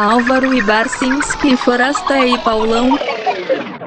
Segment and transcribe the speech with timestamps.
[0.00, 2.98] Álvaro e Barcinski, Forasta e Paulão.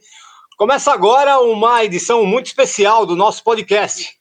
[0.56, 4.18] Começa agora uma edição muito especial do nosso podcast.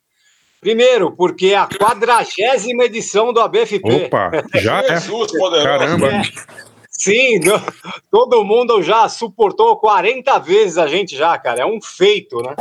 [0.61, 4.07] Primeiro, porque é a quadragésima edição do ABFP.
[4.07, 4.99] Opa, já é?
[4.99, 5.69] Jesus poderoso.
[5.69, 6.09] Caramba.
[6.09, 6.72] É.
[7.03, 7.41] Sim,
[8.11, 11.63] todo mundo já suportou 40 vezes a gente já, cara.
[11.63, 12.55] É um feito, né?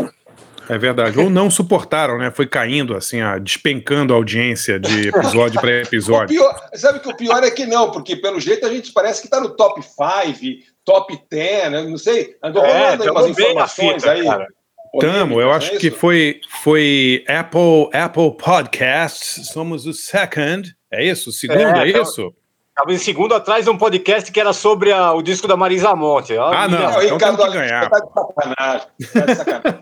[0.70, 1.20] É verdade.
[1.20, 2.32] Ou não suportaram, né?
[2.32, 6.28] Foi caindo, assim, a, despencando a audiência de episódio para O episódio.
[6.38, 9.28] pior, sabe que o pior é que não, porque pelo jeito a gente parece que
[9.28, 11.84] tá no top 5, top 10, né?
[11.84, 12.36] não sei.
[12.42, 14.24] Andou É, rolando aí umas informações fita, aí.
[14.26, 14.48] cara.
[15.00, 15.96] Tamo, eu acho é que isso?
[15.98, 20.74] foi, foi Apple, Apple Podcasts, somos o second.
[20.92, 21.30] É isso?
[21.30, 22.34] O segundo, É, é, então- isso?
[22.76, 25.94] Tava em segundo atrás de um podcast que era sobre a- o disco da Marisa
[25.94, 26.38] Monte.
[26.38, 26.80] Ah, não.
[26.80, 27.90] Não, então Ricardo, temos que ganhar.
[27.90, 28.88] Tá de sacanagem.
[29.14, 29.82] Tá de sacanagem.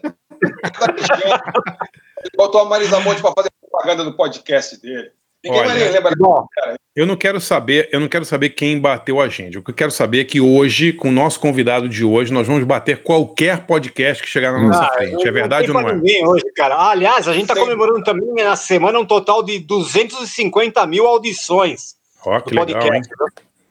[2.22, 5.12] Ele botou a Marisa Monte para fazer propaganda no podcast dele.
[5.44, 6.12] Ninguém Olha, mais lembra.
[6.18, 6.46] Bom,
[6.94, 9.58] Eu não quero saber, eu não quero saber quem bateu a gente.
[9.58, 12.46] O que eu quero saber é que hoje, com o nosso convidado de hoje, nós
[12.46, 15.26] vamos bater qualquer podcast que chegar na nossa ah, frente.
[15.26, 15.96] É verdade ou tem não é?
[15.96, 16.76] ninguém hoje, cara.
[16.76, 17.62] Ah, aliás, a gente tá Sim.
[17.62, 21.99] comemorando também na semana um total de 250 mil audições
[22.30, 23.02] Ó, que legal, hein?
[23.02, 23.10] podcast.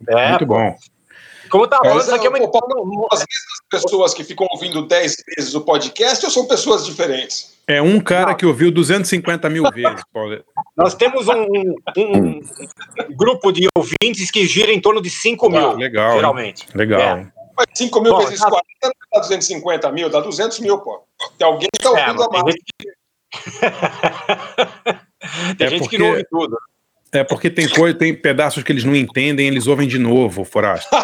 [0.01, 0.19] viu?
[0.19, 0.77] É, Muito bom.
[1.51, 4.87] como eu tava falando, isso aqui é uma Paulo, As mesmas pessoas que ficam ouvindo
[4.87, 7.57] 10 vezes o podcast ou são pessoas diferentes?
[7.67, 8.37] É um cara Não.
[8.37, 10.43] que ouviu 250 mil vezes, Paulo.
[10.77, 11.47] Nós temos um,
[11.99, 12.41] um-
[13.11, 16.15] grupo de ouvintes que gira em torno de 5 mil, Ah, legal, hein?
[16.17, 16.67] geralmente.
[16.75, 17.21] Legal, É.
[17.21, 17.33] hein?
[17.57, 21.03] Mas 5 mil Bom, vezes tá- 40 não dá 250 mil, dá 200 mil, pô.
[21.37, 22.55] Tem alguém que tá É, ouvindo mas a tem mais.
[22.55, 22.89] gente que,
[25.59, 26.57] tem É gente porque- que não ouve tudo.
[27.13, 30.89] É porque tem coisa, tem pedaços que eles não entendem, eles ouvem de novo, Forasto.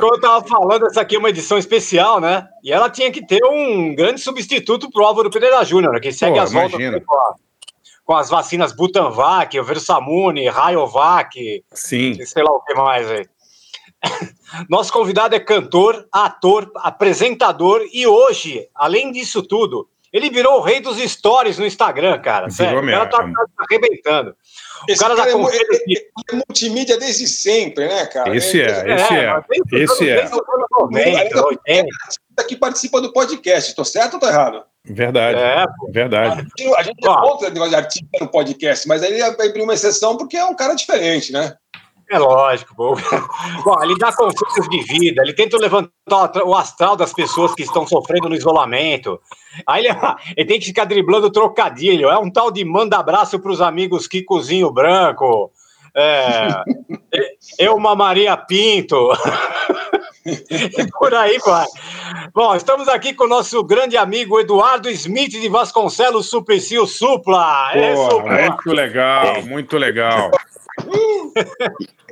[0.00, 2.46] Como eu tava falando, essa aqui é uma edição especial, né?
[2.62, 6.40] E ela tinha que ter um grande substituto pro Álvaro Pereira Júnior, que segue Pô,
[6.42, 7.00] as voltas imagina.
[7.06, 7.34] com, a-
[8.04, 12.24] com as vacinas Butanvac, Versamune, Rayovac, Sim.
[12.24, 13.26] sei lá o que mais aí.
[14.68, 20.80] Nosso convidado é cantor, ator, apresentador e hoje, além disso tudo, ele virou o rei
[20.80, 22.50] dos stories no Instagram, cara.
[22.50, 23.34] Sério, Virou o cara tá, mesmo.
[23.34, 24.36] tá arrebentando.
[24.88, 28.34] Esse cara cara, dá é, é- é multimídia desde sempre, né, cara?
[28.34, 28.94] Esse é, é.
[28.94, 29.82] esse é.
[29.82, 30.28] Esse é.
[30.80, 31.88] 90, 80.
[32.46, 33.74] que participa do podcast.
[33.74, 34.62] Tô certo ou tô errado?
[34.84, 36.46] Verdade, É, verdade.
[36.76, 37.20] A gente é Ó.
[37.20, 40.54] contra o negócio de artista no podcast, mas ele abriu uma exceção porque é um
[40.54, 41.54] cara diferente, né?
[42.10, 42.96] É lógico, pô.
[43.64, 47.86] Bom, ele dá conselhos de vida, ele tenta levantar o astral das pessoas que estão
[47.86, 49.20] sofrendo no isolamento.
[49.66, 49.94] Aí ele,
[50.36, 52.08] ele tem que ficar driblando trocadilho.
[52.08, 55.52] É um tal de manda abraço para os amigos Kikozinho Branco.
[55.94, 56.48] É,
[57.58, 59.10] eu, uma Maria Pinto.
[60.28, 61.64] E por aí vai.
[62.34, 67.70] Bom, estamos aqui com o nosso grande amigo Eduardo Smith de Vasconcelos Suplicy, o Supla.
[67.72, 68.42] É, Pô, Supla.
[68.42, 70.30] muito legal, muito legal.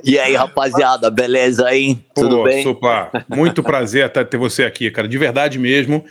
[0.03, 1.95] E aí, rapaziada, beleza aí?
[2.15, 2.63] Tudo Pô, bem?
[2.63, 6.05] Supla, muito prazer tá- ter você aqui, cara, de verdade mesmo.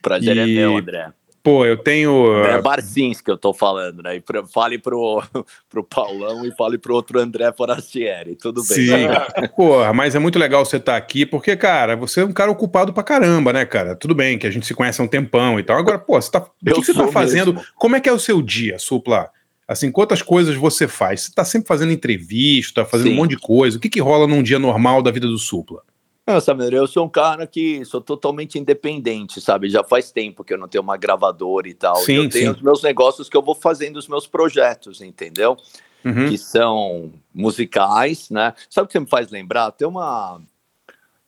[0.00, 1.08] Prazer é E- meu, André.
[1.42, 2.36] Pô, eu tenho.
[2.44, 4.16] É Barcins que eu tô falando, né?
[4.16, 5.20] E fale pro,
[5.68, 8.36] pro Paulão e fale pro outro André Forastieri.
[8.36, 8.76] Tudo bem.
[8.78, 12.48] Sim, porra, mas é muito legal você estar aqui, porque, cara, você é um cara
[12.48, 13.96] ocupado pra caramba, né, cara?
[13.96, 15.76] Tudo bem que a gente se conhece há um tempão e tal.
[15.76, 17.52] Agora, pô, você tá, o que, você tá fazendo?
[17.54, 17.68] mesmo.
[17.74, 19.28] Como é que é o seu dia, Supla?
[19.72, 21.22] Assim, quantas coisas você faz?
[21.22, 23.12] Você tá sempre fazendo entrevista, fazendo Sim.
[23.14, 23.76] um monte de coisa.
[23.76, 25.82] O que que rola num dia normal da vida do Supla?
[26.26, 29.68] Não, Samir, eu sou um cara que sou totalmente independente, sabe?
[29.68, 31.96] Já faz tempo que eu não tenho uma gravadora e tal.
[31.96, 32.56] Sim, E eu tenho sim.
[32.58, 35.56] os meus negócios que eu vou fazendo os meus projetos, entendeu?
[36.04, 36.28] Uhum.
[36.28, 38.54] que são musicais, né?
[38.68, 39.70] Sabe o que você me faz lembrar?
[39.70, 40.40] Tem uma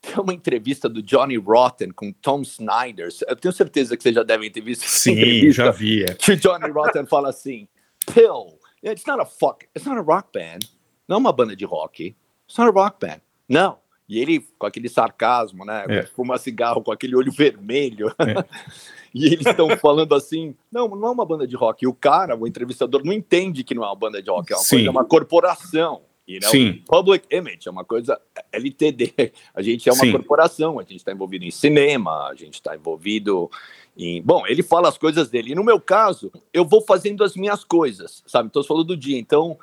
[0.02, 3.08] tem uma entrevista do Johnny Rotten com Tom Snyder.
[3.26, 6.02] Eu tenho certeza que vocês já devem ter visto Sim, já vi.
[6.04, 6.14] é.
[6.14, 7.66] Que o Johnny Rotten fala assim:
[8.12, 10.68] Pill, it's not a fuck, it's not a rock band.
[11.08, 12.14] Não é uma banda de rock.
[12.46, 13.20] It's not a rock band.
[13.48, 13.78] Não.
[14.08, 15.84] E ele, com aquele sarcasmo, né?
[15.88, 16.02] É.
[16.04, 18.14] Fuma cigarro com aquele olho vermelho.
[18.18, 18.44] É.
[19.14, 21.84] E eles estão falando assim: não, não é uma banda de rock.
[21.84, 24.56] E o cara, o entrevistador, não entende que não é uma banda de rock, é
[24.56, 24.70] uma, Sim.
[24.70, 26.02] coisa, é uma corporação.
[26.26, 26.50] You know?
[26.50, 26.82] Sim.
[26.88, 28.20] Public image é uma coisa
[28.50, 29.32] LTD.
[29.54, 30.10] A gente é uma Sim.
[30.10, 33.50] corporação, a gente está envolvido em cinema, a gente está envolvido
[33.96, 34.22] em.
[34.22, 35.52] Bom, ele fala as coisas dele.
[35.52, 38.48] E no meu caso, eu vou fazendo as minhas coisas, sabe?
[38.48, 39.18] Então, você falou do dia.
[39.18, 39.58] Então,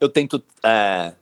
[0.00, 1.14] eu tento é,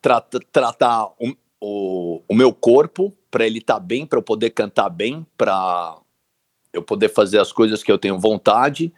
[0.00, 4.88] trata- tratar o, o, o meu corpo para ele estar bem, para eu poder cantar
[4.88, 5.98] bem, para
[6.72, 8.92] eu poder fazer as coisas que eu tenho vontade.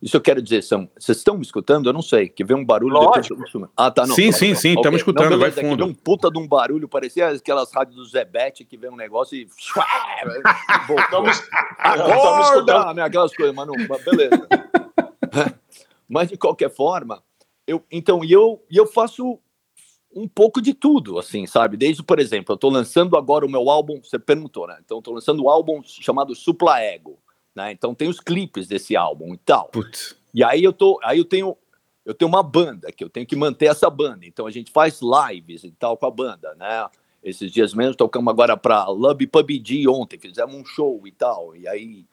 [0.00, 1.88] Isso eu quero dizer, são, vocês estão me escutando?
[1.88, 2.92] Eu não sei, que vem um barulho.
[2.94, 3.34] Lógico.
[3.34, 4.14] depois eu- Ah, tá, não.
[4.14, 5.84] Sim, tá, sim, sim, estamos escutando, Não, vai beleza, fundo.
[5.84, 9.36] vem um puta de um barulho, parecia aquelas rádios do Zebete que vem um negócio
[9.36, 9.48] e...
[10.86, 11.46] Voltamos, Estamos
[11.78, 12.42] Acorda!
[12.42, 12.94] escutando.
[12.94, 14.48] Né, aquelas coisas, mas não, mas beleza.
[16.08, 17.22] mas de qualquer forma,
[17.66, 19.38] eu, então, e eu, e eu faço
[20.14, 21.76] um pouco de tudo, assim, sabe?
[21.76, 24.78] Desde, por exemplo, eu tô lançando agora o meu álbum, você perguntou, né?
[24.84, 27.18] Então, eu tô lançando um álbum chamado Supla Ego,
[27.56, 27.72] né?
[27.72, 29.68] Então, tem os clipes desse álbum e tal.
[29.68, 30.14] Putz.
[30.34, 31.56] E aí eu tô, aí eu tenho,
[32.04, 34.26] eu tenho uma banda que eu tenho que manter essa banda.
[34.26, 36.86] Então a gente faz lives e tal com a banda, né?
[37.24, 41.56] Esses dias mesmo tocamos agora para Love PUBG ontem, fizemos um show e tal.
[41.56, 42.04] E aí,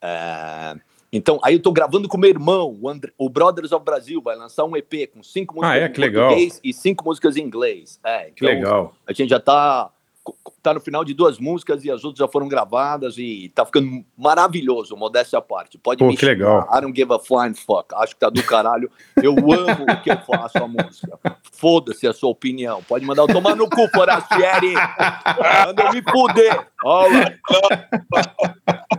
[0.00, 0.76] é,
[1.12, 4.36] então aí eu tô gravando com meu irmão, o, André, o Brothers of Brasil vai
[4.36, 5.86] lançar um EP com cinco músicas Ah, é?
[5.88, 6.28] em Que legal.
[6.28, 7.98] português e cinco músicas em inglês.
[8.04, 8.94] É, Que então, legal.
[9.06, 9.90] a gente já tá
[10.62, 14.04] tá no final de duas músicas e as outras já foram gravadas e tá ficando
[14.16, 15.76] maravilhoso, modéstia à parte.
[15.76, 16.68] Pode Pô, me que legal.
[16.72, 17.92] I don't give a flying fuck.
[17.94, 18.90] Acho que tá do caralho.
[19.20, 21.18] Eu amo o que eu faço a música.
[21.50, 22.82] Foda-se a sua opinião.
[22.84, 24.74] Pode mandar eu tomar no cu, Forastieri.
[24.74, 26.68] Manda eu me fuder.
[26.84, 27.38] Alright.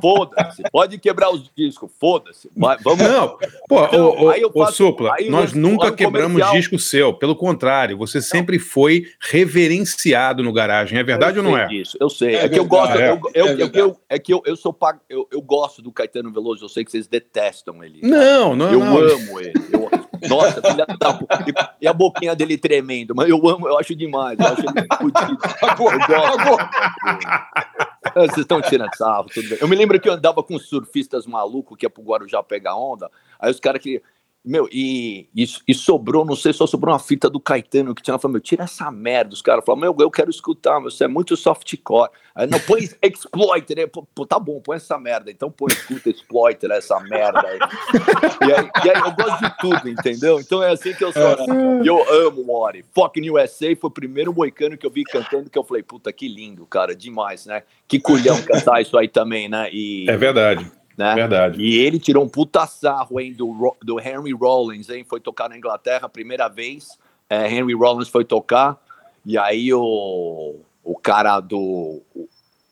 [0.01, 0.63] Foda-se.
[0.71, 1.91] Pode quebrar os discos.
[1.99, 2.49] Foda-se.
[2.55, 2.97] Vamos.
[2.97, 3.37] Não,
[3.69, 6.53] pô, Então, eu ô, faço- Supla, nós nunca quebramos comercial.
[6.55, 7.13] disco seu.
[7.13, 10.97] Pelo contrário, você sempre foi reverenciado no garagem.
[10.97, 11.67] É verdade eu ou não é?
[11.67, 12.35] disso, eu sei.
[12.35, 12.97] É É, que eu gosto.
[12.97, 13.09] é.
[13.11, 13.79] Eu, eu, É eu- verdade.
[13.79, 14.99] eu- é que eu, eu sou pago.
[15.09, 16.65] Eu, eu gosto do Caetano Veloso.
[16.65, 17.99] Eu sei que vocês detestam ele.
[18.03, 18.97] Não, não, Eu não.
[18.97, 19.53] amo ele.
[19.71, 19.89] Eu-
[20.29, 21.27] nossa, filha da pu-
[21.81, 24.37] e, a boquinha dele tremendo, mas eu amo, eu acho demais.
[24.39, 24.87] Eu acho ele
[25.77, 26.03] gosto.
[26.13, 26.57] acabou.
[28.05, 29.57] Ah, Vocês estão tirando sarro, tudo bem.
[29.61, 33.09] Eu me lembro que eu andava com surfistas malucos que ia pro Guarujá pegar onda.
[33.39, 34.01] Aí os caras que.
[34.45, 38.13] Meu, e, e, e sobrou, não sei, só sobrou uma fita do Caetano que tinha.
[38.13, 39.33] Eu falei, meu, tira essa merda.
[39.33, 42.09] Os caras falaram, meu, eu quero escutar, meu, você é muito softcore.
[42.35, 43.79] Aí, não, põe Exploiter.
[43.79, 45.31] Aí, pô, pô, tá bom, põe essa merda.
[45.31, 47.39] Então põe, escuta Exploiter, essa merda.
[47.39, 47.59] aí.
[48.41, 50.39] E aí, e aí eu gosto de tudo, entendeu?
[50.41, 51.21] Então é assim que eu sou.
[51.81, 52.83] E eu amo o Ori.
[52.93, 56.27] Fucking USA foi o primeiro moicano que eu vi cantando que eu falei, puta, que
[56.27, 57.63] lindo, cara, demais, né?
[57.87, 59.69] Que culhão cantar isso aí também, né?
[59.71, 61.15] E, É verdade, né?
[61.15, 61.61] verdade.
[61.61, 65.05] E ele tirou um puta sarro, hein, do, do Henry Rollins, hein?
[65.07, 66.97] Foi tocar na Inglaterra a primeira vez.
[67.29, 68.77] É, Henry Rollins foi tocar.
[69.25, 72.01] E aí o, o cara do.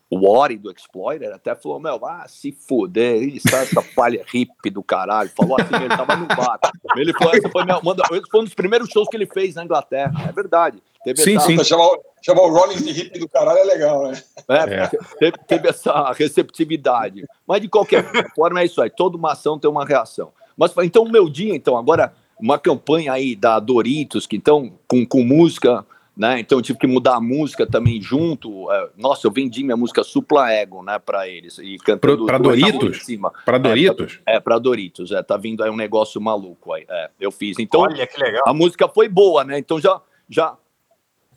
[0.09, 5.29] O, Ori do Explorer até falou: Meu, ah, se fuder, essa palha hippie do caralho.
[5.29, 6.59] Falou assim, ele tava no bar.
[6.97, 10.13] Ele falou: essa foi, manda, foi um dos primeiros shows que ele fez na Inglaterra.
[10.27, 10.83] É verdade.
[11.03, 11.63] Teve Sim, essa- sim.
[11.63, 14.21] Chamar, o- chamar o Rollins de hippie do caralho é legal, né?
[14.47, 14.87] é, É.
[15.19, 17.25] Teve, teve essa receptividade.
[17.47, 18.05] Mas de qualquer
[18.35, 18.89] forma é isso aí.
[18.89, 20.31] Toda uma ação tem uma reação.
[20.57, 25.05] Mas então o meu dia, então, agora uma campanha aí da Doritos, que então com,
[25.05, 26.39] com música, né?
[26.39, 28.71] Então eu tive que mudar a música também junto.
[28.71, 32.73] É, nossa, eu vendi minha música Supla Ego, né, para eles e cantando duas Doritos?
[32.73, 33.33] músicas em cima.
[33.45, 34.19] Para Doritos?
[34.25, 36.85] É, para Doritos, é, tá vindo aí um negócio maluco aí.
[36.89, 37.57] É, eu fiz.
[37.59, 38.43] Então Olha que legal.
[38.45, 39.57] a música foi boa, né?
[39.57, 39.99] Então já,
[40.29, 40.55] já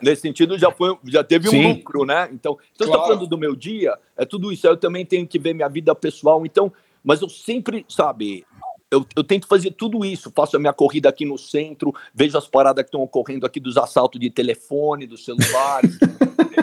[0.02, 1.64] nesse sentido já foi, já teve Sim.
[1.64, 2.28] um lucro, né?
[2.32, 3.00] Então, então você Claro.
[3.02, 4.66] tá falando do meu dia, é tudo isso.
[4.66, 6.44] Eu também tenho que ver minha vida pessoal.
[6.44, 8.44] Então, mas eu sempre, sabe?
[8.90, 10.30] Eu, eu tento fazer tudo isso.
[10.34, 13.76] Faço a minha corrida aqui no centro, vejo as paradas que estão ocorrendo aqui dos
[13.76, 15.98] assaltos de telefone, dos celulares.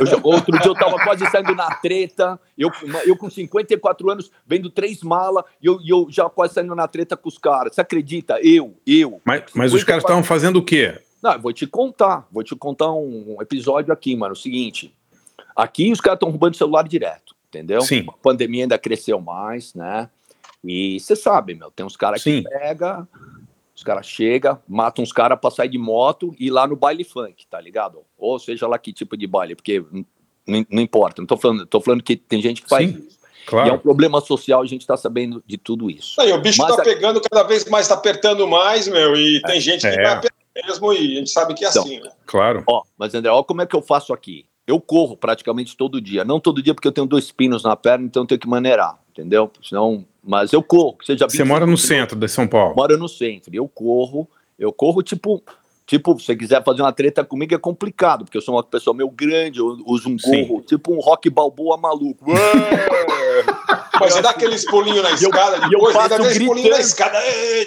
[0.08, 2.72] Já- outro dia eu tava quase saindo na treta, eu,
[3.06, 7.16] eu com 54 anos, vendo três malas, e eu, eu já quase saindo na treta
[7.18, 7.76] com os caras.
[7.76, 8.40] Você acredita?
[8.42, 9.22] Eu, eu.
[9.26, 10.98] Mas, mas os caras 54 estavam fazendo o quê?
[11.22, 12.28] Não, eu vou te contar.
[12.32, 14.34] Vou te contar um episódio aqui, mano.
[14.34, 14.94] O seguinte.
[15.56, 17.82] Aqui os caras estão roubando celular direto, entendeu?
[17.82, 18.06] Sim.
[18.08, 20.10] A pandemia ainda cresceu mais, né?
[20.64, 23.08] E você sabe, meu, tem uns caras que pega,
[23.76, 27.04] os caras chegam, matam uns caras pra sair de moto e ir lá no baile
[27.04, 28.00] funk, tá ligado?
[28.18, 29.84] Ou seja lá que tipo de baile, porque
[30.48, 31.22] não, não importa.
[31.22, 32.98] Não tô falando, tô falando que tem gente que faz Sim.
[33.08, 33.20] isso.
[33.52, 33.80] E é um Claro.
[33.80, 36.22] problema social, a gente tá sabendo de tudo isso.
[36.22, 39.42] Aí, o bicho Mas tá a- pegando cada vez mais, tá apertando mais, meu, e
[39.42, 39.96] tem gente que É.
[39.96, 41.84] vai apertar mesmo, e a gente sabe que é Então.
[41.84, 42.12] assim, né?
[42.26, 42.64] Claro.
[42.68, 44.46] Ó, mas André, ó como é que eu faço aqui.
[44.68, 46.24] Eu corro praticamente todo dia.
[46.24, 49.00] Não todo dia porque eu tenho dois pinos na perna, então eu tenho que maneirar,
[49.10, 49.52] entendeu?
[49.62, 50.98] Senão, mas eu corro.
[51.04, 52.76] Seja Você mora no centro de São Paulo.
[52.76, 53.54] Moro no centro.
[53.54, 54.30] Eu corro.
[54.58, 55.44] Eu corro tipo...
[55.92, 58.96] Tipo, se você quiser fazer uma treta comigo é complicado, porque eu sou uma pessoa
[58.96, 60.46] meio grande, eu uso um Sim.
[60.48, 62.24] gorro, tipo um rock balboa maluco.
[64.00, 66.48] Mas você dá aqueles pulinhos na eu- escada e eu depois, ainda passo dá aqueles
[66.48, 67.18] pulinhos na escada.
[67.18, 67.62] É.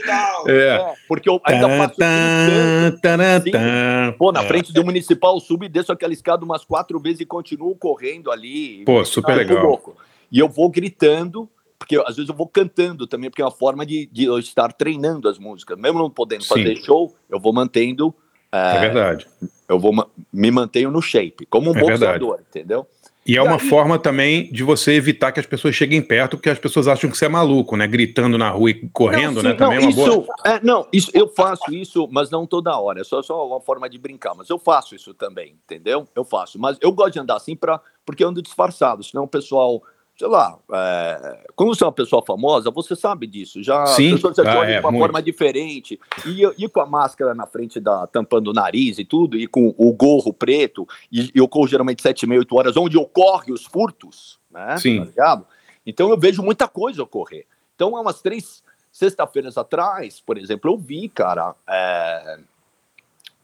[0.48, 3.42] É, porque eu ainda gritando.
[3.44, 4.12] Sim.
[4.18, 4.48] Pô, na É.
[4.48, 8.30] frente do municipal, eu subo e desço aquela escada umas quatro vezes e continuo correndo
[8.32, 8.84] ali.
[8.86, 9.66] Pô, super eu legal.
[9.66, 9.94] louco.
[10.32, 11.46] E eu vou gritando,
[11.78, 14.72] porque às vezes eu vou cantando também, porque é uma forma de, de eu estar
[14.72, 15.78] treinando as músicas.
[15.78, 16.48] Mesmo não podendo Sim.
[16.48, 18.14] fazer show, eu vou mantendo,
[18.52, 19.26] É verdade.
[19.68, 19.92] eu vou
[20.32, 22.86] me mantenho no shape, como um É boxeador, entendeu?
[23.26, 26.58] E é uma forma também de você evitar que as pessoas cheguem perto, porque as
[26.58, 27.86] pessoas acham que você é maluco, né?
[27.86, 29.54] Gritando na rua e correndo, não, né?
[29.54, 30.26] Também não, é uma isso, boa.
[30.44, 33.00] É, não, isso, eu faço isso, mas não toda hora.
[33.00, 34.34] É só, só uma forma de brincar.
[34.34, 36.06] Mas eu faço isso também, entendeu?
[36.14, 36.58] Eu faço.
[36.58, 39.82] Mas eu gosto de andar assim pra, porque eu ando disfarçado, senão o pessoal
[40.16, 43.62] sei lá, é, quando você é uma pessoa famosa, você sabe disso.
[43.62, 45.02] Já Sim, as pessoas já ah, de é, uma muito.
[45.02, 45.98] forma diferente.
[46.26, 49.74] E, e com a máscara na frente da tampando o nariz e tudo, e com
[49.76, 53.64] o gorro preto, e, e eu corro geralmente 7, meia, 8 horas, onde ocorrem os
[53.64, 54.76] furtos, né?
[54.78, 54.98] Sim.
[54.98, 55.46] Tá ligado?
[55.86, 57.46] Então eu vejo muita coisa ocorrer.
[57.74, 62.38] Então, há umas três sexta-feiras atrás, por exemplo, eu vi, cara, é,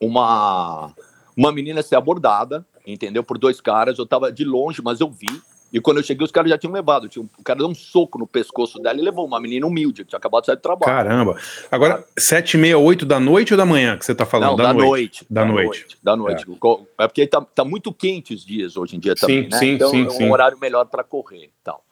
[0.01, 0.95] uma,
[1.37, 3.23] uma menina ser abordada, entendeu?
[3.23, 3.99] Por dois caras.
[3.99, 5.43] Eu tava de longe, mas eu vi.
[5.73, 7.09] E quando eu cheguei, os caras já tinham levado.
[7.09, 10.03] Tinha um, o cara deu um soco no pescoço dela e levou uma menina humilde,
[10.05, 10.93] que tinha acabado de sair do trabalho.
[10.93, 11.37] Caramba.
[11.71, 14.51] Agora, sete e meia, oito da noite ou da manhã que você tá falando?
[14.51, 14.89] Não, da, da noite.
[14.89, 15.27] noite.
[15.31, 15.97] Da noite.
[16.03, 16.47] Da noite.
[16.99, 19.59] É, porque tá, tá muito quente os dias hoje em dia também, Sim, né?
[19.59, 20.31] sim, então sim, é um sim.
[20.31, 21.85] horário melhor para correr e tal.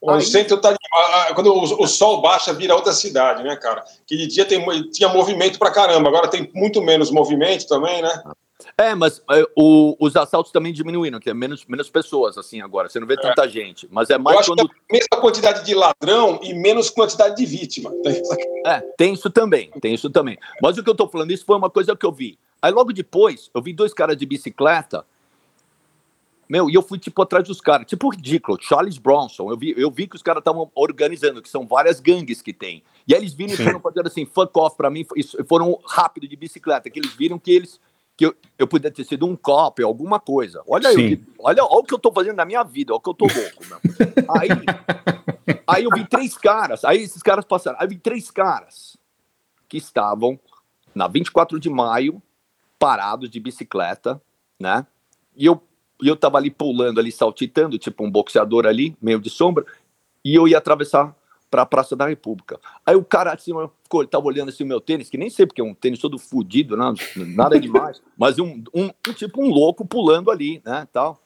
[0.00, 0.70] O Aí- centro tá.
[0.70, 3.84] ah, ah, Quando o, o sol baixa, vira outra cidade, né, cara?
[4.06, 8.22] Que de dia tem, tinha movimento pra caramba, agora tem muito menos movimento também, né?
[8.80, 12.88] É, mas é, o- os assaltos também diminuíram, que é menos, menos pessoas, assim, agora.
[12.88, 13.86] Você não vê tanta gente.
[13.90, 14.66] Mas é Eu mais acho quando.
[14.68, 17.92] que é a mesma quantidade de ladrão e menos quantidade de vítima.
[18.66, 20.38] É, tem isso também, tem isso também.
[20.62, 22.38] Mas o que eu tô falando, isso foi uma coisa que eu vi.
[22.62, 25.04] Aí logo depois, eu vi dois caras de bicicleta.
[26.48, 27.86] Meu, e eu fui, tipo, atrás dos caras.
[27.86, 28.58] Tipo, ridículo.
[28.60, 29.48] Charles Bronson.
[29.50, 32.82] Eu vi, eu vi que os caras estavam organizando, que são várias gangues que tem.
[33.06, 35.06] E aí eles viram e foram fazendo assim, fuck off pra mim.
[35.16, 37.78] e foram rápido de bicicleta, que eles viram que eles.
[38.20, 40.62] Que eu, eu podia ter sido um cop, alguma coisa.
[40.68, 41.26] Olha aí, Sim.
[41.38, 43.24] olha, olha o que eu tô fazendo na minha vida, olha o que eu tô
[43.24, 43.78] louco, meu.
[44.36, 44.50] Aí,
[45.66, 47.78] aí eu vi três caras, aí esses caras passaram.
[47.80, 48.98] Aí eu vi três caras
[49.66, 50.38] que estavam
[50.94, 52.22] na 24 de maio,
[52.78, 54.20] parados de bicicleta,
[54.58, 54.86] né?
[55.34, 55.62] E eu,
[56.02, 59.64] e eu tava ali pulando, ali saltitando, tipo um boxeador ali, meio de sombra,
[60.22, 61.16] e eu ia atravessar
[61.50, 62.60] para a Praça da República.
[62.86, 63.52] Aí o cara assim,
[63.82, 65.98] ficou, ele tava olhando assim o meu tênis, que nem sei porque é um tênis
[65.98, 66.94] todo fudido, né?
[67.34, 71.20] nada demais, mas um, um, tipo um louco pulando ali, né, tal.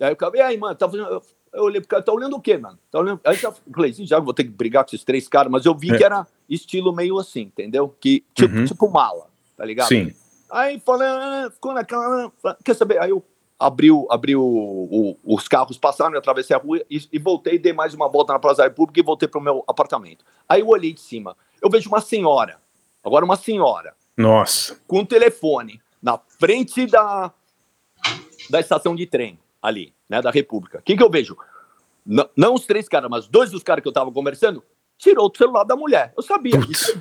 [0.00, 1.08] Aí o cara, e aí, mano, tá fazendo...
[1.08, 2.78] Eu- Eu olhei pro cara, tá olhando o quê, mano?
[2.92, 3.20] Tá olhando...
[3.24, 5.74] Aí eu falei, "Ih, já vou ter que brigar com esses três caras, mas eu
[5.74, 5.96] vi É.
[5.98, 7.88] que era estilo meio assim, entendeu?
[8.00, 8.64] Que, tipo, Uhum.
[8.66, 9.26] tipo mala,
[9.56, 9.88] tá ligado?
[9.88, 10.12] Sim.
[10.48, 12.30] Aí falei, ah, ficou naquela.
[12.44, 13.00] ah, Quer saber?
[13.02, 13.20] Aí eu
[13.60, 17.58] abri, o- abri o, o- os carros, passaram, eu atravessei a rua e, e voltei,
[17.58, 20.24] dei mais uma volta na Praça da República e voltei pro meu apartamento.
[20.48, 22.58] Aí eu olhei de cima, eu vejo uma senhora,
[23.04, 24.80] agora uma senhora, Nossa.
[24.86, 27.30] com um telefone na frente da,
[28.48, 30.78] da estação de trem, ali, né, da República.
[30.78, 31.36] O que, que eu vejo?
[32.06, 34.64] N- não os três caras, mas dois dos caras que eu tava conversando,
[34.96, 36.12] tirou o celular da mulher.
[36.16, 36.54] Eu sabia.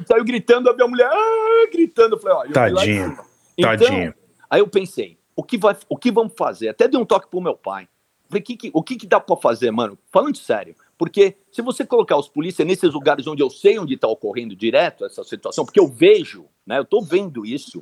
[0.07, 2.15] Saiu, gritando, a mulher ah, gritando.
[2.15, 3.25] Eu falei, ó, eu cima.
[3.57, 4.15] Então, Tadinha.
[4.49, 6.67] Aí eu pensei, o que, vai, o que vamos fazer?
[6.67, 7.87] Até dei um toque pro meu pai.
[8.27, 9.97] Falei, que, que- o que, que dá pra fazer, mano?
[10.11, 10.75] Falando sério.
[10.97, 15.05] Porque se você colocar os polícias nesses lugares onde eu sei onde tá ocorrendo direto
[15.05, 16.77] essa situação, porque eu vejo, né?
[16.77, 17.81] Eu tô vendo isso.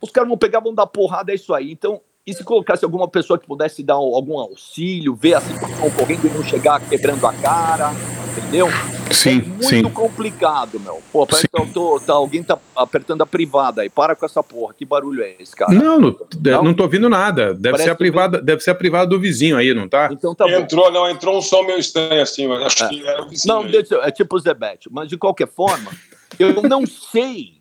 [0.00, 1.70] Os caras vão pegar, vão dar porrada, é isso aí.
[1.70, 6.26] Então, e se colocasse alguma pessoa que pudesse dar algum auxílio, ver a situação ocorrendo
[6.26, 7.90] e não chegar quebrando a cara,
[8.36, 8.68] entendeu?
[9.12, 9.82] Sim, é muito sim.
[9.84, 11.02] complicado, meu.
[11.12, 13.90] Pô, parece que eu tô, tá, alguém tá apertando a privada aí.
[13.90, 14.72] Para com essa porra.
[14.74, 15.72] Que barulho é esse, cara?
[15.72, 16.62] Não, não, Não?
[16.64, 17.52] não tô ouvindo nada.
[17.54, 20.08] Deve Parece ser, a que- privada, deve ser a privada do vizinho aí, não tá?
[20.12, 20.50] Então tá bom.
[20.52, 22.88] Entrou, não, entrou um som meio estranho assim, mas acho É.
[22.88, 23.72] que era o vizinho Não, aí.
[23.72, 24.88] deixa, é tipo o Zebete.
[24.92, 25.90] Mas de qualquer forma,
[26.38, 27.60] eu não sei.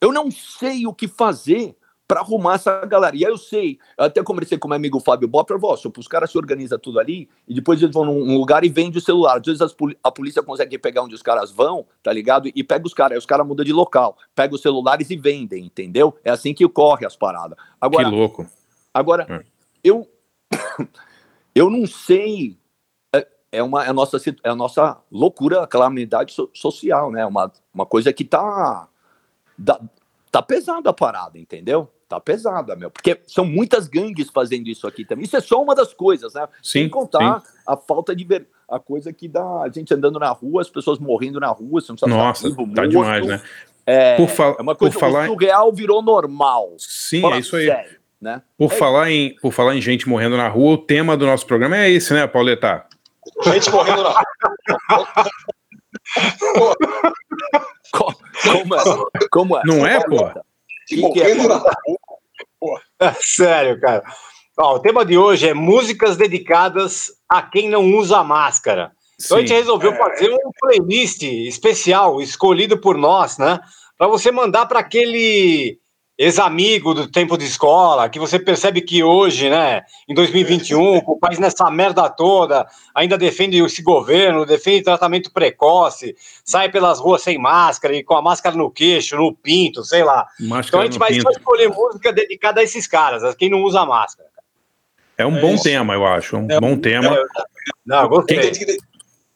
[0.00, 1.74] Eu não sei o que fazer
[2.12, 3.16] para arrumar essa galera.
[3.16, 6.30] E aí eu sei, eu até conversei com meu amigo Fábio Bob, "Ó, os caras
[6.30, 9.38] se organizam tudo ali e depois eles vão num lugar e vendem o celular.
[9.38, 12.50] Às vezes poli- a polícia consegue pegar onde os caras vão, tá ligado?
[12.54, 15.64] E pega os caras, aí os caras mudam de local, pega os celulares e vendem,
[15.64, 16.14] entendeu?
[16.22, 17.56] É assim que ocorre as paradas.
[17.80, 18.46] Agora, que louco.
[18.92, 19.40] Agora, Hum.
[19.82, 20.06] eu
[21.54, 22.58] eu não sei.
[23.14, 27.24] É, é uma é a nossa é a nossa loucura, calamidade so- social, né?
[27.24, 28.86] Uma, uma coisa que tá
[29.56, 29.80] dá-
[30.30, 31.88] tá pesada a parada, entendeu?
[32.12, 32.90] Tá pesada, meu.
[32.90, 35.24] Porque são muitas gangues fazendo isso aqui também.
[35.24, 36.46] Isso é só uma das coisas, né?
[36.62, 40.28] Sim, Sem contar a falta de ver a coisa que dá a gente andando na
[40.28, 42.88] rua, as pessoas morrendo na rua, você não sabe se Nossa, vivo, tá morto.
[42.90, 43.40] demais, né?
[43.86, 46.74] É, Por, fa- é uma por coisa, falar, o surreal virou normal.
[46.76, 47.64] sim, Fala é isso aí.
[47.64, 48.42] sério, né?
[48.58, 51.46] Por É falar em, por falar em gente morrendo na rua, o tema do nosso
[51.46, 52.84] programa é esse, né, Pauleta?
[53.44, 54.22] Gente correndo na rua.
[57.90, 58.14] Co-
[58.52, 58.78] Como é?
[59.30, 59.62] Como é?
[59.64, 60.30] Não é, pô?
[60.88, 61.70] Que é, Pauleta?
[62.60, 62.80] rua.
[63.20, 64.02] Sério, cara.
[64.58, 68.92] Ó, o tema de hoje é músicas dedicadas a quem não usa máscara.
[69.24, 69.96] Então a gente resolveu É.
[69.96, 73.60] fazer um playlist especial, escolhido por nós, né?
[73.96, 75.78] Para você mandar para aquele
[76.18, 81.18] ex-amigo do tempo de escola, que você percebe que hoje, né, em 2021, com o
[81.18, 86.14] país nessa merda toda, ainda defende esse governo, defende tratamento precoce,
[86.44, 90.26] sai pelas ruas sem máscara e com a máscara no queixo, no pinto, sei lá.
[90.38, 91.22] Máscara então a gente vai pinto.
[91.22, 94.28] só escolher música dedicada a esses caras, a quem não usa máscara.
[95.16, 95.64] É um É bom isso.
[95.64, 96.36] tema, eu acho.
[96.36, 97.16] É um É bom tema.
[97.86, 98.76] Não, Tem que, tem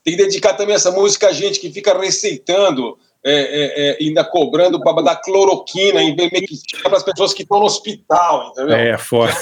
[0.04, 4.80] que dedicar também essa música a gente que fica receitando é, é, é, ainda cobrando
[4.80, 6.00] para dar cloroquina
[6.82, 8.76] para as pessoas que estão no hospital, entendeu?
[8.76, 9.32] É, fora.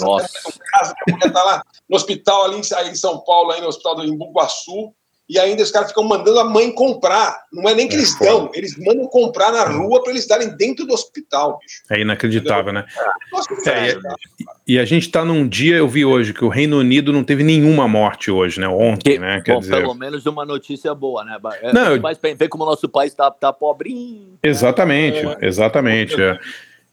[0.00, 0.28] Nossa.
[0.72, 3.94] caso que a mulher tá lá no hospital ali em- São Paulo, aí no hospital
[3.96, 4.92] do Embu-Guaçu,
[5.32, 7.44] e ainda os caras ficam mandando a mãe comprar.
[7.52, 10.48] Não é nem que É eles dão, eles mandam comprar na rua para eles darem
[10.56, 11.82] dentro do hospital, bicho.
[11.88, 12.84] É inacreditável, né?
[13.32, 14.16] Nossa, É, cara.
[14.66, 17.44] E a gente tá num dia, eu vi hoje, que o Reino Unido não teve
[17.44, 18.66] nenhuma morte hoje, né?
[18.66, 19.40] Ontem, Que- né?
[19.44, 19.76] Quer Bom, dizer.
[19.80, 21.38] pelo menos uma notícia boa, né?
[21.62, 24.36] É, Não, eu- Mas vê como o nosso país tá, tá pobrinho.
[24.42, 26.16] Exatamente, exatamente.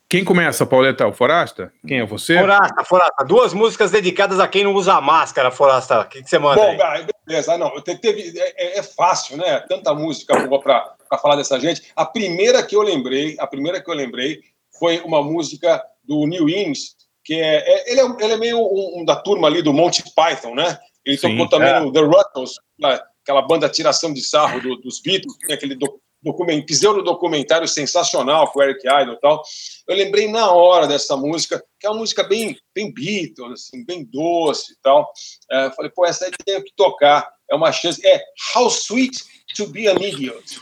[0.09, 1.05] Quem começa, Pauleta?
[1.05, 1.73] O Forasta?
[1.85, 2.39] Quem é você?
[2.39, 5.99] Forasta, Forasta, duas músicas dedicadas a quem não usa máscara, Forasta.
[6.01, 6.81] O que, que você manda Bom, aí?
[6.81, 7.53] ah, beleza.
[7.53, 9.59] Ah, Não, te- teve, é, é- é fácil, né?
[9.67, 11.91] Tanta música boa para falar dessa gente.
[11.93, 14.39] A primeira que eu lembrei, a primeira que eu lembrei
[14.79, 16.95] foi uma música do New Inns,
[17.25, 20.03] que é, é- ele, é ele é meio um, um da turma ali do Monty
[20.15, 20.77] Python, né?
[21.05, 21.79] Ele Sim, tocou também é.
[21.81, 22.97] no The Ruttles, né?
[23.23, 25.99] aquela banda tiração de sarro do- dos Beatles, tem aquele do,
[26.31, 29.41] document, pseudo documentário sensacional com o Eric Idle e tal.
[29.87, 34.03] Eu lembrei na hora dessa música, que é uma música bem, bem Beatles, assim, bem
[34.05, 35.09] doce e tal.
[35.51, 37.27] É, falei, pô, essa aí tem que tocar.
[37.49, 38.05] É uma chance.
[38.05, 38.21] É
[38.55, 39.23] How Sweet
[39.55, 40.59] to Be an Idiot.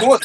[0.00, 0.20] Duas-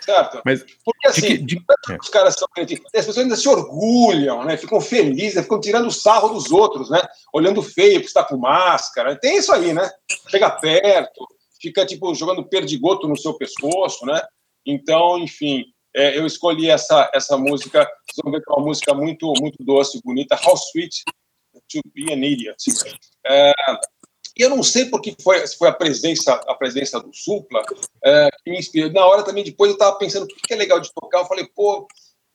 [0.00, 0.40] certo?
[0.44, 1.64] Mas Porque assim, de que- de-
[2.00, 4.56] os caras são as pessoas ainda se orgulham, né?
[4.56, 7.00] Ficam felizes, ficam tirando sarro dos outros, né?
[7.32, 9.14] Olhando feio porque está com máscara.
[9.16, 9.88] Tem isso aí, né?
[10.28, 11.24] Chega perto,
[11.62, 14.20] fica tipo jogando perdigoto no seu pescoço, né?
[14.66, 15.64] Então, enfim,
[15.94, 17.80] é, eu escolhi essa essa música.
[17.80, 20.34] Vocês vão ver que é uma música muito muito doce, bonita.
[20.44, 21.02] How sweet
[21.70, 22.56] to be an idiot.
[23.26, 23.52] É,
[24.36, 27.62] eu não sei porque foi, foi a presença, a presença do Supla
[28.04, 28.90] é, que me inspirou.
[28.92, 31.20] Na hora também, depois eu estava pensando o que é legal de tocar.
[31.20, 31.86] Eu falei, pô,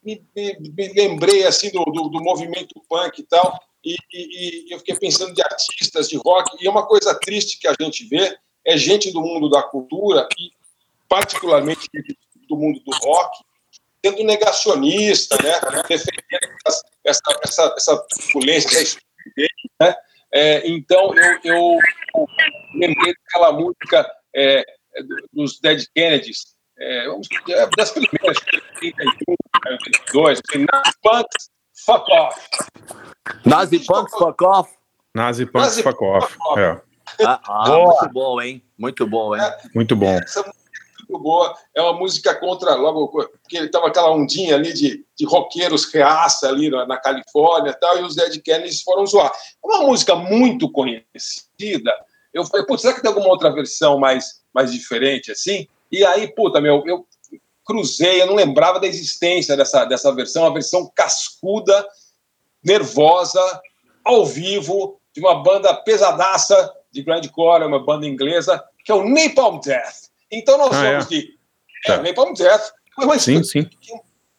[0.03, 3.59] me, me- me lembrei assim do, do, do movimento punk e tal.
[3.83, 6.55] E, e- e eu fiquei pensando de artistas de rock.
[6.63, 8.37] E é uma coisa triste que a gente vê
[8.67, 10.51] é gente do mundo da cultura e
[11.07, 11.87] particularmente
[12.49, 13.39] do mundo do rock
[14.05, 15.53] sendo negacionista, né?
[15.87, 19.49] Defendendo essa, essa, essa, essa violência, essa estupidez,
[19.81, 19.95] né?
[20.33, 21.77] É, então, eu, eu
[22.75, 24.63] lembrei daquela música é,
[25.33, 28.37] dos Dead Kennedys, é, vamos- é, das primeiras,
[28.79, 29.35] 31,
[30.05, 31.49] 32, assim, Nazi Punks,
[31.85, 32.39] fuck off.
[33.45, 34.71] Nazi Punk Fuck Off.
[35.13, 36.35] Nazi Punk Nazi Fuck Off.
[36.57, 36.81] É,
[37.25, 38.63] Ah, ah, muito bom, hein?
[38.77, 39.41] Muito bom, hein?
[39.73, 40.11] muito bom.
[40.11, 41.57] Essa música é muito boa.
[41.73, 46.47] É uma música contra, logo, porque ele tava aquela ondinha ali de, de roqueiros reaça
[46.47, 49.31] ali na, na Califórnia e tal, e os Dead Kennedys foram zoar.
[49.31, 51.93] É uma música muito conhecida.
[52.33, 55.67] Eu falei, putz, será que tem alguma outra versão mais, mais diferente assim?
[55.91, 57.07] E aí, puta, meu, eu
[57.65, 61.87] cruzei, eu não lembrava da existência dessa, dessa versão, uma versão cascuda,
[62.63, 63.41] nervosa,
[64.03, 69.59] ao vivo, de uma banda pesadaça de grindcore, uma banda inglesa, que é o Napalm
[69.59, 70.07] Death.
[70.31, 71.09] Então nós Ah, vamos é?
[71.09, 71.37] de
[71.85, 71.93] Tá.
[71.95, 72.71] é, Napalm Death.
[72.97, 73.69] Mas Sim, sim.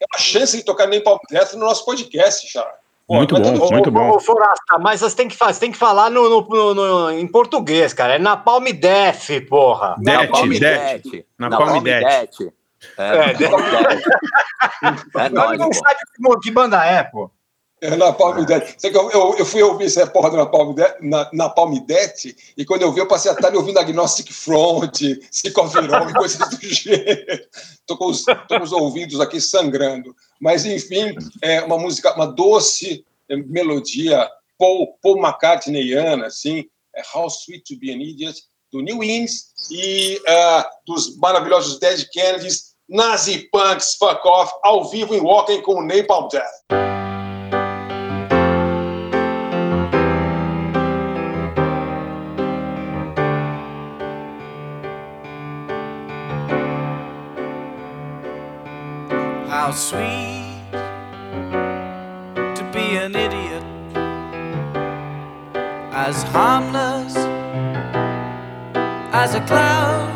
[0.00, 2.66] é uma chance de tocar Napalm Death no nosso podcast, já.
[3.08, 4.20] Muito bom, muito bom.
[4.20, 7.26] Forasta, mas você tem que, fa- você tem que falar no, no- no- no- em
[7.26, 8.16] português, cara.
[8.16, 9.94] É na Palme Def, porra.
[9.98, 10.50] Det, Napalm.
[11.38, 12.00] Na Napalm Palm Det.
[12.00, 12.52] Det.
[12.98, 13.32] É, É,
[15.24, 15.74] é Nós nóis, não pô.
[15.74, 17.24] sabe que, que banda é, pô.
[17.24, 17.37] É, Napalm
[17.80, 18.74] Death.
[18.78, 22.26] Sei que eu, eu, eu fui ouvir essa porra do Napalm Death, na, Napalm Death,
[22.56, 27.44] e quando eu vi, eu passei a tarde ouvindo Agnostic Front, Psicovirome, coisas do gênero.
[27.86, 30.14] Tô com, os, tô com os ouvidos aqui sangrando.
[30.40, 36.64] Mas, enfim, é uma música, uma doce é, melodia Paul, Paul McCartneyiana, assim,
[36.94, 42.06] é How Sweet to Be an Idiot, do New Wings, e ah, dos maravilhosos Dead
[42.12, 46.97] Kennedys, Nazi Punks Fuck Off, ao vivo em Walking com o Napalm Death.
[59.68, 63.62] How sweet to be an idiot,
[65.92, 67.14] as harmless
[69.12, 70.08] as a cloud,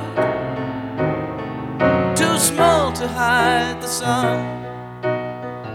[2.17, 4.41] too small to hide the sun,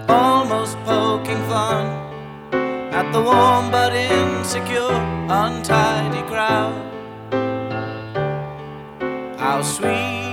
[0.10, 1.86] almost poking fun
[2.92, 4.98] at the warm but insecure,
[5.30, 6.82] untidy crowd.
[9.38, 10.27] How sweet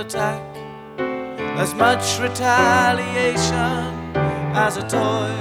[0.00, 0.42] attack.
[1.58, 3.84] As much retaliation
[4.54, 5.34] as a toy.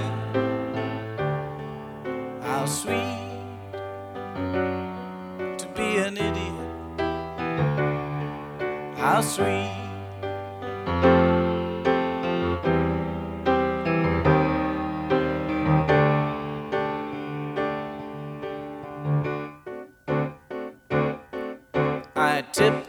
[2.42, 3.74] How sweet
[5.58, 7.00] to be an idiot.
[8.98, 9.79] How sweet.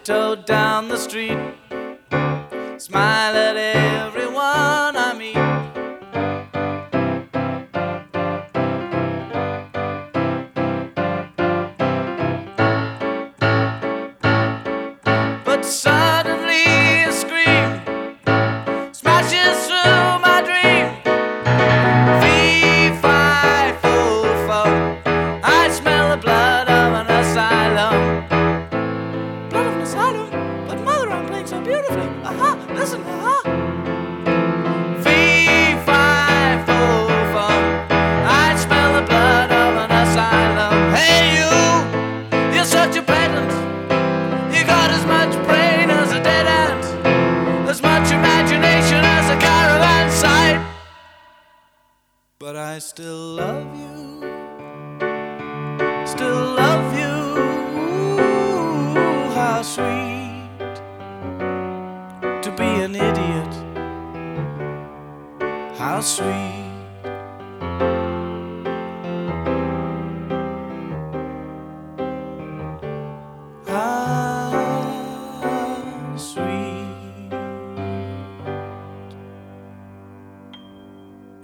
[0.03, 1.37] Tiptoe down the street,
[2.79, 3.80] smile at everyone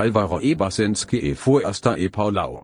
[0.07, 0.53] Alvaro E.
[0.53, 2.62] Ebasensky e Fuasta e Paulau.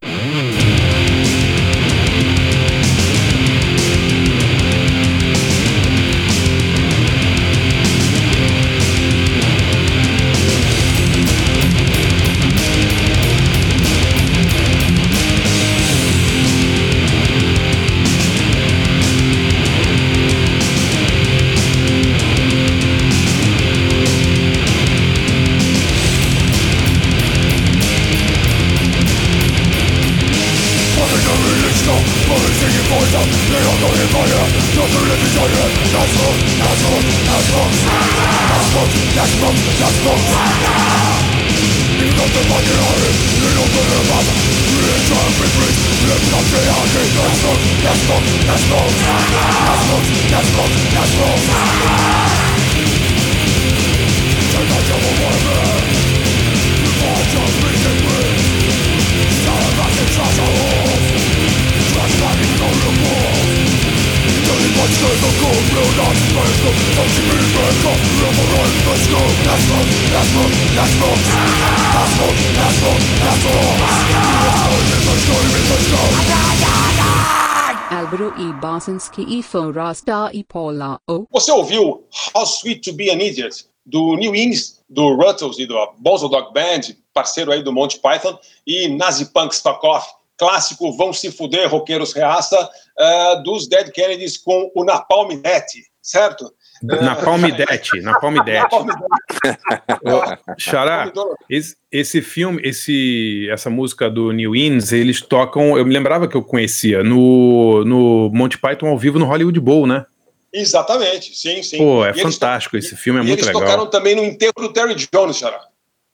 [81.30, 85.76] Você ouviu How Sweet to Be an Idiot, do New Ins, do Ruttles e do
[85.98, 86.80] Bozo Dog Band,
[87.14, 92.12] parceiro aí do Monty Python, e Nazi Punk Stock Off, clássico Vão Se Fuder, Roqueiros
[92.12, 96.52] Reaça, uh, dos Dead Kennedys com o Napalm Net, certo?
[96.82, 98.66] Na Palmidete, na Palmidete.
[100.58, 101.12] Xará,
[101.48, 105.78] esse, esse filme, esse, essa música do New Ins, eles tocam.
[105.78, 109.86] Eu me lembrava que eu conhecia no, no Monty Python ao vivo no Hollywood Bowl,
[109.86, 110.04] né?
[110.52, 111.78] Exatamente, sim, sim.
[111.78, 112.76] Pô, é E eles fantástico.
[112.76, 113.62] Esse filme é muito eles legal.
[113.62, 115.60] tocaram também no enterro do Terry Jones, Xará.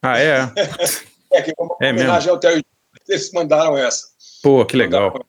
[0.03, 0.51] Ah, é?
[1.31, 4.07] É, que como É homenagem ao Terry Jones, eles mandaram essa.
[4.43, 5.27] Pô, que legal.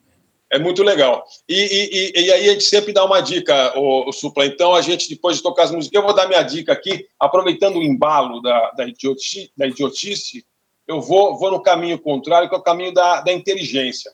[0.52, 1.24] É muito legal.
[1.48, 4.44] E, e, e, aí a gente sempre dá uma dica, o, o Supla.
[4.46, 7.76] Então, a gente, depois de tocar as músicas, eu vou dar minha dica aqui, aproveitando
[7.76, 10.44] o embalo da, da, idiotice, da idiotice,
[10.88, 14.12] eu vou, vou no caminho contrário, que é o caminho da, da inteligência.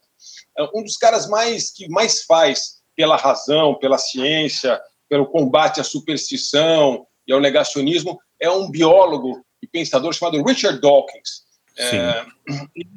[0.75, 7.07] Um dos caras mais que mais faz pela razão, pela ciência, pelo combate à superstição
[7.27, 11.47] e ao negacionismo é um biólogo e pensador chamado Richard Dawkins.
[11.79, 12.25] É,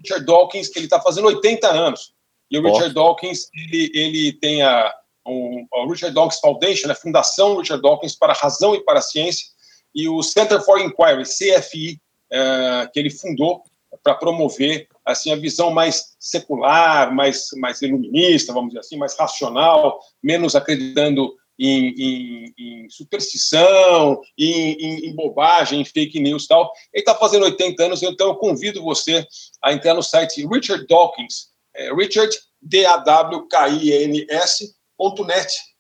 [0.02, 2.14] Richard Dawkins, ele está fazendo 80 anos.
[2.52, 4.94] E o Richard Dawkins, ele, ele tem a,
[5.28, 9.02] um, a Richard Dawkins Foundation, a Fundação Richard Dawkins para a Razão e para a
[9.04, 9.48] Ciência,
[9.94, 12.00] e o Center for Inquiry, CFI,
[12.32, 13.64] é, que ele fundou
[14.04, 20.00] para promover assim a visão mais secular, mais mais iluminista, vamos dizer assim, mais racional,
[20.22, 26.72] menos acreditando em, em- em superstição, em, em- em bobagem, em fake news e tal.
[26.94, 29.26] Ele está fazendo 80 anos, então eu convido você
[29.62, 31.50] a entrar no site Richard Dawkins,
[31.80, 33.48] é, Richard, D-A-W-K-I-N-S.net,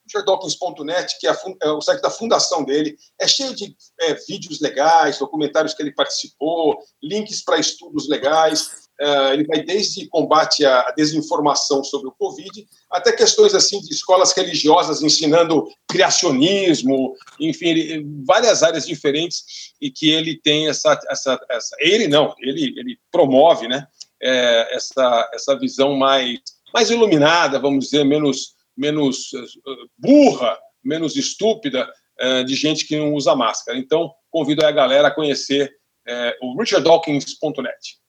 [0.06, 4.62] richarddawkins.net, que é, a é o site da fundação dele, é cheio de é, vídeos
[4.62, 8.88] legais, documentários que ele participou, links para estudos legais.
[9.02, 14.34] É, ele vai desde combate à desinformação sobre o Covid até questões assim de escolas
[14.34, 22.10] religiosas ensinando criacionismo, enfim, várias áreas diferentes e que ele tem essa, essa, essa ele
[22.10, 23.88] não, ele, ele promove, né,
[24.22, 26.40] é, essa, essa visão mais,
[26.74, 33.14] mais iluminada, vamos dizer, menos, menos eh, burra, menos estúpida eh, de gente que não
[33.14, 33.78] usa máscara.
[33.78, 35.72] Então, convido a galera a conhecer
[36.08, 38.00] eh, o richarddawkins.net.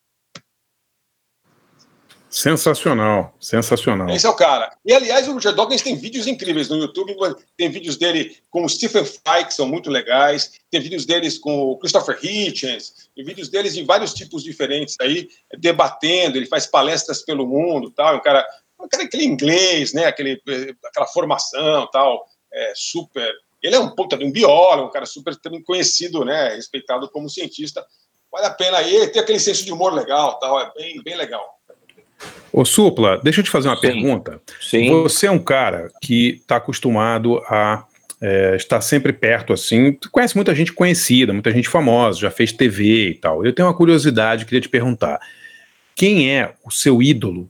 [2.30, 4.08] Sensacional, sensacional.
[4.08, 4.72] Esse é o cara.
[4.84, 7.16] E, aliás, o Richard Dawkins tem vídeos incríveis no YouTube.
[7.56, 10.52] Tem vídeos dele com o Stephen Fry, que são muito legais.
[10.70, 13.10] Tem vídeos deles com o Christopher Hitchens.
[13.16, 16.36] Tem vídeos deles de vários tipos diferentes aí, debatendo.
[16.36, 18.14] Ele faz palestras pelo mundo tal.
[18.14, 18.46] É um cara,
[18.80, 20.04] um cara aquele inglês, né?
[20.04, 20.40] Aquele,
[20.84, 23.28] aquela formação tal, é, super...
[23.60, 25.34] Ele é um puta um biólogo, um cara super
[25.66, 26.54] conhecido, né?
[26.54, 27.84] Respeitado como cientista.
[28.30, 29.08] Vale a pena aí.
[29.08, 30.60] Tem aquele senso de humor legal tal.
[30.60, 31.59] É bem, bem legal.
[32.52, 33.82] Ô Supla, deixa eu te fazer uma Sim.
[33.82, 34.40] pergunta.
[34.60, 34.90] Sim.
[35.02, 37.84] Você é um cara que está acostumado a
[38.20, 39.92] é, estar sempre perto, assim.
[39.92, 43.44] Tu conhece muita gente conhecida, muita gente famosa, já fez TV e tal.
[43.44, 45.18] Eu tenho uma curiosidade, queria te perguntar.
[45.94, 47.48] Quem é o seu ídolo,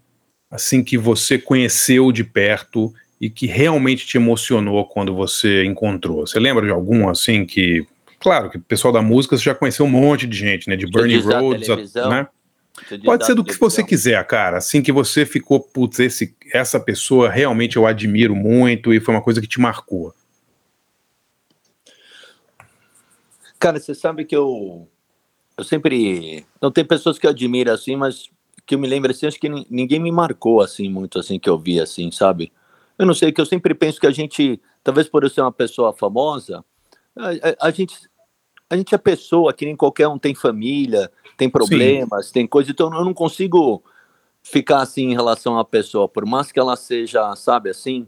[0.50, 6.26] assim, que você conheceu de perto e que realmente te emocionou quando você encontrou?
[6.26, 7.84] Você lembra de algum, assim, que...
[8.18, 10.76] Claro que o pessoal da música você já conheceu um monte de gente, né?
[10.76, 12.26] De Bernie Rhodes, a- né?
[13.04, 14.58] Pode ser do que você quiser, cara.
[14.58, 19.22] Assim que você ficou, putz, esse, essa pessoa realmente eu admiro muito e foi uma
[19.22, 20.14] coisa que te marcou.
[23.58, 24.88] Cara, você sabe que eu,
[25.56, 26.46] eu sempre.
[26.60, 28.30] Não tem pessoas que eu admiro assim, mas
[28.66, 31.48] que eu me lembro assim, acho que nin- ninguém me marcou assim muito assim que
[31.50, 32.52] eu vi assim, sabe?
[32.98, 35.52] Eu não sei, que eu sempre penso que a gente, talvez por eu ser uma
[35.52, 36.64] pessoa famosa,
[37.16, 37.96] a, a- a gente
[38.70, 42.94] a gente é pessoa, que nem qualquer um tem família, tem problemas, tem coisa, então
[42.94, 43.82] eu não consigo
[44.42, 48.06] ficar assim em relação à pessoa, por mais que ela seja, sabe, assim,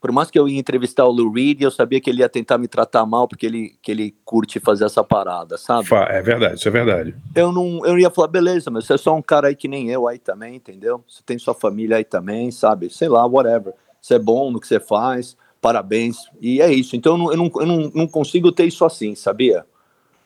[0.00, 2.56] por mais que eu ia entrevistar o Lou Reed, eu sabia que ele ia tentar
[2.56, 5.88] me tratar mal porque ele, que ele curte fazer essa parada, sabe?
[6.08, 7.16] É verdade, isso é verdade.
[7.34, 9.90] Eu não, eu ia falar, beleza, mas você é só um cara aí que nem
[9.90, 11.02] eu aí também, entendeu?
[11.08, 12.88] Você tem sua família aí também, sabe?
[12.88, 13.74] Sei lá, whatever.
[14.00, 16.18] Você é bom no que você faz, parabéns.
[16.40, 16.94] E é isso.
[16.94, 19.66] Então eu não, eu não, eu não, não consigo ter isso assim, sabia?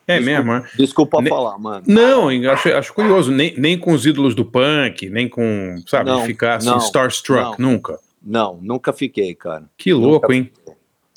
[0.05, 0.37] É Desculpa.
[0.43, 0.69] mesmo, né?
[0.77, 1.83] Desculpa Ne- falar, mano.
[1.87, 6.21] Não, acho, acho curioso, nem, nem com os ídolos do punk, nem com, sabe, Não,
[6.21, 7.97] de ficar assim, não, starstruck, nunca.
[8.21, 9.63] Não, nunca fiquei, cara.
[9.77, 10.51] Que louco, hein?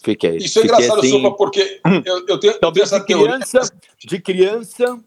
[0.02, 0.36] Fiquei.
[0.36, 3.06] Isso é Fiquei engraçado, assim, Sopa, porque eu, eu tenho, eu tenho Talvez essa de
[3.06, 3.26] teoria.
[3.38, 4.98] criança, de criança,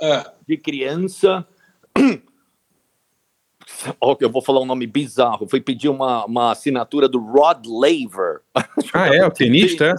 [0.00, 0.24] É.
[0.48, 1.46] de criança.
[4.20, 5.46] Eu vou falar um nome bizarro.
[5.48, 8.40] Fui pedir uma, uma assinatura do Rod Laver.
[8.92, 9.94] Ah, é, o tenista, é?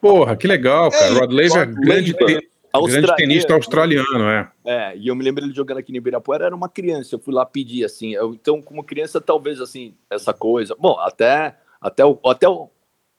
[0.00, 1.14] Porra, que legal, cara.
[1.14, 3.16] Rod Laver, Rod grande, grande australiano.
[3.16, 4.50] tenista australiano, é.
[4.64, 7.32] É, e eu me lembro ele jogando aqui no Ibirapuera, era uma criança, eu fui
[7.34, 12.18] lá pedir, assim, eu- então como criança talvez, assim, essa coisa, bom, até, até o,
[12.26, 12.68] até o,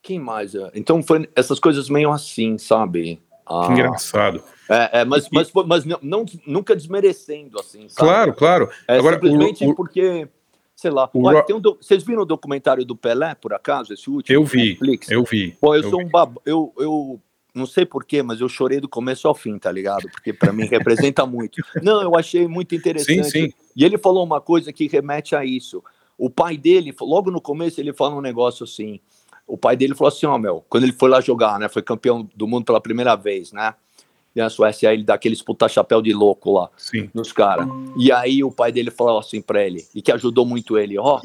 [0.02, 0.56] quem mais?
[0.56, 0.70] é?
[0.76, 3.22] Então foi essas coisas meio assim, sabe?
[3.46, 4.44] Ah, Que engraçado.
[4.70, 8.08] É, é, mas, mas, foi- mas não, não- nunca desmerecendo, assim, sabe?
[8.08, 8.70] Claro, claro.
[8.88, 10.28] É Agora, simplesmente o- o- porque,
[10.80, 14.10] sei lá, o olha, um do- vocês viram o documentário do Pelé, por acaso, esse
[14.10, 14.34] último?
[14.34, 15.12] Eu vi, Netflix?
[15.12, 15.52] eu vi.
[15.60, 16.06] Pô, eu, eu sou vi.
[16.06, 16.42] um babo.
[16.46, 17.20] Eu, eu
[17.54, 20.10] não sei porquê, mas eu chorei do começo ao fim, tá ligado?
[20.10, 21.62] Porque pra mim representa muito.
[21.82, 23.24] Não, eu achei muito interessante.
[23.30, 23.54] Sim, sim.
[23.76, 25.84] E ele falou uma coisa que remete a isso.
[26.18, 29.02] O pai dele, logo no começo, ele fala um negócio assim.
[29.46, 31.68] O pai dele falou assim: Ó, meu, quando ele foi lá jogar, né?
[31.68, 33.74] Foi campeão do mundo pela primeira vez, né?
[34.36, 37.10] E na Suécia, aí ele dá aqueles puta chapéu de louco lá Sim.
[37.14, 37.68] nos caras.
[37.98, 41.20] E aí o pai dele falou assim pra ele, e que ajudou muito ele, ó,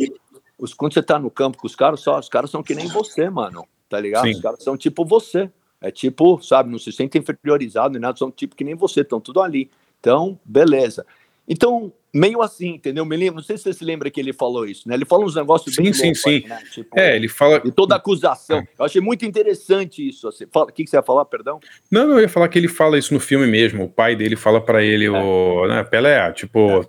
[0.58, 2.86] os, quando você tá no campo com os caras, só, os caras são que nem
[2.86, 4.24] você, mano, tá ligado?
[4.24, 4.32] Sim.
[4.32, 5.50] Os caras são tipo você.
[5.80, 9.20] É tipo, sabe, não se sentem inferiorizados nem nada, são tipo que nem você, estão
[9.20, 9.70] tudo ali.
[10.00, 11.04] Então, beleza.
[11.46, 13.04] Então, meio assim, entendeu?
[13.04, 14.94] Me lembro, não sei se você se lembra que ele falou isso, né?
[14.94, 16.44] Ele fala uns negócios Sim, bem sim, loucos sim.
[16.46, 16.62] né?
[16.72, 17.60] Tipo, É, ele fala.
[17.64, 18.62] E toda acusação.
[18.78, 20.28] Eu achei muito interessante isso.
[20.28, 20.46] Assim.
[20.52, 21.58] Fala, o que, que você ia falar, perdão?
[21.90, 23.84] Não, não, eu ia falar que ele fala isso no filme mesmo.
[23.84, 26.86] O pai dele fala pra ele, o, né, Pelé, tipo,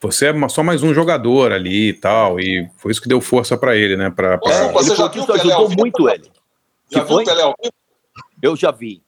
[0.00, 2.40] você é só mais um jogador ali e tal.
[2.40, 4.10] E foi isso que deu força pra ele, né?
[4.10, 6.24] Pra, pra- Você- É, já viu isso o Pelé ajudou muito ele.
[6.90, 7.22] Já Que viu foi?
[7.22, 7.72] o Pelé ao vivo?
[8.42, 9.00] Eu já vi.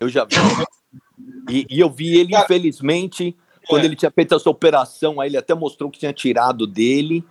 [0.00, 0.34] Eu já vi.
[1.50, 3.36] E, e eu vi ele, infelizmente,
[3.68, 3.86] quando é.
[3.86, 7.24] ele tinha feito essa operação, aí ele até mostrou que tinha tirado dele.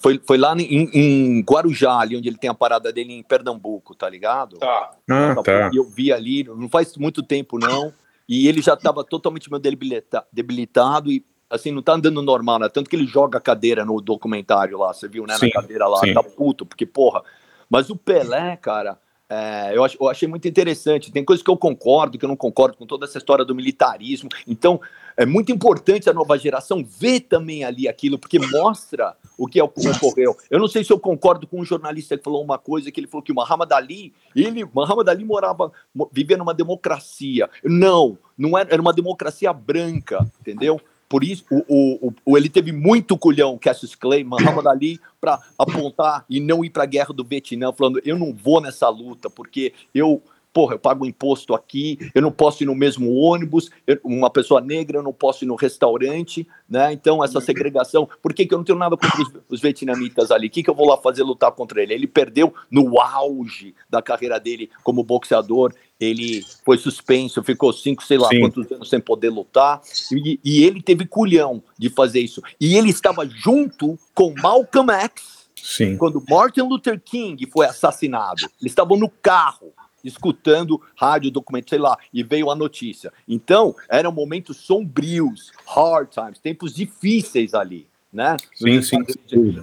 [0.00, 3.94] Foi, foi lá em, em Guarujá, ali onde ele tem a parada dele em Pernambuco,
[3.94, 4.58] tá ligado?
[4.58, 4.90] Tá.
[5.08, 5.70] Ah, tá.
[5.72, 7.92] E eu vi ali, não faz muito tempo não,
[8.28, 12.68] e ele já estava totalmente meio debilita- debilitado e assim, não tá andando normal, né?
[12.68, 15.36] Tanto que ele joga a cadeira no documentário lá, você viu, né?
[15.36, 16.12] Sim, na cadeira lá, sim.
[16.12, 17.22] tá puto, porque porra.
[17.70, 18.98] Mas o Pelé, cara,
[19.28, 21.10] é, eu, ach- eu achei muito interessante.
[21.12, 24.28] Tem coisas que eu concordo, que eu não concordo com toda essa história do militarismo.
[24.46, 24.80] Então,
[25.16, 29.64] é muito importante a nova geração ver também ali aquilo, porque mostra o que é
[29.64, 30.36] o que ocorreu.
[30.50, 33.06] Eu não sei se eu concordo com um jornalista que falou uma coisa, que ele
[33.06, 37.48] falou que o Muhammad Ali, ele, Muhammad Ali morava, mo- vivia numa democracia.
[37.64, 40.80] Não, não era, era uma democracia branca, entendeu?
[41.08, 46.24] Por isso, o, o, o- ele teve muito culhão, Cassius Clay, Muhammad Ali, para apontar
[46.28, 49.72] e não ir para a guerra do Vietnã, falando: eu não vou nessa luta, porque
[49.94, 50.20] eu,
[50.56, 54.58] porra, eu pago imposto aqui, eu não posso ir no mesmo ônibus, eu- uma pessoa
[54.58, 56.94] negra, eu não posso ir no restaurante, né?
[56.94, 60.46] Então, essa segregação, por que, que eu não tenho nada contra os, os vietnamitas ali?
[60.46, 61.92] O que, que eu vou lá fazer lutar contra ele?
[61.92, 68.16] Ele perdeu no auge da carreira dele como boxeador, ele foi suspenso, ficou cinco, sei
[68.16, 68.40] lá Sim.
[68.40, 72.40] quantos anos sem poder lutar, e, e ele teve culhão de fazer isso.
[72.58, 75.98] E ele estava junto com Malcolm X Sim.
[75.98, 78.40] quando Martin Luther King foi assassinado.
[78.58, 79.74] Eles estavam no carro,
[80.08, 83.12] escutando rádio, documento, sei lá, e veio a notícia.
[83.28, 88.36] Então, eram momentos sombrios, hard times, tempos difíceis ali, né?
[88.54, 88.98] Sim, sim.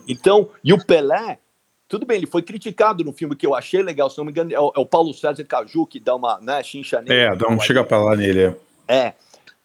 [0.07, 1.39] Então, e o Pelé,
[1.87, 4.53] tudo bem, ele foi criticado no filme que eu achei legal, se não me engano,
[4.53, 7.13] é o, é o Paulo César Caju que dá uma, né, chincha nele.
[7.13, 8.41] É, dá um chega pra lá nele.
[8.43, 8.55] é.
[8.87, 9.13] É.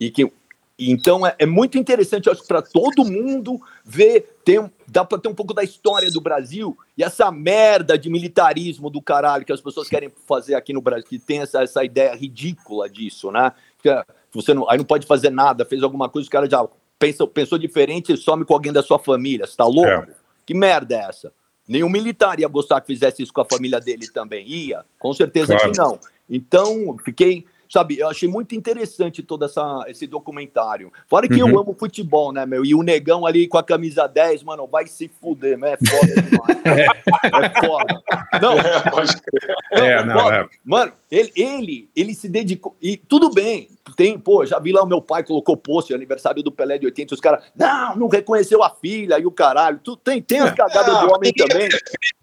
[0.00, 0.32] E que
[0.78, 5.34] então é, é muito interessante, acho, para todo mundo ver, tem, dá para ter um
[5.34, 9.88] pouco da história do Brasil e essa merda de militarismo do caralho que as pessoas
[9.88, 13.52] querem fazer aqui no Brasil, que tem essa, essa ideia ridícula disso, né?
[13.82, 13.90] Que
[14.32, 16.64] você não, aí não pode fazer nada, fez alguma coisa, os caras já
[16.98, 19.46] pensam, pensou diferente e some com alguém da sua família.
[19.46, 19.88] Você tá louco?
[19.88, 20.06] É.
[20.46, 21.32] Que merda é essa?
[21.66, 24.46] Nenhum militar ia gostar que fizesse isso com a família dele também.
[24.48, 25.70] Ia, com certeza Claro.
[25.70, 25.98] que não.
[26.30, 30.92] Então, fiquei, sabe, eu achei muito interessante todo essa, esse documentário.
[31.08, 31.50] Fora que Uhum.
[31.50, 32.64] eu amo futebol, né, meu?
[32.64, 35.72] E o negão ali com a camisa 10, mano, vai se fuder, né?
[35.74, 36.58] É foda demais.
[37.54, 38.02] é foda.
[38.40, 39.56] Não, Pode crer.
[39.72, 40.36] É, não, foda.
[40.36, 40.46] é.
[40.64, 42.76] Mano, ele, ele, ele se dedicou.
[42.80, 46.52] E tudo bem, tem, pô, já vi lá o meu pai colocou post aniversário do
[46.52, 49.80] Pelé de 80, os caras, não, não reconheceu a filha e o caralho.
[49.82, 51.68] Tu, tem, tem as cagadas Ah, do homem é também.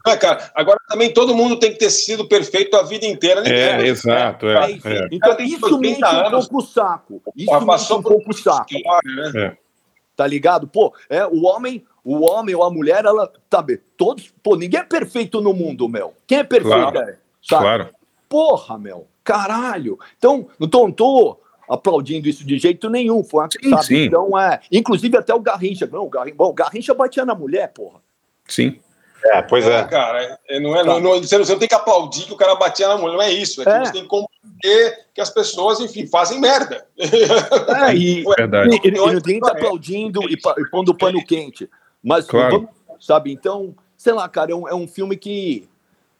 [0.05, 0.51] né, cara?
[0.55, 3.41] Agora também todo mundo tem que ter sido perfeito a vida inteira.
[3.41, 3.88] Ninguém É, né?
[3.88, 4.79] exato, É é.
[4.86, 5.08] é.
[5.12, 6.48] Então, Tem isso me enche 80 um anos.
[6.48, 7.21] pouco o saco.
[7.36, 8.74] Isso me passou um pouco o saco.
[8.76, 9.58] história, né?
[10.15, 10.67] Tá ligado?
[10.67, 14.84] Pô, é, o homem, o homem ou a mulher, ela, sabe, todos, pô, ninguém é
[14.84, 16.13] perfeito no mundo, meu.
[16.26, 16.98] Quem é perfeito, Claro.
[17.00, 17.63] é, sabe?
[17.63, 17.89] Claro.
[18.30, 20.00] Porra, meu, caralho.
[20.17, 21.38] Então, não tô, não tô
[21.69, 23.86] aplaudindo isso de jeito nenhum, foi uma, Sim, sabe?
[23.86, 24.06] sim.
[24.06, 27.71] Então, é, inclusive até o Garrincha, não, o Garrincha, bom, o Garrincha batia na mulher,
[27.74, 28.00] porra.
[28.48, 28.80] Sim.
[29.26, 29.84] É, pois É, é.
[29.86, 32.38] cara, é, não é, não, não- você, não, você não tem que aplaudir que o
[32.38, 33.62] cara batia na mulher, não é isso.
[33.62, 33.86] É que É.
[33.86, 36.86] você tem que compreender que as pessoas, enfim, fazem merda.
[36.98, 38.70] É, e, Verdade.
[38.70, 41.70] E, e, e ninguém tá aplaudindo e, e pondo pano quente.
[42.04, 42.70] Mas, Claro.
[42.88, 45.68] vamos, sabe, então, sei lá, cara, é um, é um filme que,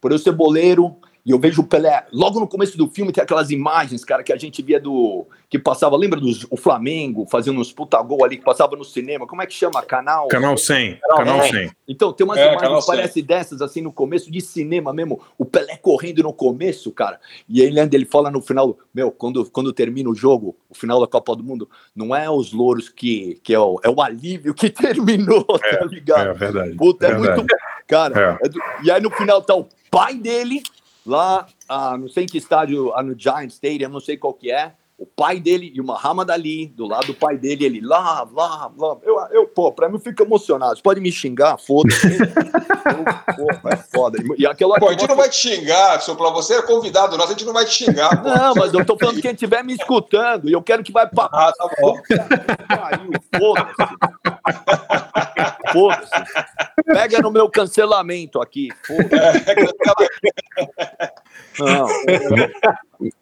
[0.00, 3.20] por eu ser boleiro, e eu vejo o Pelé, logo no começo do filme tem
[3.22, 7.60] aquelas imagens, cara, que a gente via do, que passava, lembra do o Flamengo fazendo
[7.60, 9.82] uns puta gol ali, que passava no cinema, como é que chama?
[9.82, 10.28] Canal?
[10.28, 11.00] Canal 100.
[11.00, 11.50] Canal Canal 100.
[11.52, 11.70] 100.
[11.88, 12.94] Então, tem umas É, imagens, 100.
[12.96, 17.60] parece dessas, assim, no começo, de cinema mesmo, o Pelé correndo no começo, cara, e
[17.60, 21.34] ele, ele fala no final, meu, quando, quando termina o jogo, o final da Copa
[21.34, 25.42] do Mundo, não é os louros que, que é, o, é o alívio que terminou,
[25.44, 26.28] tá ligado?
[26.28, 26.74] É verdade.
[26.76, 27.36] Puta, é verdade.
[27.38, 27.56] muito.
[27.88, 28.46] Cara, É.
[28.46, 30.62] é do- e aí no final tá o pai dele,
[31.06, 34.50] lá, ah, não sei em que estádio, ah, no Giant Stadium, não sei qual que
[34.50, 34.74] é.
[34.98, 38.72] O pai dele e o Muhammad Ali, do lado do pai dele, ele lá, lá,
[38.78, 38.96] lá.
[39.02, 40.76] Eu, eu pô, pra mim eu fico emocionado.
[40.76, 42.06] Você pode me xingar, foda-se.
[43.70, 44.16] É foda.
[44.38, 47.30] E aquela Pô, a gente não vai te xingar, senhor, pra você é convidado nosso,
[47.30, 48.22] a gente não vai te xingar.
[48.22, 48.28] Pô.
[48.28, 51.24] Não, mas eu tô falando quem estiver me escutando e eu quero que vai pra
[51.32, 51.98] Ah, tá bom.
[52.68, 53.96] pariu, foda-se.
[55.72, 56.10] Foda-se.
[56.86, 58.68] Pega no meu cancelamento aqui.
[58.86, 59.44] Foda-se.
[61.58, 61.88] Não.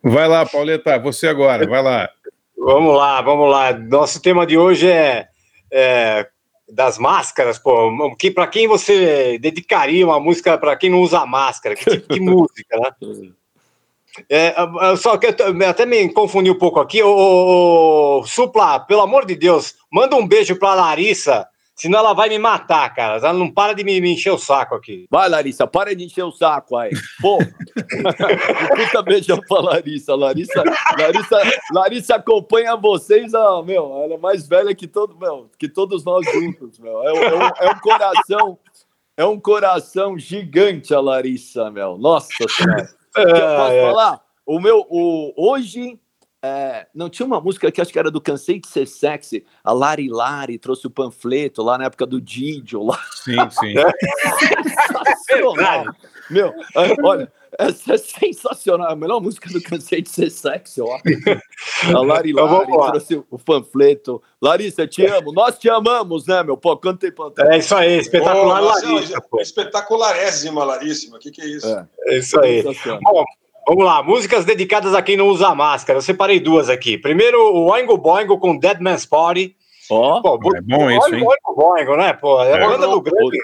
[0.02, 2.08] Vai lá, Pauleta, você agora, vai lá.
[2.56, 3.72] Vamos lá, vamos lá.
[3.72, 5.28] Nosso tema de hoje é,
[5.70, 6.26] é
[6.68, 8.14] das máscaras, pô.
[8.16, 11.74] Que, para quem você dedicaria uma música para quem não usa máscara?
[11.74, 13.30] Que tipo de música, né?
[14.30, 14.54] É,
[14.90, 17.02] eu só que eu até me confundi um pouco aqui.
[17.02, 21.46] Ô, Supla, pelo amor de Deus, manda um beijo pra Larissa,
[21.76, 23.16] senão ela vai me matar, cara.
[23.16, 25.06] Ela não para de me, me encher o saco aqui.
[25.10, 26.90] Vai, Larissa, para de encher o saco aí.
[27.20, 27.38] Pô,
[28.76, 30.14] puta beijão pra Larissa.
[30.14, 30.62] Larissa,
[30.98, 31.40] Larissa,
[31.72, 36.24] Larissa acompanha vocês, ah, meu, ela é mais velha que, todo, meu, que todos nós
[36.32, 37.02] juntos, meu.
[37.02, 38.58] É, um- é um, é um coração,
[39.16, 41.96] É um coração gigante a Larissa, meu.
[41.98, 42.88] Nossa senhora.
[43.16, 43.82] É, Eu posso é.
[43.82, 44.20] falar?
[44.44, 45.98] O meu, o, hoje,
[46.44, 49.46] é, não tinha uma música que acho que era do Cansei de Ser Sexy.
[49.64, 52.82] A Lari Lari trouxe o panfleto lá na época do Didio.
[52.82, 52.98] Lá.
[53.14, 53.74] Sim, sim.
[55.26, 55.86] Sensacional.
[56.28, 58.90] Meu, é, olha, essa é sensacional.
[58.90, 60.98] A melhor música do Cansei de Ser Sexy, ó.
[61.94, 64.22] A Lari Lari trouxe o panfleto.
[64.38, 65.32] Larissa, te amo.
[65.32, 66.58] Nós te amamos, né, meu?
[66.58, 69.20] Pô, quanto tempo É isso aí, espetacular Marcelo, Larissa.
[69.22, 69.40] pô.
[69.40, 71.16] Espetacularésima, Laríssima.
[71.16, 71.66] O que, que é isso?
[71.66, 72.62] É, É isso aí.
[73.02, 73.24] Bom,
[73.66, 74.02] vamos lá.
[74.02, 75.98] Músicas dedicadas a quem não usa máscara.
[75.98, 76.96] Eu separei duas aqui.
[76.98, 79.54] Primeiro, o Oingo Boingo com Dead Man's Party.
[79.90, 81.14] Ó, Pô, É bom isso, hein?
[81.22, 82.12] Oingo Oingo Boingo, né?
[82.14, 82.66] Pô, é a É.
[82.66, 83.38] banda do grande,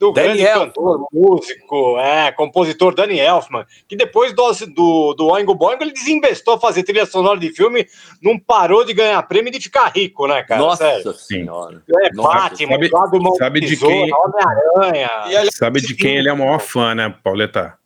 [0.00, 5.84] do grande cantor, músico, é, compositor Danny Elfman, que depois do, do, do Oingo Boingo
[5.84, 7.86] ele desinvestou a fazer trilha sonora de filme,
[8.20, 10.60] não parou de ganhar prêmio e de ficar rico, né, cara?
[10.60, 11.12] nossa Sério.
[11.14, 11.80] senhora.
[12.02, 15.10] É Nossa, Batman, sabe- lá do Mão sabe de quem- Homem-Aranha.
[15.52, 17.78] Sabe de quem ele é o maior fã, né, Pauleta?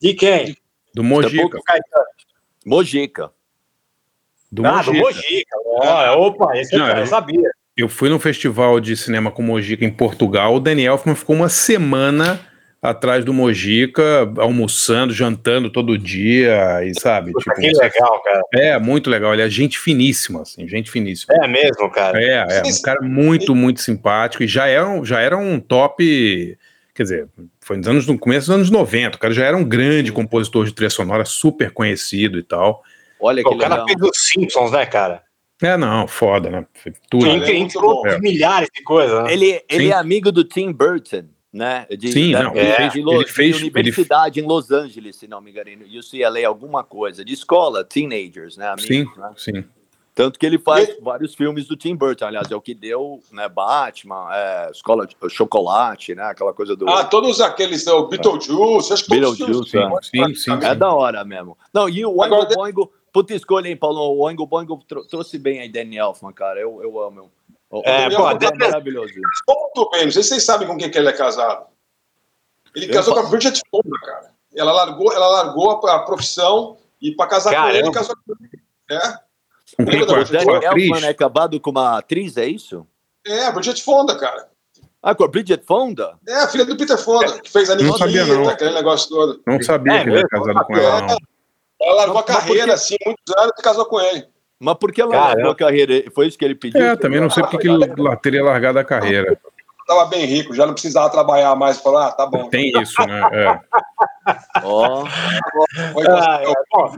[0.00, 0.56] De quem?
[0.98, 1.58] Do Mojica.
[2.66, 3.30] Mojica.
[4.50, 5.04] Do Ah, do Mojica.
[5.04, 5.56] Mojica.
[5.82, 7.50] Ah, opa, esse Não, cara eu- eu sabia.
[7.76, 10.56] Eu fui num festival de cinema com Mojica em Portugal.
[10.56, 12.40] O Daniel Elfman ficou uma semana
[12.82, 14.02] atrás do Mojica,
[14.38, 17.30] almoçando, jantando todo dia, e sabe?
[17.30, 18.42] Puta, Tipo, que legal, cara.
[18.54, 19.32] é muito legal.
[19.32, 21.32] Ele é gente finíssima, assim, gente finíssima.
[21.44, 22.20] É mesmo, cara.
[22.20, 26.58] É, é, um cara muito, muito simpático e já era, um- já era um top.
[26.98, 27.28] Quer dizer,
[27.60, 29.16] foi nos anos, no começo dos anos 90.
[29.16, 32.82] O cara já era um grande compositor de trilha sonora, super conhecido e tal.
[33.20, 33.86] Olha Pô, que o cara legal.
[33.86, 35.22] fez os Simpsons, né, cara?
[35.62, 36.66] É, não, foda, né?
[37.08, 37.22] Tudo.
[37.22, 37.40] Sim.
[37.44, 37.86] É muito bom.
[37.86, 39.32] outros milhares de coisas, né?
[39.32, 39.90] Ele, ele Sim.
[39.90, 41.86] é amigo do Tim Burton, né?
[41.96, 44.72] De, Sim, da- não, de- ele de fez- Lo- ele de fez- universidade em Los
[44.72, 48.66] Angeles, se não me engano, UCLA, alguma coisa, de escola, teenagers, né?
[48.66, 49.30] Amigos, Sim, né?
[49.36, 49.64] sim.
[50.18, 53.48] Tanto que ele faz vários filmes do Tim Burton, aliás, é o que deu, né?
[53.48, 56.24] Batman, é, Escola de Chocolate, né?
[56.24, 56.88] Aquela coisa do.
[56.88, 60.10] Ah, todos aqueles, o Beetlejuice, acho que Beetlejuice, filmes.
[60.10, 61.56] sim, sim, É da hora mesmo.
[61.72, 64.00] Não, e o Oingo Boingo, puta escolha, hein, Paulo?
[64.00, 66.58] O Oingo Boingo trou- trouxe bem aí Danny Elfman, cara.
[66.58, 67.30] Eu, eu amo.
[67.70, 69.14] O, É, pô, é maravilhoso.
[69.48, 71.64] Muito bem, não sei se vocês sabem com quem que ele é casado.
[72.74, 74.32] Ele casou com a Bridget Fonda, cara.
[74.52, 78.60] Ela largou, ela largou a, profissão e para casar com ele, casou com ele.
[78.90, 79.27] É,
[79.78, 80.00] Quem?
[80.00, 81.02] Lembra Com a, a atriz?
[81.04, 82.86] é acabado com uma atriz, é isso?
[83.26, 84.48] é, a Bridget Fonda, cara.
[85.02, 86.18] Ah, com a Bridget Fonda?
[86.26, 88.48] É a filha do Peter Fonda, que fez a Não sabia, não.
[88.48, 89.40] Aquele negócio todo.
[89.46, 91.16] Não sabia É que ele era casado com ela, não.
[91.80, 92.70] Ela largou a por carreira, quê?
[92.72, 94.26] assim, muitos anos e casou com ele.
[94.58, 96.10] Mas por que ela largou a carreira?
[96.12, 96.82] Foi isso que ele pediu?
[96.84, 97.86] É, também não sei porque que ele
[98.20, 99.38] teria largado a carreira.
[99.88, 101.80] Tava bem rico, já não precisava trabalhar mais.
[101.80, 102.50] Falou, ah, tá bom.
[102.50, 103.22] Tem isso, né?
[103.32, 103.60] É.
[104.62, 105.06] Ó,
[105.94, 106.94] Foi Ah, é, bom,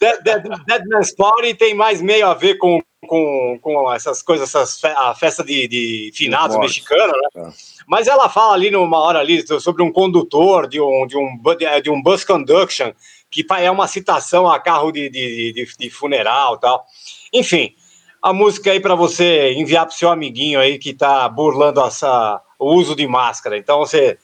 [0.00, 4.48] Dead, Dead- Dead Man's Party tem mais meio a ver com, com, com essas coisas,
[4.48, 7.52] essas fe- a festa de, de finados mexicana, né?
[7.86, 11.40] Mas ela fala ali numa hora ali sobre um condutor de um, de um,
[11.80, 12.92] de um bus conduction,
[13.30, 16.84] que é uma citação a carro de, de, de, de funeral e tal.
[17.32, 17.76] Enfim,
[18.24, 22.74] a música aí para você enviar pro seu amiguinho aí que tá burlando essa, o
[22.74, 23.58] uso de máscara.
[23.58, 24.16] Então você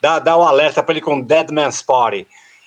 [0.00, 2.24] dá, dá o alerta para ele com Dead Man's Party.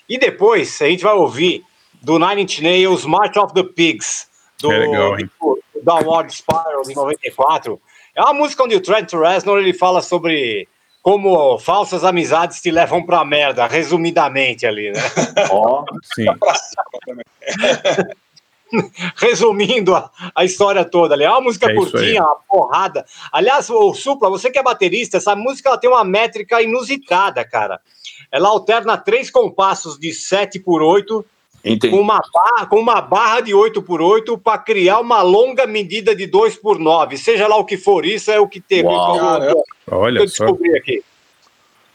[0.09, 1.63] E depois a gente vai ouvir
[2.01, 4.27] do Nine Inch Nails March of the Pigs,
[4.59, 7.81] do, É legal, do Downward Spiral de 94.
[8.13, 10.67] É uma música onde o Trent Reznor ele fala sobre
[11.01, 14.99] como falsas amizades te levam pra merda, resumidamente ali, né?
[15.49, 15.85] ó.
[16.13, 16.25] Sim.
[19.15, 21.23] Resumindo a, a história toda ali.
[21.23, 23.05] É uma música É curtinha, uma porrada.
[23.31, 27.79] Aliás, o Supla, você que é baterista, essa música ela tem uma métrica inusitada, cara.
[28.31, 31.25] Ela alterna três compassos de 7 por 8
[31.63, 31.93] Entendi.
[31.93, 36.15] com uma barra, com uma barra de 8 por 8 para criar uma longa medida
[36.15, 38.87] de 2 por 9 Seja lá o que for, isso é o que teve.
[38.87, 39.43] Uau.
[39.43, 40.45] eu, Olha eu só.
[40.45, 41.03] descobri aqui.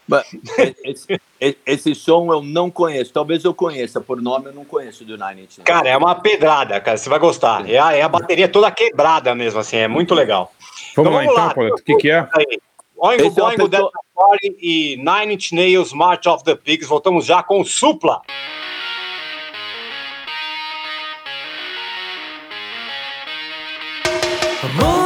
[0.83, 3.11] Esse, esse- som eu não conheço.
[3.13, 5.63] Talvez eu conheça, por nome eu não conheço do Nine Inch Nails.
[5.65, 6.97] Cara, é uma pedrada, cara.
[6.97, 7.69] Você vai gostar.
[7.69, 9.77] É a, é a bateria toda quebrada mesmo, assim.
[9.77, 10.51] É muito legal.
[10.95, 11.53] Vamos Então lá vamos então, lá.
[11.53, 11.75] Pauleta.
[11.81, 12.27] O que, que é?
[12.97, 16.87] Oingo Esse é Boingo, pessoa- Party e Nine Inch Nails, March of the Pigs.
[16.87, 18.21] Voltamos já com o Supla.
[24.63, 24.96] I'm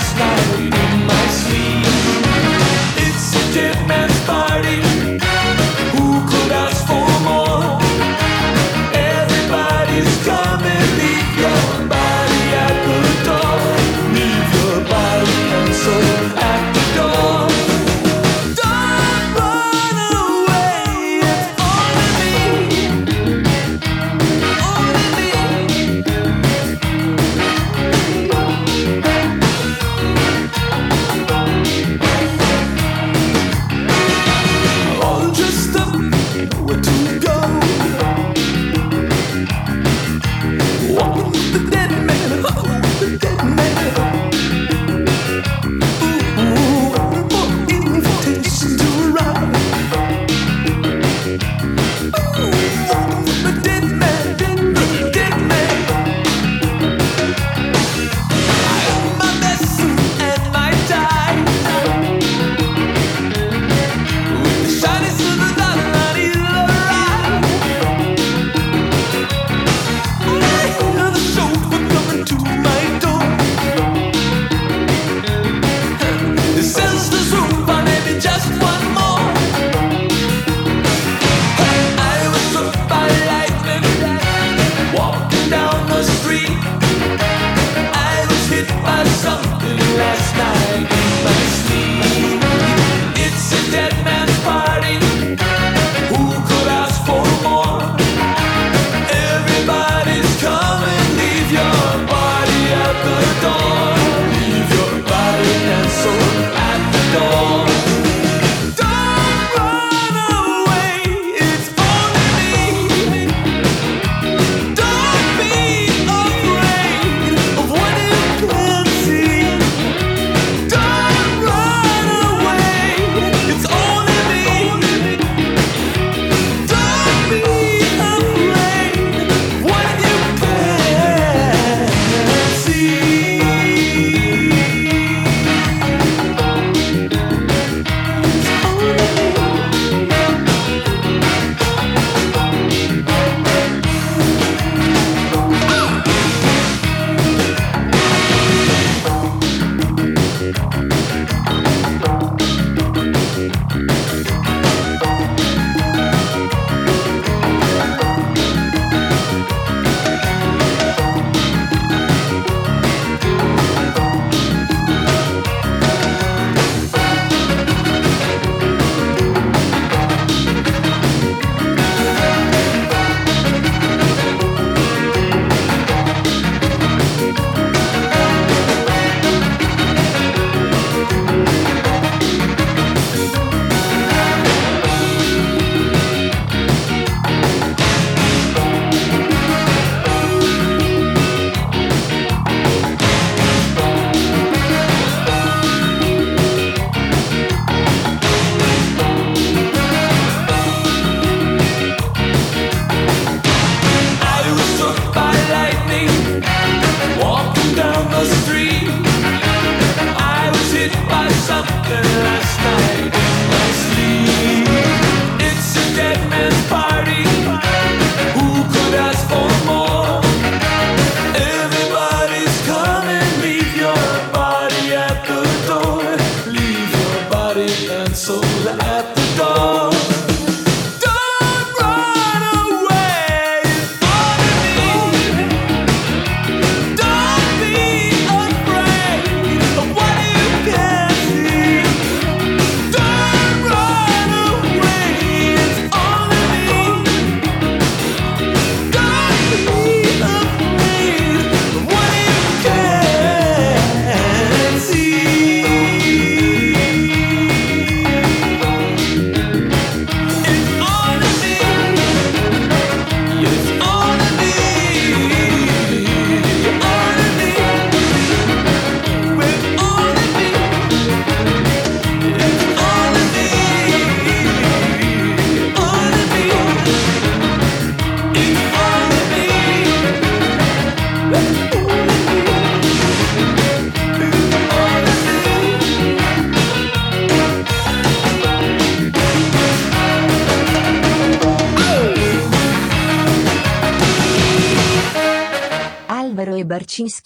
[0.00, 1.84] slide in my sleep.
[3.04, 3.97] It's a different.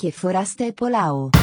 [0.02, 1.41] Barcinski e Forasta e Polao.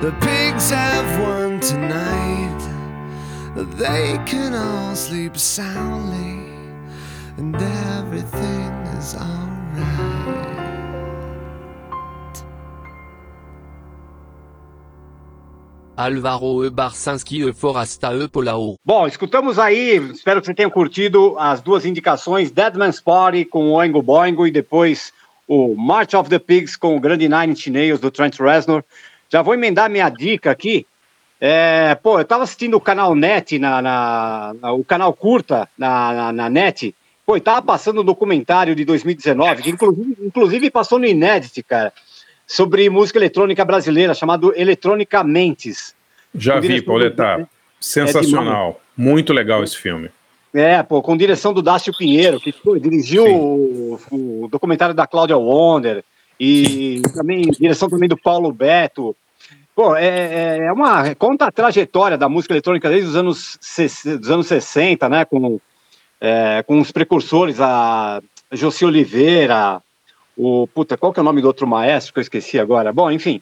[0.00, 2.58] The pigs have won tonight.
[3.76, 6.40] They can all sleep soundly,
[7.36, 10.50] and everything is alright.
[15.96, 16.70] Alvaro E.
[16.70, 17.52] Barcinski E.
[17.52, 18.26] Forasta E.
[18.26, 18.76] Polao.
[18.82, 23.68] Bom, escutamos aí, espero que você tenha curtido as duas indicações, Dead Man's Party com
[23.68, 25.12] o Oingo Boingo e depois
[25.52, 28.84] o March of the Pigs com o grande Nine Inch Nails do Trent Reznor.
[29.28, 30.86] Já vou emendar minha dica aqui.
[31.40, 36.12] É, pô, eu tava assistindo o canal Net, na, na- na- o canal Curta na,
[36.12, 36.94] na, na Net.
[37.26, 41.92] Pô, e tava passando um documentário de 2019, que inclusive, inclusive passou no Inédit, cara,
[42.46, 45.96] sobre música eletrônica brasileira, chamado Eletrônica Mentes.
[46.32, 47.38] Já vi, Pauleta.
[47.38, 47.48] do-
[47.80, 48.80] Sensacional.
[48.96, 50.10] Muito legal esse filme.
[50.52, 55.36] É, pô, com direção do Dácio Pinheiro, que pô, dirigiu o, o documentário da Cláudia
[55.36, 56.04] Wonder
[56.38, 59.14] e também direção também do Paulo Beto.
[59.76, 63.58] Pô, é, é- é uma conta a trajetória da música eletrônica desde os anos,
[64.18, 65.60] dos anos 60, né, com,
[66.20, 68.20] é, com os precursores, a
[68.50, 69.80] Josi Oliveira,
[70.36, 72.92] o puta, qual que é o nome do outro maestro que eu esqueci agora?
[72.92, 73.40] Bom, enfim.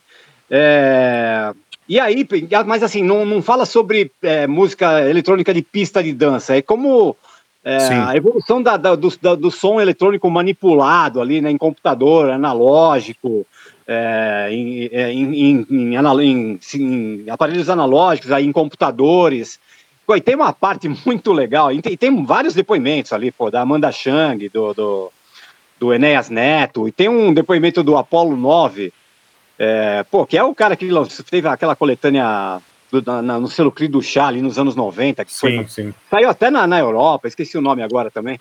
[0.50, 1.52] é,
[1.88, 2.26] e aí,
[2.66, 7.16] mas assim, não, não fala sobre é, música eletrônica de pista de dança, é como
[7.64, 7.76] é,
[8.08, 13.46] a evolução da- da- do, da- do som eletrônico manipulado ali, né, em computador, analógico,
[13.86, 15.96] é, em, é, em- em-
[16.74, 19.58] em aparelhos analógicos, aí, em computadores.
[20.08, 23.90] E tem uma parte muito legal, e tem, tem vários depoimentos ali, pô, da Amanda
[23.92, 25.12] Chang, do, do,
[25.78, 28.92] do Enéas Neto, e tem um depoimento do Apollo 9,
[29.58, 30.88] é, pô, que é o cara que
[31.28, 35.34] teve aquela coletânea do- na- no selo Cri do Chá ali nos anos 90, que
[35.34, 35.94] foi Sim, sim.
[36.10, 38.38] Saiu até na, na Europa, esqueci o nome agora também.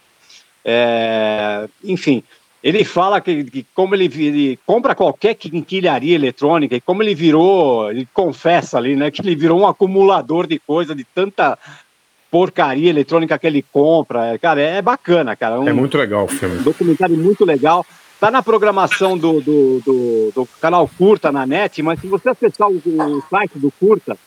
[0.64, 2.22] É, enfim,
[2.64, 7.90] ele fala que, que como ele, ele compra qualquer quinquilharia eletrônica e como ele virou,
[7.90, 11.58] ele confessa ali, né, que ele virou um acumulador de coisa, de tanta
[12.30, 14.34] porcaria eletrônica que ele compra.
[14.34, 15.60] É, Cara, é bacana, cara.
[15.60, 16.58] Um É muito legal o filme.
[16.60, 17.86] documentário muito legal.
[18.20, 22.68] Tá na programação do, do, do, do canal Curta na net, mas se você acessar
[22.68, 24.18] o, o site do Curta,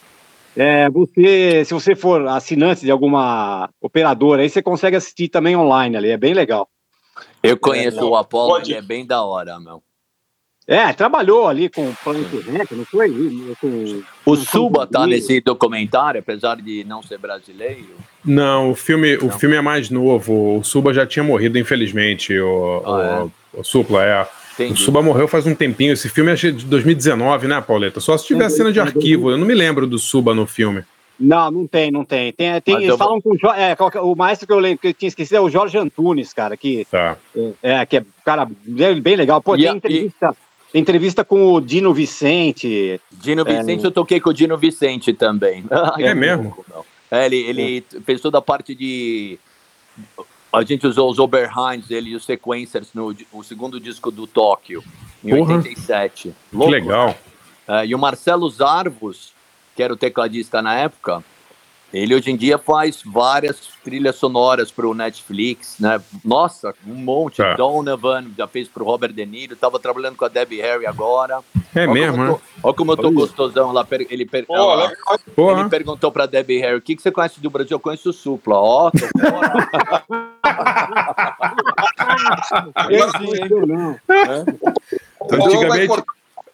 [0.57, 5.97] é, você, se você for assinante de alguma operadora, aí você consegue assistir também online
[5.97, 6.69] ali, é bem legal.
[7.43, 9.83] Eu conheço não, o Apollo, pode- é bem da hora, meu.
[10.73, 13.11] É, trabalhou ali com o Planet Rec, não foi?
[13.61, 17.89] Com, O Suba tá nesse documentário, apesar de não ser brasileiro.
[18.25, 20.59] Não, o filme, o filme é mais novo.
[20.59, 22.39] O Suba já tinha morrido, infelizmente.
[22.39, 24.23] O, Ah, o, o Supla, é.
[24.23, 24.81] O Entendi.
[24.81, 25.93] Suba morreu faz um tempinho.
[25.93, 27.99] Esse filme é de 2019, né, Pauleta?
[27.99, 29.31] Só se tiver É, cena de é, arquivo.
[29.33, 30.85] Eu não me lembro do Suba no filme.
[31.19, 32.33] Não, não tem, não tem.
[32.33, 34.79] tem, tem eles eu falam com o, Jo- é, é- o maestro que eu lembro
[34.79, 37.17] que eu tinha esquecido é o Jorge Antunes, cara, que Tá.
[37.63, 39.43] é, que é cara bem, bem legal.
[39.43, 40.37] Pô, E tem a- entrevista, tem
[40.75, 43.01] entrevista com o Dino Vicente.
[43.11, 43.59] Dino É.
[43.59, 45.65] Vicente, eu toquei com o Dino Vicente também.
[45.71, 46.65] É que mesmo?
[47.11, 49.39] É, ele, ele fez toda a parte de.
[50.53, 54.83] A gente usou os Oberheinz dele e os sequencers no o segundo disco do Tóquio,
[55.25, 55.57] em Porra.
[55.57, 56.35] 87.
[56.51, 57.17] Que Louco, legal.
[57.67, 59.33] É, e o Marcelo Zarvos,
[59.77, 61.25] que era o tecladista na época,
[61.93, 66.01] ele hoje em dia faz várias trilhas sonoras para o Netflix, né?
[66.25, 67.39] Nossa, um monte.
[67.39, 67.55] Tá.
[67.55, 71.41] Donovan já fez para o Robert De Niro, tava trabalhando com a Debbie Harry agora.
[71.75, 72.37] É Olha mesmo, né?
[72.63, 73.87] olha como eu tô gostosão lá.
[74.09, 74.93] Ele, per- Pô, ela-
[75.61, 77.75] ele perguntou pra Debbie Harry: o que, que você conhece do Brasil?
[77.77, 78.57] Eu conheço o Supla.
[78.57, 80.05] Ó, tô fora.
[83.51, 83.97] Eu não.
[85.21, 86.03] O Paulo vai Antigamente-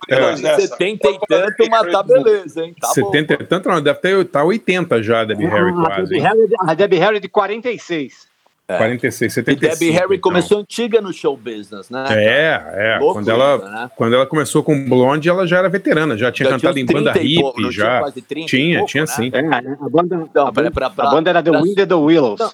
[0.09, 0.14] É.
[0.16, 0.66] depois dessa.
[0.68, 2.74] 70 e tanto, mas tá beleza, hein?
[2.80, 6.18] Tá 70 e tanto, não, deve ter tá 80 já, Debbie Harry Ah, a, quase.
[6.18, 8.26] Harry, a Debbie Harry de 46.
[8.68, 8.78] É.
[8.78, 9.40] 46, bom.
[9.40, 9.78] E 75.
[9.78, 10.20] Debbie Harry então.
[10.20, 12.04] começou antiga no show business, né?
[12.11, 12.98] É, é.
[12.98, 13.90] Louco Quando ela, né?
[13.94, 16.84] quando ela começou com Blonde, ela já era veterana, já tinha Já cantado uns em
[16.86, 17.98] banda 30 hippie, pouco, não tinha já.
[18.00, 19.07] quase 30 e Tinha, pouco, tinha né?
[19.07, 19.30] sim.
[19.32, 21.86] É, a banda, Não, a, banda, pra- pra- a banda era The pra- Wind and
[21.86, 22.40] the Willows.
[22.40, 22.52] Não.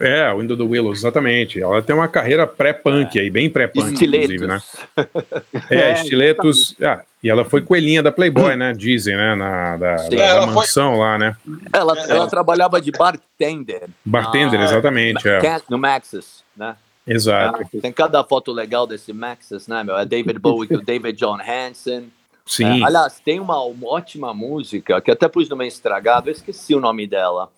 [0.00, 1.60] É, o Window the Willows, exatamente.
[1.62, 4.60] Ela tem uma carreira pré-punk aí, bem pré-punk, inclusive, né?
[5.70, 6.74] É, É, estiletos.
[6.82, 8.72] Ah, e ela foi coelhinha da Playboy, né?
[8.72, 9.34] Dizem, né?
[9.34, 10.10] Na, da, Sim.
[10.10, 11.36] da- É, da ela foi- mansão lá, né?
[11.72, 12.10] Ela, É.
[12.10, 13.84] ela trabalhava de bartender.
[14.04, 15.28] Bartender, Ah, exatamente.
[15.28, 15.40] É.
[15.68, 16.76] No Maxis, né?
[17.06, 17.64] Exato.
[17.80, 19.96] Tem cada foto legal desse Maxis, né, meu?
[19.96, 22.10] É David Bowie com o David John Hansen.
[22.46, 22.82] Sim.
[22.82, 26.74] É, aliás, tem uma, uma ótima música que até pus no meio estragado, eu esqueci
[26.74, 27.48] o nome dela.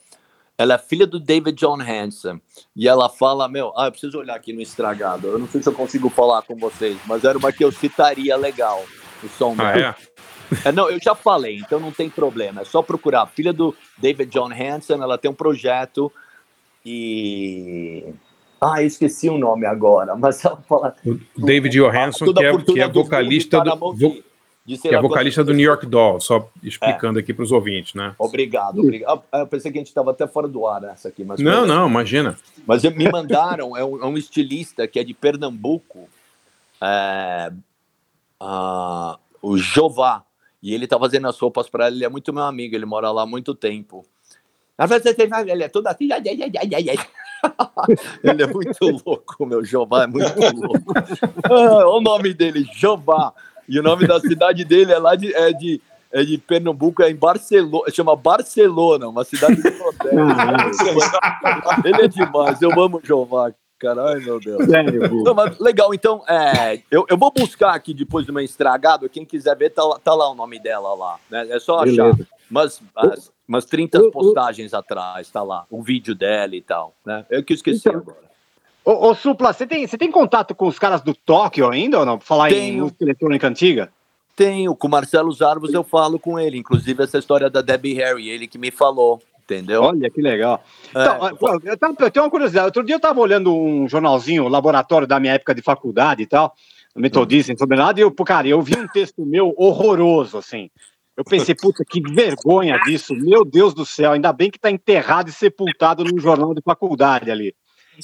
[0.58, 2.40] Ela é filha do David John Hansen.
[2.74, 5.26] E ela fala, meu, ah, eu preciso olhar aqui no estragado.
[5.28, 8.36] Eu não sei se eu consigo falar com vocês, mas era uma que eu citaria
[8.36, 8.84] legal.
[9.22, 9.96] O som Ah, dela.
[10.62, 10.68] é?
[10.68, 12.60] É, não, eu já falei, então não tem problema.
[12.62, 13.26] É só procurar.
[13.26, 16.10] Filha do David John Hansen, ela tem um projeto
[16.84, 18.04] e.
[18.60, 20.94] Ah, eu esqueci o nome agora, mas ela fala.
[21.04, 23.76] O David Johansson, que é, que é vocalista do.
[23.76, 24.22] vo-.
[24.66, 28.14] De Que é vocalista do New York Doll, só explicando aqui para os ouvintes, né?
[28.18, 29.22] Obrigado, obrigado.
[29.30, 31.64] Ah, eu pensei que a gente estava até fora do ar nessa aqui, mas Não,
[31.64, 32.36] não, imagina.
[32.66, 36.08] Mas me mandaram, é um, é um estilista que é de Pernambuco,
[36.82, 37.52] é,
[38.40, 40.24] ah, o Jová,
[40.60, 43.12] e ele tá fazendo as roupas para ele, ele é muito meu amigo, ele mora
[43.12, 44.04] lá há muito tempo.
[44.76, 47.06] Às vezes ele é todo assim, ai, ai, ai, ai, ai, ai.
[48.24, 50.92] ele é muito louco, meu Jová é muito louco.
[51.44, 53.32] Ah, olha o nome dele, Jová.
[53.68, 55.80] E o nome da cidade dele é lá de, é de,
[56.12, 60.16] é de Pernambuco, é em Barcelona, chama Barcelona, uma cidade do Nordeste.
[61.84, 63.52] ele é demais, eu amo o Jová.
[63.78, 64.66] Caralho, meu Deus.
[65.22, 69.06] Não, mas legal, então, é, eu, eu vou buscar aqui depois do meu estragado.
[69.06, 71.18] Quem quiser ver, tá, lá- tá lá o nome dela lá.
[71.30, 71.46] Né?
[71.50, 72.10] É só achar.
[72.12, 72.26] Beleza.
[72.50, 75.66] Mas, as, umas 30 postagens atrás, tá lá.
[75.70, 76.94] O vídeo dela e tal.
[77.04, 77.26] Né?
[77.28, 78.25] Eu que esqueci Então, agora.
[78.86, 82.06] Ô, ô, Supla, você tem, você tem contato com os caras do Tóquio ainda ou
[82.06, 82.18] não?
[82.18, 82.84] Pra falar em Tenho.
[82.84, 83.90] música eletrônica antiga?
[84.36, 86.56] Tenho, com o Marcelo Zarvos eu falo com ele.
[86.56, 89.20] Inclusive, essa história da Debbie Harry, ele que me falou.
[89.42, 89.82] Entendeu?
[89.82, 90.62] Olha que legal.
[90.94, 92.66] É, Então, pô, eu, tava- eu tenho uma curiosidade.
[92.66, 96.54] Outro dia eu estava olhando um jornalzinho, laboratório da minha época de faculdade e tal,
[96.94, 100.68] metodista, em sobre nada, e eu, cara, eu vi um texto meu horroroso, assim.
[101.16, 103.14] Eu pensei, puta, que vergonha disso.
[103.14, 107.30] Meu Deus do céu, ainda bem que tá enterrado e sepultado num jornal de faculdade
[107.30, 107.54] ali.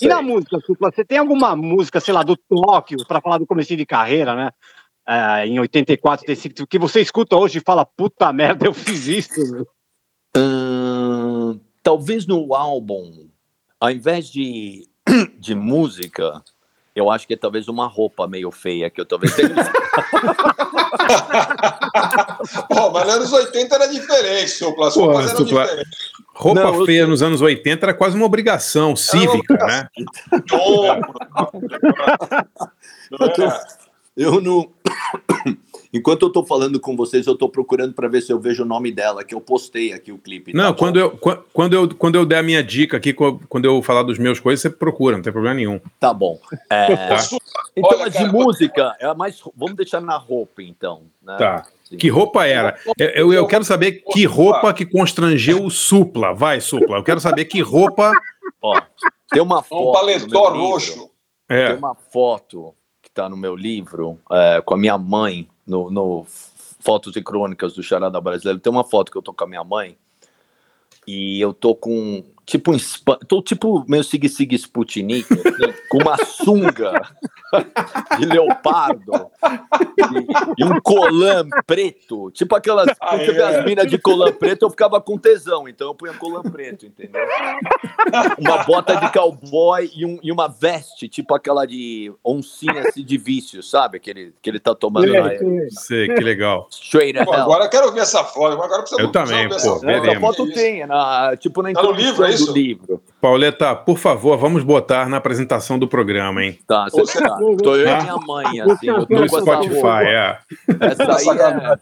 [0.01, 3.47] E na música, Supla, você tem alguma música, sei lá, do Tóquio, para falar do
[3.47, 4.51] começo de carreira, né?
[5.07, 9.53] É, em 84, 85, que você escuta hoje e fala, puta merda, eu fiz isso.
[9.53, 9.67] meu."
[10.35, 13.29] Ahn, talvez no álbum,
[13.81, 14.89] ao invés de,
[15.39, 16.43] de música,
[16.95, 19.55] eu acho que é talvez uma roupa meio feia que eu talvez tenha.
[22.69, 24.91] Pô, mas nos anos 80 era diferente, Supla.
[24.91, 26.02] Supla, diferentes.
[26.43, 29.89] Roupa Não, eu feia nos anos 80 era quase uma obrigação cívica, né?
[34.17, 34.71] Eu não.
[35.95, 38.67] Enquanto eu tô falando com vocês, eu tô procurando para ver se eu vejo o
[38.67, 40.55] nome dela, que eu postei aqui o clipe.
[40.55, 40.79] Não, tá?
[40.79, 44.03] quando eu, qua- quando, eu, quando eu der a minha dica aqui, quando eu falar
[44.03, 45.79] dos meus coisas, você procura, não tem problema nenhum.
[46.01, 46.39] Tá bom.
[46.71, 47.17] É, Tá.
[47.77, 49.41] Então, Olha, cara, de música, é a mais.
[49.55, 51.03] Vamos deixar na roupa, então.
[51.23, 51.37] né?
[51.39, 51.67] Tá.
[51.93, 51.99] Sim.
[51.99, 52.79] Que roupa era?
[52.99, 56.33] Eu, eu, eu quero saber que roupa que constrangeu o Supla.
[56.33, 56.97] Vai, Supla.
[56.97, 58.11] Eu quero saber que roupa.
[58.63, 58.81] Ó,
[59.31, 59.91] tem uma foto.
[59.91, 61.11] Um paletó roxo.
[61.49, 61.75] Tem É.
[61.75, 66.25] uma foto que tá no meu livro é, com a minha mãe, no, no
[66.81, 68.59] Fotos e Crônicas do Charada Brasileiro.
[68.59, 69.97] Tem uma foto que eu tô com a minha mãe
[71.07, 75.99] e eu tô com tipo um spa- tô tipo meio sig sig Sputnik, assim, com
[75.99, 76.93] uma sunga
[78.19, 79.13] de leopardo
[79.99, 82.87] e, e um colã preto, tipo aquelas
[83.33, 86.87] vê as minas de colã preto, eu ficava com tesão, então eu punha colã preto,
[86.87, 87.23] entendeu?
[88.39, 93.19] Uma bota de cowboy e, um- e uma veste, tipo aquela de oncinha assim, de
[93.19, 94.01] vício, sabe?
[94.01, 95.31] Que ele, que ele tá tomando na
[95.71, 96.69] Sei, que legal.
[96.71, 98.53] Straight Pô, agora eu quero ver essa foto.
[98.55, 100.21] Agora precisa Eu também, pô, essa Essa veremos.
[100.37, 102.47] foto tem, na, tipo na Tá no livro, é isso?
[102.47, 103.03] do livro.
[103.21, 106.59] Pauleta, por favor, vamos botar na apresentação do programa, hein?
[106.67, 107.37] Tá, você tá.
[107.63, 110.39] Tô eu minha mãe, assim, eu tô No essa Spotify, é.
[110.81, 111.79] Essa aí é,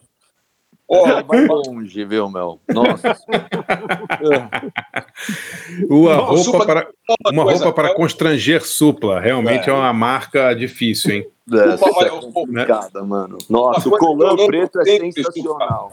[0.93, 2.59] ela vai longe, viu, meu?
[2.69, 3.17] Nossa.
[5.89, 6.89] Uma Não, roupa Supla- para,
[7.33, 9.21] uma coisa, roupa para eu- constranger Supla.
[9.21, 9.73] Realmente é.
[9.73, 11.27] uma marca difícil, hein?
[11.49, 13.39] Opa, é olha, o- complicada, mano.
[13.49, 15.93] Nossa, o colã preto é sensacional.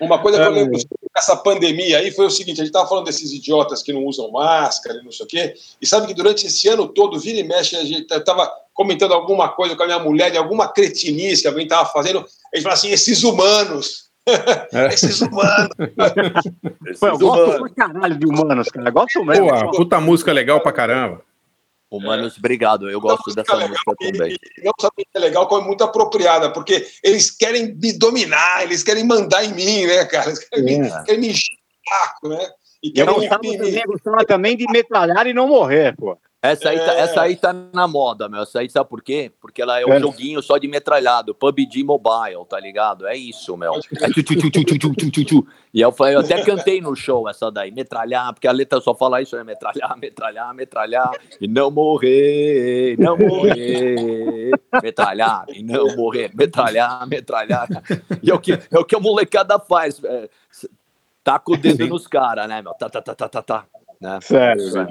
[0.00, 0.42] Uma coisa É.
[0.42, 0.78] que eu lembro
[1.14, 4.30] dessa pandemia aí foi o seguinte: a gente estava falando desses idiotas que não usam
[4.30, 7.44] máscara e não sei o quê, e sabe que durante esse ano todo, vira e
[7.44, 11.48] mexe, a gente estava comentando alguma coisa com a minha mulher de alguma cretinice que
[11.48, 14.10] alguém estava fazendo, a gente fala assim: esses humanos.
[14.92, 15.68] esses humanos.
[17.00, 18.88] Pô, eu gosto pra caralho de humanos, cara.
[18.88, 19.48] Eu gosto mesmo.
[19.48, 21.20] Pô, puta música legal pra caramba.
[21.96, 22.88] Humanos, obrigado.
[22.88, 24.36] Eu gosto dessa música também.
[24.58, 28.62] E não só que é legal, como é muito apropriada, porque eles querem me dominar,
[28.62, 30.30] eles querem mandar em mim, né, cara?
[30.30, 31.02] Eles querem, me, É.
[31.04, 32.50] querem me encher o saco, né?
[32.82, 36.18] E querem gostava, me, também, gostava também de metralhar e não morrer, pô.
[36.44, 36.86] Essa aí, tá, é...
[36.86, 38.42] tá, essa aí tá na moda, meu.
[38.42, 39.30] Essa aí sabe por quê?
[39.40, 40.00] Porque ela é um é.
[40.00, 43.06] joguinho só de metralhado, PUBG Mobile, tá ligado?
[43.06, 43.74] É isso, meu.
[43.74, 48.52] É tu, e eu, falei, eu até cantei no show essa daí, metralhar, porque a
[48.52, 54.50] letra só fala isso, é metralhar, metralhar, metralhar, e não morrer, não morrer,
[54.82, 57.68] metralhar, e não morrer, metralhar, metralhar.
[58.20, 60.28] E é o que, é o que a molecada faz, é,
[61.22, 62.74] taca o dedo nos caras, né, meu?
[62.74, 63.64] Tá, tá, tá, tá, tá, tá.
[64.02, 64.18] Né?
[64.20, 64.88] Sério, velho.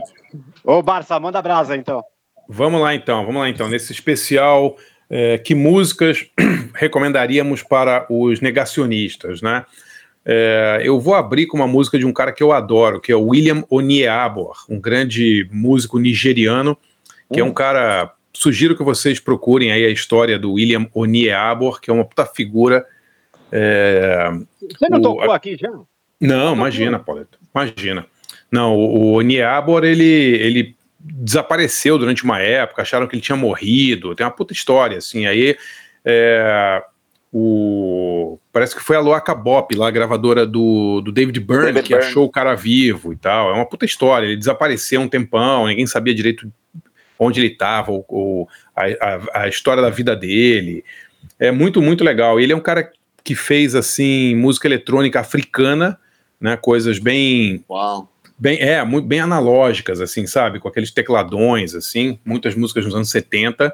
[0.63, 2.01] Ô, Barça, manda brasa então.
[2.47, 3.67] Vamos lá então, vamos lá então.
[3.67, 4.77] Nesse especial,
[5.09, 6.25] é, que músicas
[6.75, 9.65] recomendaríamos para os negacionistas, né?
[10.23, 13.15] É, eu vou abrir com uma música de um cara que eu adoro, que é
[13.15, 16.77] o William Onyeabor, um grande músico nigeriano,
[17.33, 18.13] que é um cara.
[18.33, 22.85] Sugiro que vocês procurem aí a história do William Onyeabor, que é uma puta figura
[23.51, 24.31] É,
[24.61, 25.69] Você não o- tocou aqui já?
[26.21, 27.37] Não, imagina, Pauleta.
[27.53, 28.05] Imagina.
[28.51, 34.13] Não, o, o Niabor, ele, ele desapareceu durante uma época, acharam que ele tinha morrido.
[34.15, 35.25] Tem uma puta história, assim.
[35.25, 35.57] Aí
[36.03, 36.83] é,
[37.31, 41.83] o, parece que foi a Loaca Bop, lá, a gravadora do, do David Byrne, David
[41.83, 42.07] que Byrne.
[42.07, 43.49] achou o cara vivo e tal.
[43.49, 44.27] É uma puta história.
[44.27, 46.51] Ele desapareceu um tempão, ninguém sabia direito
[47.17, 50.83] onde ele estava, ou, ou a, a, a história da vida dele.
[51.39, 52.39] É muito, muito legal.
[52.39, 52.91] Ele é um cara
[53.23, 55.99] que fez, assim, música eletrônica africana,
[56.39, 56.57] né?
[56.57, 58.10] Coisas bem Uau.
[58.41, 60.59] Bem, é, muito bem analógicas, assim, sabe?
[60.59, 63.71] Com aqueles tecladões, assim, muitas músicas dos anos 70.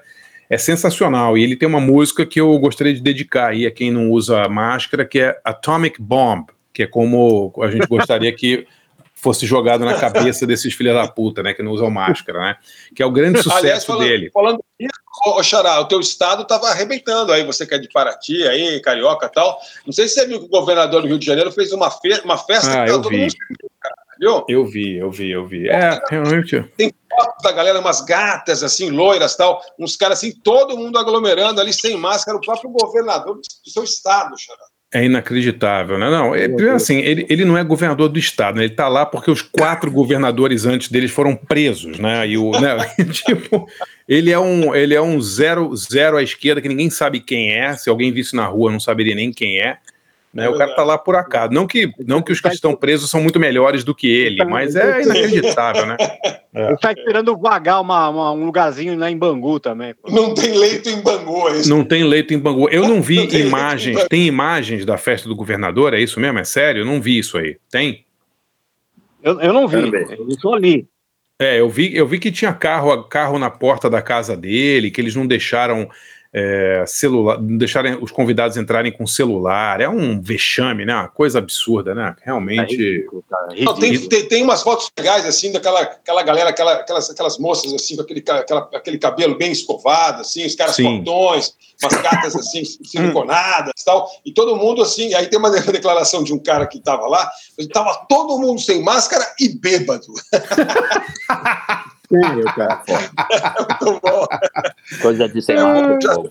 [0.50, 1.38] É sensacional.
[1.38, 4.48] E ele tem uma música que eu gostaria de dedicar aí a quem não usa
[4.50, 8.68] máscara, que é Atomic Bomb, que é como a gente gostaria que
[9.14, 11.54] fosse jogado na cabeça desses filhos da puta, né?
[11.54, 12.56] Que não usam máscara, né?
[12.96, 14.30] Que é o grande sucesso Aliás, falando, dele.
[14.34, 18.80] falando isso, Xará, o teu estado estava arrebentando aí, você que é de Paraty, aí,
[18.82, 19.60] carioca e tal.
[19.86, 22.22] Não sei se você viu que o governador do Rio de Janeiro fez uma, fe
[22.24, 23.18] uma festa Ah, que eu vi.
[23.18, 23.34] mundo
[24.20, 24.46] viu?
[24.48, 25.70] Eu vi, eu vi, eu vi.
[25.70, 26.64] É, realmente.
[26.76, 31.60] Tem fotos da galera, umas gatas assim, loiras tal, uns caras assim, todo mundo aglomerando
[31.60, 34.64] ali sem máscara, o próprio governador do seu estado, Xará.
[34.94, 36.10] É inacreditável, né?
[36.10, 38.64] Não, é, primeiro assim, ele, ele não é governador do estado, né?
[38.64, 42.26] Ele tá lá porque os quatro governadores antes deles foram presos, né?
[42.26, 42.78] E o, né?
[43.12, 43.68] tipo,
[44.08, 47.76] ele é um, ele é um zero, zero à esquerda que ninguém sabe quem é.
[47.76, 49.78] Se alguém visse na rua, não saberia nem quem é.
[50.38, 50.48] Né?
[50.48, 51.52] O cara tá lá por acaso.
[51.52, 54.76] Não que, não que os que estão presos são muito melhores do que ele, mas
[54.76, 55.98] é inacreditável, né?
[56.54, 59.94] Ele tá esperando vagar uma, uma- um lugarzinho lá em Bangu também.
[59.94, 60.10] pô.
[60.12, 61.70] Não tem leito em Bangu, é isso?
[61.70, 62.68] Não tem leito em Bangu.
[62.70, 64.04] Eu não vi Não tem imagens.
[64.08, 65.94] Tem imagens da festa do governador?
[65.94, 66.40] É isso mesmo?
[66.40, 66.82] É sério?
[66.82, 67.58] Eu não vi isso aí.
[67.70, 68.06] Tem?
[69.22, 70.88] Eu, eu não vi, eu só li.
[71.40, 75.00] É, eu vi, eu vi que tinha carro, carro na porta da casa dele, que
[75.00, 75.88] eles não deixaram
[76.34, 79.82] é, celular, não deixaram os convidados entrarem com celular.
[79.82, 80.94] É um vexame, né?
[80.94, 82.16] Uma coisa absurda, né?
[82.22, 82.76] É Realmente.
[82.76, 84.10] ridículo, cara, Não, tem, ridículo.
[84.10, 88.02] tem, tem umas fotos legais, assim, daquela aquela galera, aquela, aquelas, aquelas moças, assim, com
[88.02, 90.84] aquele, aquela, aquele cabelo bem escovado, assim, os caras Sim.
[90.84, 96.24] fortões, umas gatas, assim, siliconadas e tal, e todo mundo, assim, aí tem uma declaração
[96.24, 100.06] de um cara que tava lá, ele tava todo mundo sem máscara e bêbado.
[102.10, 102.84] Sério, cara.
[102.88, 104.28] Muito bom.
[105.02, 106.30] Coisa de ser É, já- bom.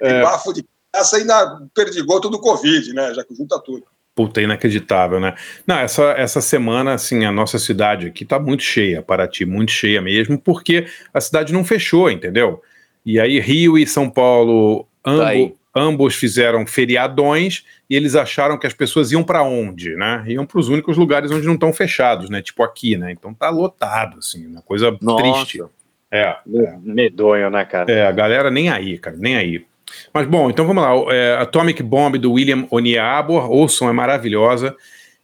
[0.00, 3.84] Aquele bafo de caça ainda perdigoto do Covid, né, já que junta tudo.
[4.14, 5.34] Puta, inacreditável, né?
[5.66, 10.00] Não, essa, essa semana, assim, a nossa cidade aqui tá muito cheia, Paraty, muito cheia
[10.02, 12.60] mesmo, porque a cidade não fechou, entendeu?
[13.06, 15.54] E aí Rio e São Paulo, ambo- aí.
[15.74, 20.24] Ambos fizeram feriadões e eles acharam que as pessoas iam para onde, né?
[20.26, 22.42] Iam para os únicos lugares onde não estão fechados, né?
[22.42, 23.12] Tipo aqui, né?
[23.12, 25.22] Então tá lotado, assim, uma coisa Nossa.
[25.22, 25.62] triste.
[26.10, 26.36] É,
[26.82, 27.92] Medonho, né, cara?
[27.92, 29.64] é, a galera nem aí, cara, nem aí.
[30.12, 31.14] Mas bom, então vamos lá.
[31.14, 34.74] É, Atomic Bomb do William Oniabor, ouçam, é maravilhosa.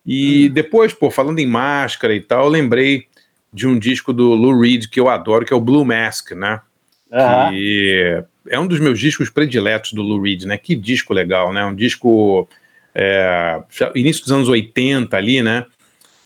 [0.07, 3.07] E depois, pô, falando em máscara e tal, eu lembrei
[3.53, 6.61] de um disco do Lou Reed que eu adoro, que é o Blue Mask, né?
[7.13, 7.51] Aham.
[7.51, 10.57] Que é um dos meus discos prediletos do Lou Reed, né?
[10.57, 11.65] Que disco legal, né?
[11.65, 12.49] Um disco
[12.95, 13.61] é,
[13.95, 15.67] início dos anos 80 ali, né?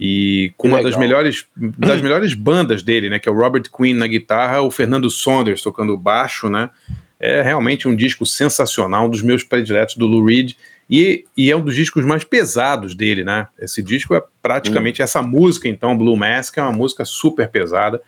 [0.00, 3.18] E com uma das melhores, das melhores bandas dele, né?
[3.18, 6.70] Que é o Robert Quinn na guitarra, o Fernando Saunders tocando baixo, né?
[7.18, 10.52] É realmente um disco sensacional, um dos meus prediletos do Lou Reed.
[10.88, 13.48] E, e é um dos discos mais pesados dele, né?
[13.58, 18.00] Esse disco é praticamente essa música, então, Blue Mask, é uma música super pesada.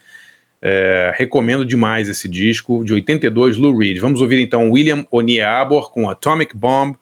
[0.62, 3.98] É, recomendo demais esse disco de 82, Lou Reed.
[3.98, 6.96] Vamos ouvir então William Oniabor com Atomic Bomb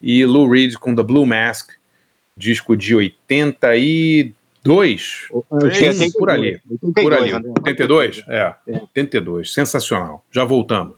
[0.00, 1.70] e Lou Reed com The Blue Mask,
[2.36, 4.34] disco de 82.
[5.30, 6.60] Eu tinha Sim, por ali.
[6.70, 7.32] 82, Por ali.
[7.32, 7.50] André.
[7.58, 8.24] 82?
[8.28, 9.52] É, 82.
[9.54, 10.24] Sensacional.
[10.30, 10.94] Já voltamos.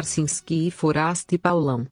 [0.00, 1.86] Barcinski e Forasta e Paulão.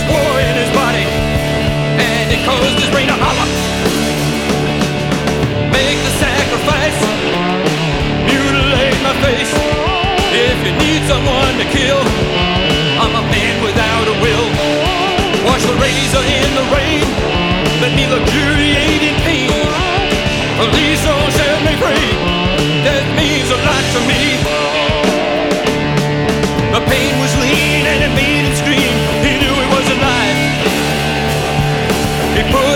[0.00, 1.04] There was war in his body
[2.00, 3.48] and it caused his brain to holler.
[5.68, 7.00] Make the sacrifice,
[8.24, 9.52] mutilate my face.
[10.32, 12.00] If you need someone to kill,
[12.96, 14.48] I'm a man without a will.
[15.44, 17.04] Wash the razor in the rain,
[17.84, 19.52] let me luxuriate in pain.
[20.72, 22.10] Please don't set me free,
[22.88, 24.59] that means a lot to me.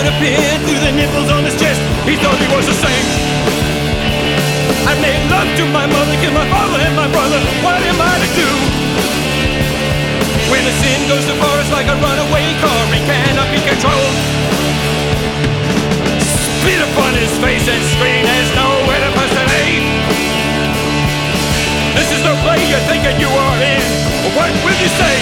[0.05, 0.37] A pin
[0.69, 3.07] through the nipples on his chest, he thought he was a saint.
[4.85, 7.41] I made love to my mother, killed my father and my brother.
[7.65, 8.49] What am I to do?
[10.53, 12.81] When a sin goes too far, it's like a runaway car.
[12.93, 14.17] It cannot be controlled.
[16.21, 18.29] Spit upon his face and scream.
[18.29, 19.85] There's nowhere to the name.
[21.97, 23.81] This is no play you're thinking you are in.
[24.37, 25.17] What will you say?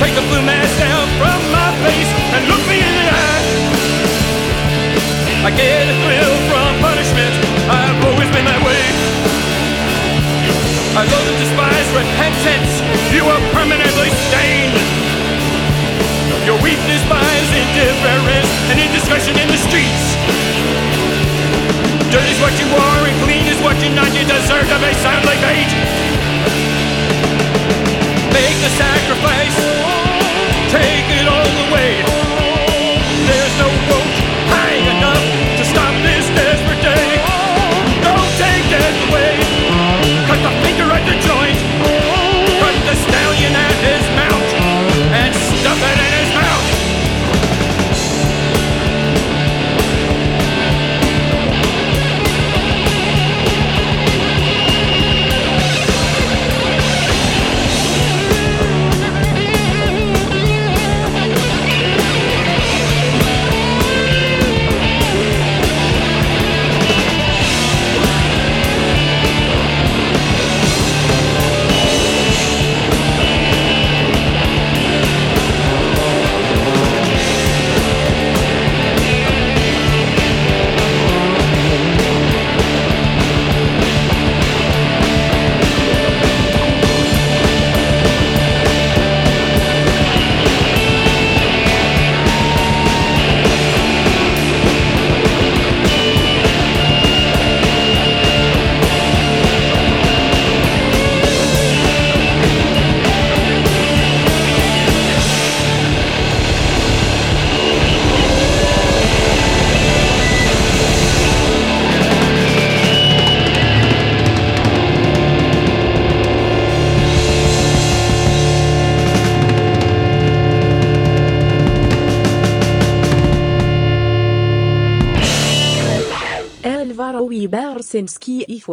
[0.00, 3.44] Take the blue mask down from my face and look me in the eye.
[5.44, 7.32] I get a thrill from punishment.
[7.68, 8.84] I've always been that way.
[10.96, 12.72] I love and despise repentance.
[13.14, 14.76] You are permanently stained.
[16.44, 20.04] Your weakness in indifference and indiscretion in the streets.
[22.10, 24.10] Dirt is what you are and clean is what you're not.
[24.12, 25.70] You deserve to be soundly bait.
[28.32, 29.56] Make the sacrifice.
[30.70, 32.39] Take it all the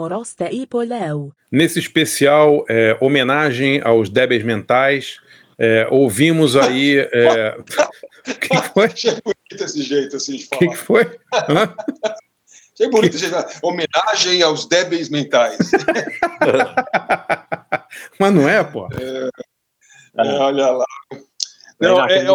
[0.09, 1.31] Bersinski e Polau.
[1.51, 5.19] Nesse especial é, homenagem aos débeis mentais,
[5.57, 6.99] é, ouvimos aí.
[7.11, 7.57] É...
[8.39, 8.85] que foi?
[8.85, 10.59] Achei bonito esse jeito assim de O falar.
[10.59, 11.19] que, que foi?
[11.49, 11.73] Hã?
[12.73, 13.59] Achei bonito esse jeito de falar.
[13.63, 15.57] Homenagem aos débeis mentais.
[18.19, 18.87] Mas não é, pô.
[18.93, 19.29] É,
[20.39, 20.85] olha lá.
[21.79, 22.25] Não, é, é,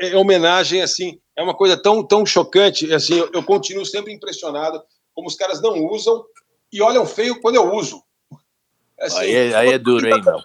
[0.00, 4.12] é- é homenagem, assim, é uma coisa tão, tão chocante, assim, eu, eu continuo sempre
[4.12, 4.80] impressionado
[5.12, 6.24] como os caras não usam
[6.72, 8.02] e olham feio quando eu uso.
[9.00, 10.40] Assim, Aí é, aí é duro, hein, meu?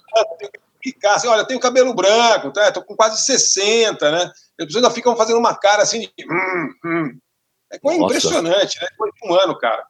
[0.81, 2.71] ficar assim, olha, eu tenho cabelo branco, tá?
[2.71, 4.23] tô com quase 60, né?
[4.59, 6.11] As pessoas ainda ficam fazendo uma cara assim de.
[6.29, 7.19] Hum, hum.
[7.71, 8.15] É coisa Nossa.
[8.17, 8.87] impressionante, né?
[8.97, 9.85] Coisa de um ano, cara.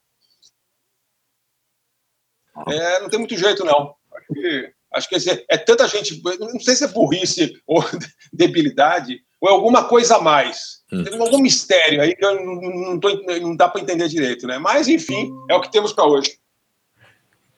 [2.67, 3.95] É, não tem muito jeito, não.
[4.15, 6.19] Acho que, acho que esse- é tanta gente.
[6.39, 7.81] Não sei se é burrice ou
[8.33, 10.77] debilidade, ou é alguma coisa a mais.
[10.91, 11.03] Hum.
[11.03, 14.57] Tem algum mistério aí que eu não, não, tô- não dá para entender direito, né?
[14.57, 16.37] Mas, enfim, é o que temos para hoje.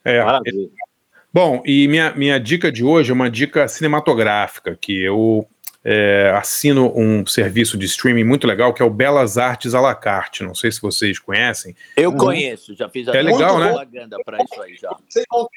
[0.04, 0.22] É.
[1.32, 5.48] Bom, e minha, minha dica de hoje é uma dica cinematográfica, que eu
[5.84, 9.96] é, assino um serviço de streaming muito legal, que é o Belas Artes à la
[9.96, 10.44] carte.
[10.44, 11.76] Não sei se vocês conhecem.
[11.96, 13.68] Eu conheço, já fiz É legal, muita né?
[13.70, 14.96] propaganda para isso aí já.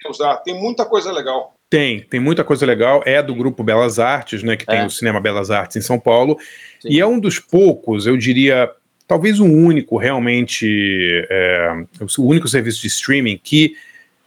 [0.08, 1.54] Usar, tem muita coisa legal.
[1.68, 3.02] Tem, tem muita coisa legal.
[3.06, 4.56] É do grupo Belas Artes, né?
[4.56, 4.86] Que tem É.
[4.86, 6.38] o Cinema Belas Artes em São Paulo.
[6.84, 8.70] E é um dos poucos, eu diria,
[9.08, 10.66] talvez o único realmente,
[11.30, 11.84] é,
[12.18, 13.74] o único serviço de streaming que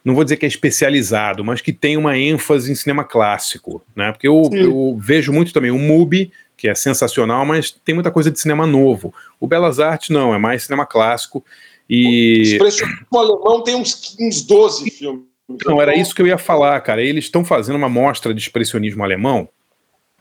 [0.06, 4.12] não vou dizer que é especializado, mas que tem uma ênfase em cinema clássico, né?
[4.12, 8.30] Porque eu, eu vejo muito também o MUBI, que é sensacional, mas tem muita coisa
[8.30, 9.12] de cinema novo.
[9.40, 11.44] O Belas Artes não, é mais cinema clássico.
[11.90, 15.24] E Expressionismo alemão tem uns, uns 12 filmes.
[15.66, 17.02] não, era isso que eu ia falar, cara.
[17.02, 19.50] Eles estão fazendo uma mostra de expressionismo alemão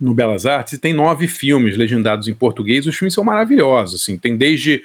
[0.01, 2.87] no Belas Artes e tem nove filmes legendados em português.
[2.87, 4.17] Os filmes são maravilhosos, assim.
[4.17, 4.83] Tem desde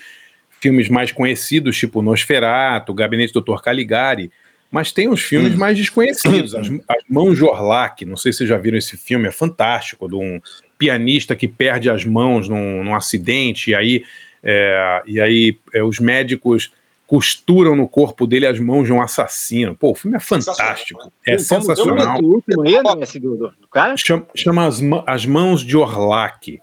[0.60, 3.62] filmes mais conhecidos, tipo Nosferatu, Gabinete do Dr.
[3.62, 4.30] Caligari,
[4.72, 6.54] mas tem os filmes mais desconhecidos.
[6.56, 10.08] As, As Mãos de Orlac, não sei se vocês já viram esse filme, é fantástico,
[10.08, 10.40] de um
[10.78, 14.04] pianista que perde as mãos num, num acidente, e aí,
[14.44, 16.72] é, e aí é, os médicos
[17.06, 19.76] costuram no corpo dele as mãos de um assassino.
[19.76, 21.12] Pô, o filme é fantástico.
[21.26, 22.16] É sensacional.
[22.18, 23.98] esse último aí, né, esse do, do, do cara?
[23.98, 24.68] Chama, chama
[25.08, 26.60] as, Mãos de Orlac.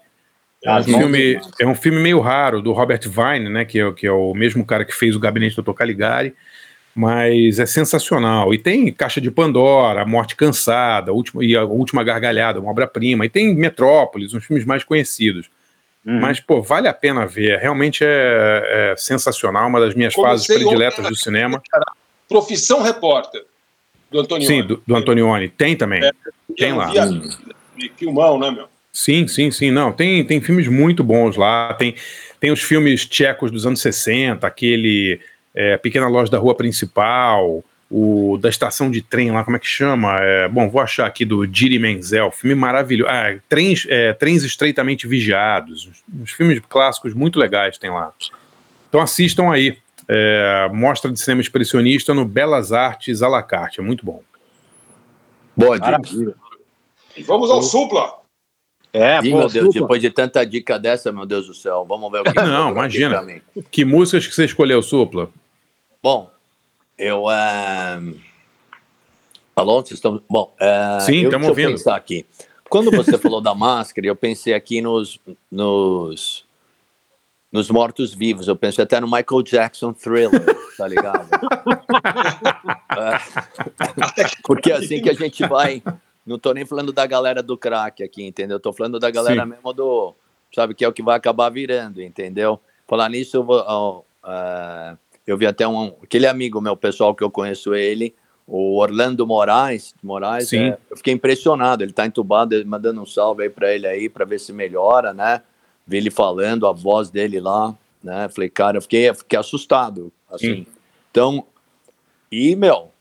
[0.63, 3.93] É um, filme, é um filme meio raro, do Robert Vine, né, que é, o-
[3.93, 5.73] que é o mesmo cara que fez o Gabinete do Dr.
[5.73, 6.33] Caligari,
[6.97, 8.51] mas é sensacional.
[8.55, 12.71] E tem Caixa de Pandora, A Morte Cansada, a última, e A Última Gargalhada, uma
[12.71, 13.23] obra-prima.
[13.23, 15.47] E tem Metrópolis, uns filmes mais conhecidos.
[16.03, 17.59] Mas, pô, vale a pena ver.
[17.59, 21.61] Realmente é, é sensacional, uma das minhas fases Comecei prediletas ontem do cinema.
[22.27, 23.43] Profissão Repórter,
[24.09, 24.47] do Antônio.
[24.47, 25.49] Sim, do, do Antonioni.
[25.49, 26.01] Tem também.
[26.57, 26.91] Tem lá.
[27.97, 28.67] Filmão, né, meu?
[28.91, 29.69] Sim, sim, sim.
[29.69, 31.73] Não, tem, tem filmes muito bons lá.
[31.73, 31.93] Tem,
[32.39, 35.19] tem os filmes tchecos dos anos 60, aquele
[35.57, 39.65] é, Pequena Loja da Rua Principal, o da estação de trem lá, como é que
[39.65, 40.15] chama?
[40.19, 43.09] É, bom, vou achar aqui do Diri Menzel, filme maravilhoso.
[43.09, 45.87] Ah, trens, é, trens Estreitamente Vigiados.
[45.87, 48.13] Uns, uns filmes clássicos muito legais tem lá.
[48.87, 49.75] Então assistam aí.
[50.07, 53.79] É, mostra de cinema expressionista no Belas Artes à la carte.
[53.79, 54.21] É muito bom.
[55.55, 55.75] Boa.
[57.15, 58.13] E vamos ao Supla.
[58.93, 62.11] É, Ih, pô, meu Deus, depois de tanta dica dessa, meu Deus do céu, vamos
[62.11, 63.41] ver o que Não, imagina.
[63.71, 65.29] Que músicas que você escolheu, Supla?
[66.07, 66.31] Bom,
[66.97, 67.29] eu.
[67.29, 68.13] ehm,
[69.53, 70.21] Alô, vocês estão.
[70.29, 71.71] Bom, eh, Sim, estamos ouvindo.
[71.71, 72.25] pensar aqui.
[72.69, 75.19] Quando você falou da máscara, eu pensei aqui nos.
[75.51, 76.45] nos
[77.51, 80.45] nos mortos-vivos, eu pensei até no Michael Jackson Thriller,
[80.77, 81.27] tá ligado?
[84.47, 85.83] Porque é assim que a gente vai.
[86.25, 88.61] Não tô nem falando da galera do crack aqui, entendeu?
[88.61, 89.49] Tô falando da galera Sim.
[89.49, 90.15] mesmo do.
[90.55, 92.61] Sabe, que é o que vai acabar virando, entendeu?
[92.87, 94.95] Falar nisso, eu, vou, é,
[95.27, 95.93] eu vi até um.
[96.01, 98.15] Aquele amigo meu, pessoal, que eu conheço ele,
[98.47, 99.93] o Orlando Moraes.
[100.01, 100.69] Moraes Sim.
[100.69, 101.83] é, eu fiquei impressionado.
[101.83, 105.41] Ele tá entubado, mandando um salve aí pra ele aí, pra ver se melhora, né?
[105.85, 108.29] Vi ele falando, a voz dele lá, né?
[108.29, 110.63] Falei, cara, eu fiquei, fiquei assustado, assim.
[110.63, 110.67] Sim.
[111.11, 111.45] Então,
[112.31, 112.91] e, meu,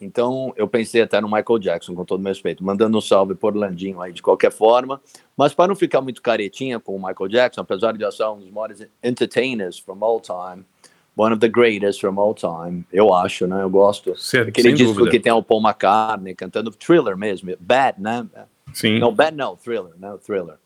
[0.00, 3.54] então eu pensei até no Michael Jackson, com todo meu respeito, mandando um salve por
[3.54, 5.00] Orlandinho aí de qualquer forma.
[5.36, 8.38] Mas para não ficar muito caretinha com o Michael Jackson, apesar de eu ser um
[8.38, 10.64] dos maiores entertainers from all time,
[11.18, 13.60] one of the greatest from all time, eu acho, né?
[13.60, 14.16] Eu gosto.
[14.16, 15.10] Certo, Aquele sem disco dúvida.
[15.10, 18.24] que tem o Paul McCartney cantando Thriller mesmo, Bad, né?
[18.72, 19.00] Sim.
[19.00, 20.16] Não, Bad não, Thriller, né?
[20.24, 20.56] Thriller.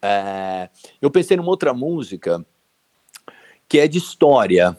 [0.00, 0.70] É,
[1.02, 2.44] eu pensei numa outra música
[3.68, 4.76] que é de história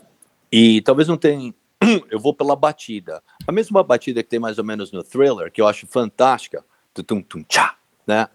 [0.51, 1.53] e talvez não tenha.
[2.09, 3.21] Eu vou pela batida.
[3.47, 6.63] A mesma batida que tem mais ou menos no Thriller, que eu acho fantástica,
[7.07, 8.27] tum tum tchá, né?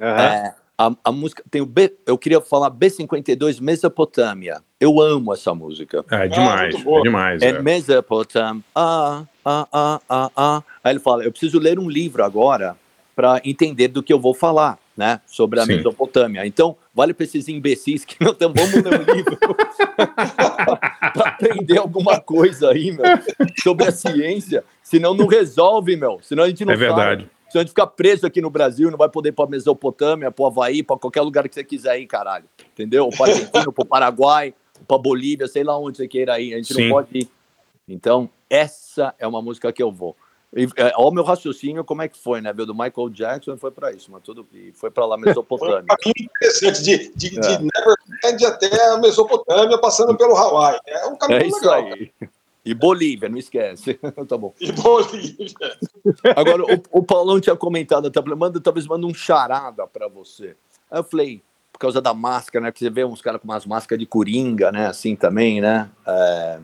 [0.00, 0.22] Aham.
[0.22, 4.60] É, A, a música tem o B, eu queria falar B52 Mesopotâmia.
[4.78, 6.04] Eu amo essa música.
[6.10, 7.42] É demais, é demais.
[7.42, 7.62] É é.
[7.62, 8.62] Mesopotâmia.
[8.74, 10.62] Ah, ah, ah, ah, ah.
[10.84, 12.76] Aí ele fala: Eu preciso ler um livro agora
[13.14, 15.18] para entender do que eu vou falar, né?
[15.26, 15.76] Sobre a Sim.
[15.76, 16.46] Mesopotâmia.
[16.46, 18.52] Então, vale para esses imbecis que não estão.
[18.52, 19.38] Vamos ler um livro
[19.96, 23.04] para aprender alguma coisa aí, meu,
[23.62, 24.62] sobre a ciência.
[24.82, 26.20] Senão não resolve, meu.
[26.22, 27.22] Senão a gente não É verdade.
[27.22, 27.35] sabe.
[27.56, 30.44] Senão a gente fica preso aqui no Brasil, não vai poder ir pra Mesopotâmia, pro
[30.44, 32.44] Havaí, pra qualquer lugar que você quiser ir, caralho.
[32.74, 33.08] Entendeu?
[33.08, 34.52] Pra Argentina, pro Paraguai,
[34.86, 36.52] pra Bolívia, sei lá onde você queira ir.
[36.52, 36.82] A gente Sim.
[36.84, 37.30] não pode ir.
[37.88, 40.14] Então, essa é uma música que eu vou.
[40.54, 42.52] E, é, Olha o meu raciocínio, como é que foi, né?
[42.52, 45.82] Veio do Michael Jackson e foi pra isso, mas tudo e foi pra lá Mesopotâmia.
[45.82, 47.58] Um caminho interessante de, de, de É.
[47.58, 50.78] Neverland até a Mesopotâmia, passando pelo Hawaii.
[50.86, 51.74] É um caminho É isso legal.
[51.86, 52.12] aí.
[52.66, 53.94] E Bolívia, não esquece.
[54.28, 54.52] tá bom.
[54.60, 55.78] E Bolívia.
[56.34, 60.56] Agora, o, o Paulão tinha comentado, até, falei, manda, talvez manda um charada pra você.
[60.90, 61.40] Aí eu falei,
[61.72, 62.72] por causa da máscara, né?
[62.72, 64.88] Que você vê uns caras com umas máscaras de coringa, né?
[64.88, 65.88] Assim também, né?
[66.04, 66.58] É...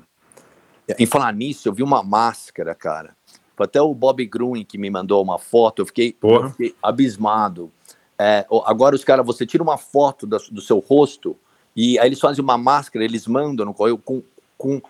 [0.98, 3.14] Em falar nisso, eu vi uma máscara, cara.
[3.56, 6.46] Foi até o Bob Gruen que me mandou uma foto, eu fiquei, Porra.
[6.46, 7.70] eu fiquei abismado.
[8.18, 11.36] É, agora os caras, você tira uma foto da- do seu rosto
[11.74, 14.22] e aí eles fazem uma máscara, eles mandam no correio com,
[14.58, 14.80] com,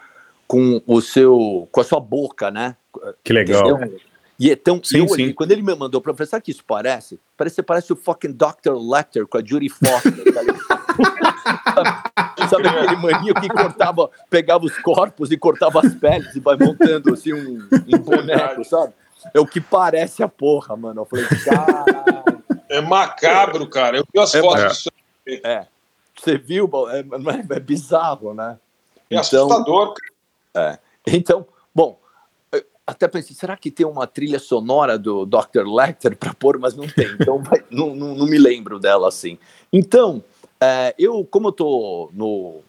[0.52, 2.76] com o seu, com a sua boca, né?
[3.24, 3.70] Que legal.
[3.70, 3.98] Entendeu?
[4.38, 4.84] E é tão.
[4.84, 5.12] Sim, eu sim.
[5.14, 7.18] olhei, quando ele me mandou sabe o que isso parece?
[7.38, 8.74] Parece que parece o fucking Dr.
[8.74, 10.42] Lecter com a Judy Foster, tá
[11.72, 16.58] sabe, sabe aquele maninho que cortava, pegava os corpos e cortava as peles e vai
[16.58, 18.92] montando assim um, um boneco, sabe?
[19.32, 21.00] É o que parece a porra, mano.
[21.00, 21.84] Eu falei, cara.
[22.68, 23.96] É macabro, cara.
[23.96, 24.68] Eu vi as É, fotos é.
[24.68, 24.90] disso.
[25.46, 25.66] É.
[26.14, 26.70] Você viu?
[26.90, 26.98] É,
[27.56, 28.58] é- bizarro, né?
[29.08, 29.94] É assustador,
[30.54, 30.78] É.
[31.06, 31.98] Então, bom,
[32.86, 35.64] até pensei, será que tem uma trilha sonora do Dr.
[35.66, 37.06] Lecter para pôr, mas não tem.
[37.12, 39.38] Então, vai- não, não, não me lembro dela assim.
[39.72, 40.22] Então,
[40.60, 42.60] é, eu, como eu tô no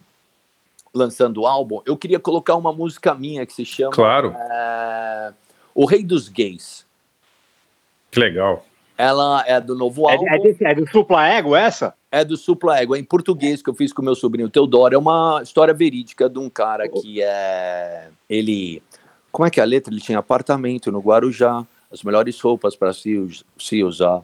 [0.94, 4.32] lançando o álbum, eu queria colocar uma música minha que se chama Claro.
[4.36, 5.34] é,
[5.74, 6.86] O Rei dos Gays.
[8.12, 8.64] Que legal.
[8.96, 10.28] Ela é do novo É, álbum.
[10.28, 11.94] é, desse- é do Supla Ego essa?
[12.12, 14.94] É do Supla Ego, é em português que eu fiz com meu sobrinho Teodoro.
[14.94, 18.08] É uma história verídica de um cara que é.
[18.30, 18.82] Ele.
[19.32, 19.92] Como é que é a letra?
[19.92, 23.26] Ele tinha apartamento no Guarujá, as melhores roupas para se,
[23.58, 24.22] se usar.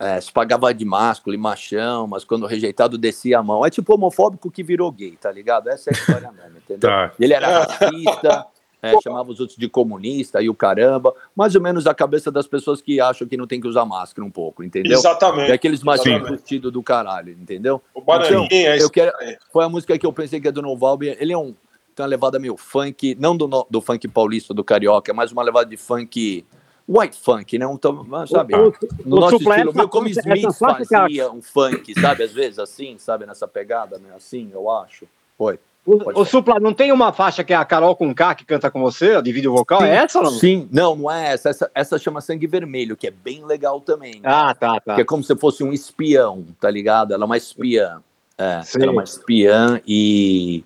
[0.00, 3.64] É, se pagava de másculo e machão, mas quando rejeitado descia a mão.
[3.66, 5.68] É tipo homofóbico que virou gay, tá ligado?
[5.68, 6.88] Essa é a história mesmo, entendeu?
[6.90, 7.12] Tá.
[7.18, 8.46] Ele era racista,
[8.82, 11.14] é, chamava os outros de comunista e o caramba.
[11.34, 14.26] Mais ou menos a cabeça das pessoas que acham que não tem que usar máscara
[14.26, 14.98] um pouco, entendeu?
[14.98, 15.50] Exatamente.
[15.50, 15.82] É aqueles
[16.30, 17.82] vestidos do caralho, entendeu?
[17.94, 19.12] O bananinha, é isso eu quero,
[19.52, 21.04] foi a música que eu pensei que é do Novo álbum.
[21.06, 21.54] Ele é um
[21.94, 25.42] tem uma levada meio funk, não do, do funk paulista, do carioca, é mais uma
[25.42, 26.46] levada de funk
[26.88, 27.66] white funk, né?
[27.66, 28.54] Um, tom- sabe?
[28.54, 28.72] O-
[29.04, 30.54] no o nosso estilo, meio como faixa- Smith
[30.98, 32.22] fazia um funk, sabe?
[32.22, 33.26] Às vezes assim, sabe?
[33.26, 34.10] Nessa pegada, né?
[34.16, 35.06] Assim, eu acho.
[35.36, 35.58] Foi.
[35.88, 38.70] O, o Supla, não tem uma faixa que é a Carol com K que canta
[38.70, 39.82] com você, divide o vocal?
[39.82, 40.30] É essa ou não?
[40.32, 41.48] Sim, não, não é essa.
[41.48, 41.70] essa.
[41.74, 44.20] Essa chama Sangue Vermelho, que é bem legal também.
[44.22, 44.96] Ah, tá, tá.
[44.96, 47.14] Que é como se fosse um espião, tá ligado?
[47.14, 48.02] Ela é uma espiã.
[48.36, 48.82] É, Sim.
[48.82, 50.62] ela é uma espiã e.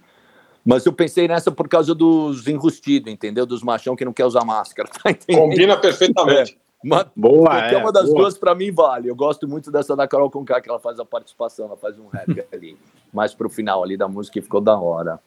[0.65, 3.47] Mas eu pensei nessa por causa dos enrustidos, entendeu?
[3.47, 5.41] Dos machão que não quer usar máscara, tá entendendo?
[5.41, 6.59] Combina perfeitamente.
[6.83, 8.23] Mas Boa, qualquer é, uma das boa.
[8.23, 9.09] duas pra mim vale.
[9.09, 12.09] Eu gosto muito dessa da Carol Conká, que ela faz a participação, ela faz um
[12.09, 12.77] rap ali,
[13.13, 15.21] mais pro final ali da música e ficou da hora.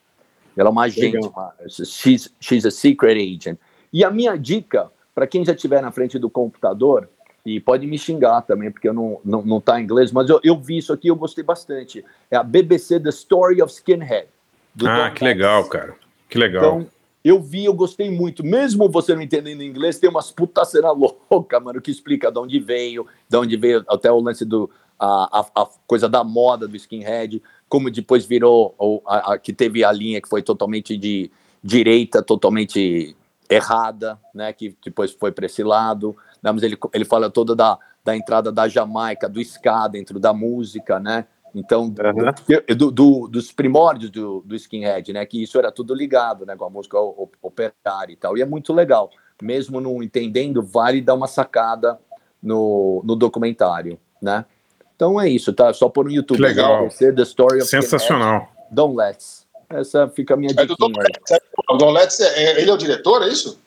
[0.57, 3.57] Ela é uma agente, uma, she's, she's a secret agent.
[3.91, 7.10] E a minha dica, para quem já estiver na frente do computador,
[7.45, 10.40] e pode me xingar também, porque eu não, não, não tá em inglês, mas eu,
[10.44, 12.03] eu vi isso aqui e eu gostei bastante.
[12.32, 14.28] É a BBC The Story of Skinhead.
[14.74, 15.95] do Ah, Don que legal, cara.
[16.28, 16.64] Que legal.
[16.64, 16.88] então,
[17.24, 18.44] eu vi, eu gostei muito.
[18.44, 20.91] Mesmo você não entendendo inglês, tem umas puta cena
[21.30, 24.70] louca, mano, que explica de onde veio, de onde veio até o lance do.
[24.99, 29.84] A, a, a coisa da moda do skinhead, como depois virou, o, a, que teve
[29.84, 31.30] a linha que foi totalmente de
[31.63, 33.15] direita, totalmente
[33.49, 37.77] errada, né, que depois foi para esse lado, né, mas ele, ele fala toda da,
[38.03, 43.51] da entrada da Jamaica, do ska dentro da música, né, então, do- do- do- dos
[43.53, 45.26] primórdios do, do skinhead, né?
[45.26, 46.53] Que isso era tudo ligado, né?
[46.53, 46.97] Com a música
[47.41, 48.38] operária e tal.
[48.38, 49.09] E é muito legal.
[49.41, 51.97] Mesmo não entendendo, vale dar uma sacada
[52.43, 54.43] no, no documentário, né?
[54.95, 55.73] Então é isso, tá?
[55.73, 56.38] Só pôr no YouTube.
[56.38, 56.84] Que legal.
[56.84, 56.89] né?
[56.89, 58.41] Ser The Story of Sensacional.
[58.41, 58.55] Skinhead.
[58.72, 59.45] Don't Let's.
[59.69, 61.01] Essa fica a minha É do Don dica.
[61.01, 61.31] Letts.
[61.31, 61.39] é-
[61.69, 63.59] O Don Letts, é- é- ele é o diretor, é isso?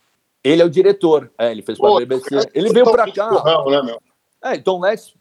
[0.45, 1.31] Ele é o diretor.
[1.37, 2.31] É, ele fez para Pô, a BBC.
[2.31, 3.29] cara, Ele veio para cá.
[3.31, 4.01] burrão, né, meu?
[4.43, 5.13] É, Tom Letts,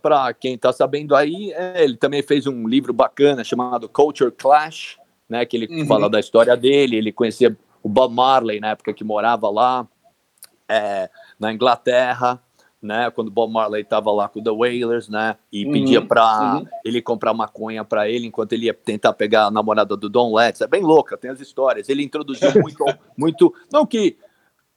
[0.00, 4.96] para quem está sabendo aí, é, ele também fez um livro bacana chamado Culture Clash,
[5.28, 5.86] né, que ele Uhum.
[5.86, 9.86] fala da história dele, ele conhecia o Bob Marley na época que morava lá,
[10.68, 12.40] é, na Inglaterra,
[12.82, 13.10] né?
[13.10, 15.36] Quando Bob Marley estava lá com The Wailers, né?
[15.52, 16.66] E Uhum, pedia para uhum.
[16.84, 20.60] ele comprar maconha para ele enquanto ele ia tentar pegar a namorada do Don Letts.
[20.60, 21.88] É bem louca, tem as histórias.
[21.88, 22.84] Ele introduziu muito,
[23.16, 24.16] muito, não que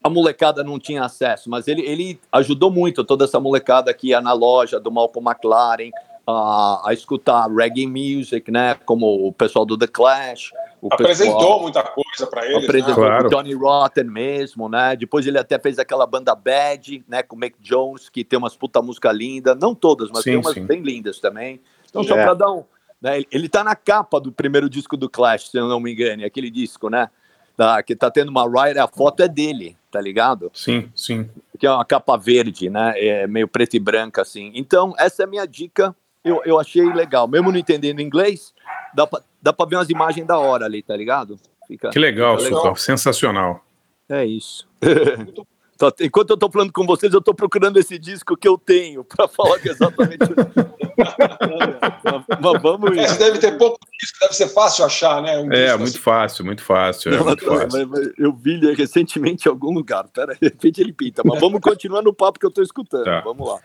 [0.04, 4.20] a molecada não tinha acesso, mas ele, ele ajudou muito toda essa molecada que ia
[4.20, 5.92] na loja do Malcolm McLaren
[6.26, 8.76] a, a escutar reggae music, né?
[8.86, 10.52] Como o pessoal do The Clash.
[10.82, 12.64] O Apresentou pessoal- muita coisa para eles.
[12.66, 13.20] apresentou né?
[13.20, 14.96] o Johnny Rotten mesmo, né?
[14.96, 17.24] Depois ele até fez aquela banda Bad, né?
[17.24, 19.56] Com o Mick Jones, que tem umas puta música linda.
[19.56, 20.66] Não todas, mas Sim, tem umas sim.
[20.66, 21.60] bem lindas também.
[21.90, 22.24] Então, só É.
[22.24, 22.64] pra dar um.
[23.02, 23.22] Né?
[23.32, 26.50] ele- tá na capa do primeiro disco do Clash, se eu não me engano, aquele
[26.50, 27.10] disco, né?
[27.58, 30.50] Da, que tá tendo uma ride, a foto é dele, tá ligado?
[30.54, 31.30] Sim, sim.
[31.60, 32.94] que é uma capa verde, né?
[32.96, 34.52] É meio preto e branca, assim.
[34.56, 35.94] Então, essa é a minha dica.
[36.24, 37.28] Eu, eu achei legal.
[37.28, 38.54] Mesmo não entendendo inglês,
[38.94, 41.38] dá pra, dá pra ver umas imagens da hora ali, tá ligado?
[41.68, 42.76] Fica, Que legal, fica Supla.
[42.76, 43.64] Sensacional.
[44.10, 44.68] É isso.
[46.00, 49.28] Enquanto eu tô falando com vocês, eu tô procurando esse disco que eu tenho pra
[49.28, 50.18] falar que é exatamente.
[50.96, 55.38] mas, mas vamos É, deve ter pouco disco, deve ser fácil achar, né?
[55.40, 55.98] Um É, muito assim.
[55.98, 57.14] fácil, muito fácil.
[57.14, 57.88] É Não, muito mas- fácil.
[57.90, 60.08] mas- mas eu vi ele recentemente em algum lugar.
[60.08, 61.22] Pera, de repente ele pinta.
[61.26, 63.04] Mas vamos continuar no papo que eu tô escutando.
[63.04, 63.20] Tá.
[63.22, 63.60] Vamos lá.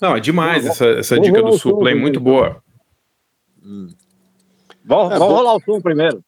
[0.00, 2.62] Não, é demais essa, essa dica do Supla, é muito boa.
[4.84, 6.22] Vamos, É, vamos rolar o som primeiro.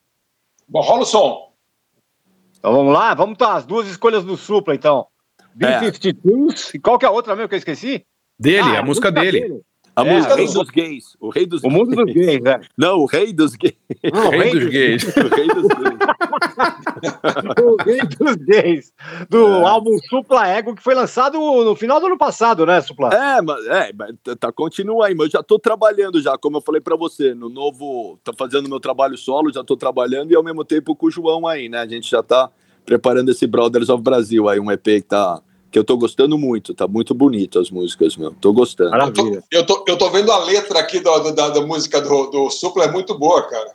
[0.66, 1.53] Bom, rola o som.
[2.59, 5.07] Então vamos lá, vamos tá as duas escolhas do Supla, então.
[5.61, 5.81] É.
[5.81, 8.05] B-52s, e qual que é a outra mesmo que eu esqueci?
[8.39, 9.61] Dele, Ah, a música dele.
[9.99, 11.16] A É, música a Rei dos Gays.
[11.20, 12.61] O Rei dos O mundo dos gays, né?
[12.77, 13.75] Não, o Rei dos Gays.
[14.12, 15.03] Não, Rei dos gays.
[15.16, 15.99] O Rei dos Gays.
[17.62, 18.93] O rei dos gays.
[19.29, 23.11] Do álbum Supla Ego, que foi lançado no final do ano passado, né, Supla?
[23.12, 26.57] É, mas, é, mas tá- tá, continua aí, mas eu já tô trabalhando já, como
[26.57, 30.37] eu falei pra você, no novo, tô fazendo meu trabalho solo, já tô trabalhando e
[30.37, 31.79] ao mesmo tempo com o João aí, né?
[31.79, 32.51] A gente já tá
[32.85, 36.74] preparando esse Brothers of Brasil aí, um EP que tá que eu tô gostando muito,
[36.74, 38.32] tá muito bonito as músicas, meu.
[38.32, 38.95] Tô gostando.
[38.97, 42.01] Eu tô, eu, tô, eu tô vendo a letra aqui do, do- da, da música
[42.01, 43.74] do, do Supla, é muito boa, cara.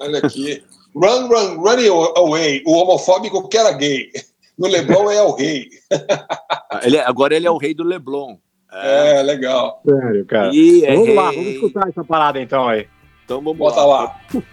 [0.00, 0.62] Olha aqui.
[0.94, 2.62] Run, run, running away.
[2.64, 4.10] O homofóbico que era gay.
[4.56, 5.68] No Leblon é o rei.
[6.84, 8.36] Ele é- agora ele é o rei do Leblon.
[8.72, 9.80] É, legal.
[9.84, 10.50] Sério, cara.
[10.54, 11.38] E é vamos lá, rei.
[11.38, 12.86] vamos escutar essa parada então aí.
[13.24, 14.02] Então vamos Bota lá.
[14.04, 14.20] lá.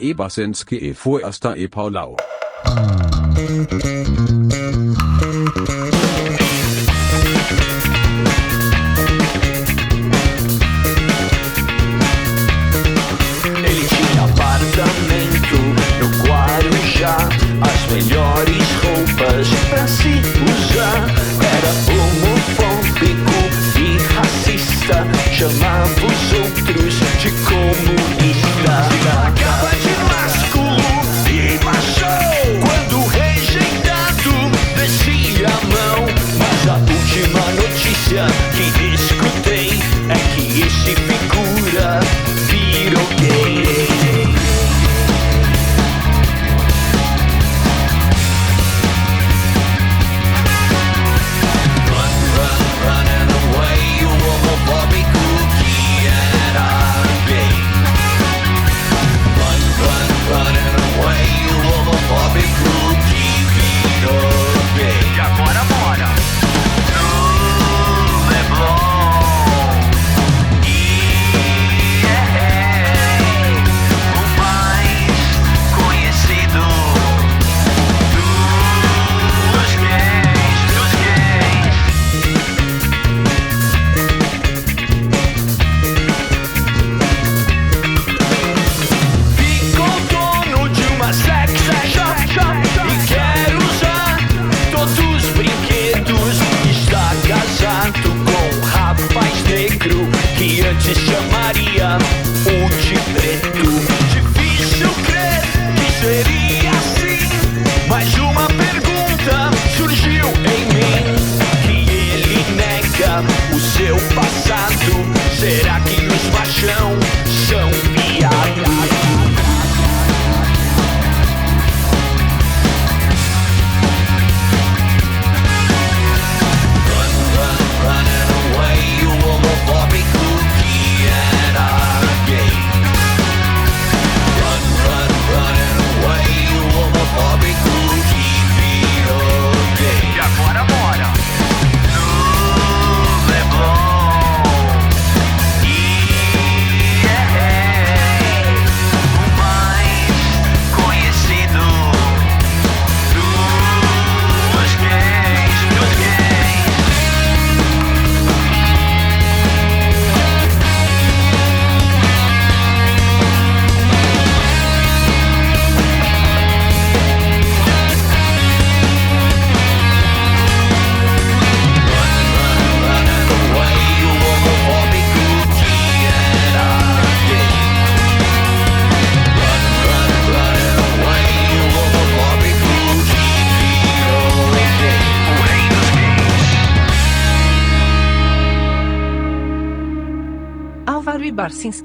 [0.00, 2.16] e basenski e vorerster e Paulau.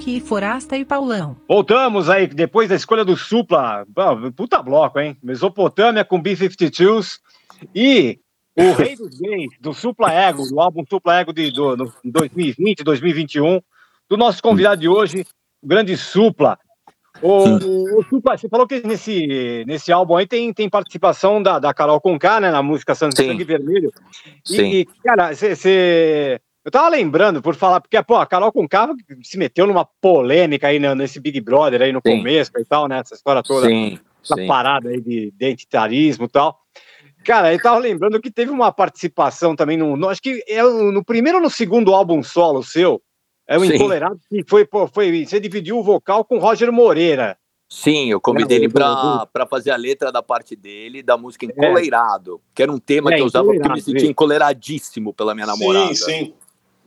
[0.03, 1.35] Ibarcinski, Forasta e Paulão.
[1.47, 3.85] Voltamos aí, depois da escolha do Supla.
[4.35, 5.17] Puta bloco, hein?
[5.23, 7.19] Mesopotâmia com B-52s
[7.73, 8.19] e
[8.55, 12.84] o Rei dos Gays, do Supla Ego, do álbum Supla Ego de do, no, 2020,
[12.84, 13.61] 2021,
[14.09, 15.25] do nosso convidado de hoje,
[15.61, 16.57] o grande Supla.
[17.21, 21.73] O, o Supla, você falou que nesse, nesse álbum aí tem, tem participação da, da
[21.73, 23.91] Carol Conká, né, na música Sangue, Vermelho.
[24.49, 24.71] E, Sim.
[24.71, 26.41] e, cara, você...
[26.65, 28.88] Eu tava lembrando, por falar, porque, pô, a Carol Conká
[29.22, 32.18] se meteu numa polêmica aí né, nesse Big Brother aí no Sim.
[32.18, 32.99] começo e tal, né?
[32.99, 34.48] Essa história toda, Sim, essa sim.
[34.48, 36.57] parada aí de identitarismo e tal.
[37.26, 41.03] Cara, eu tava lembrando que teve uma participação também no, no- acho que é no
[41.03, 43.02] primeiro ou no segundo álbum solo seu,
[43.45, 43.76] é o Sim.
[43.76, 47.38] Intolerado, que foi, pô, foi, você dividiu o vocal com o Roger Moreira.
[47.69, 48.73] Sim, eu convidei Não, ele
[49.34, 53.15] pra fazer a letra da parte dele, da música Encoleirado, que era um tema É,
[53.15, 54.11] que eu usava porque eu me sentia isso.
[54.11, 55.94] encoleradíssimo pela minha namorada.
[55.95, 56.34] sim.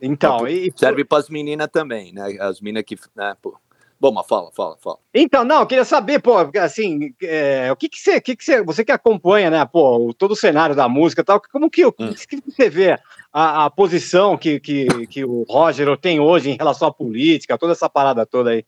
[0.01, 2.37] Então, e, Serve pras meninas também, né?
[2.39, 2.95] As meninas que.
[3.15, 3.57] Né, pô.
[3.99, 4.99] Bom, mas fala, fala, fala.
[5.11, 8.61] Então, não, eu queria saber, pô, assim, é, o que que você, que que você,
[8.61, 11.89] você que acompanha, né, pô, todo o cenário da música e tal, como que, o
[11.99, 12.13] Hum.
[12.13, 12.99] que você vê
[13.33, 17.71] a, a posição que, que, que o Roger tem hoje em relação à política, toda
[17.71, 18.63] essa parada toda aí?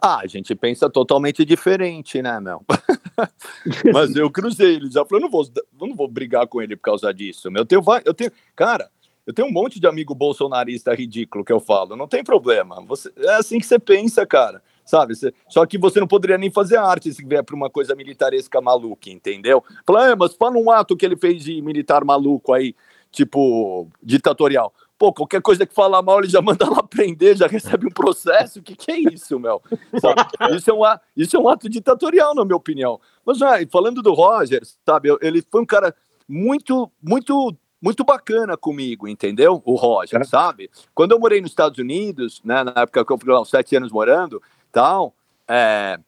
[0.00, 2.62] Ah, a gente pensa totalmente diferente, né, meu?
[3.92, 5.44] Mas eu cruzei ele, já falei, eu não vou,
[5.80, 7.50] eu não vou brigar com ele por causa disso.
[7.50, 7.62] meu.
[7.62, 8.90] Eu tenho, vai- eu tenho, cara,
[9.26, 12.80] eu tenho um monte de amigo bolsonarista ridículo que eu falo, não tem problema.
[12.86, 14.62] Você, é assim que você pensa, cara.
[14.84, 15.14] Sabe?
[15.14, 18.60] Você- só que você não poderia nem fazer arte se vier para uma coisa militaresca
[18.60, 19.62] maluca, entendeu?
[19.86, 22.74] Falar, é, mas fala um ato que ele fez de militar maluco aí,
[23.12, 24.74] tipo, ditatorial.
[24.98, 28.58] Pô, qualquer coisa que falar mal, ele já manda lá prender, já recebe um processo.
[28.58, 29.62] O que, que é isso, meu?
[30.00, 30.22] Sabe?
[30.56, 33.00] Isso, é um, a- isso é um ato ditatorial, na minha opinião.
[33.24, 35.94] Mas, e falando do Roger, sabe, ele foi um cara
[36.28, 39.60] muito, muito, muito bacana comigo, entendeu?
[39.64, 40.70] O Roger, sabe?
[40.94, 43.74] Quando eu morei nos Estados Unidos, né, na época que eu fiquei lá uns sete
[43.74, 44.40] anos morando,
[44.70, 45.12] tal,
[45.48, 45.98] é,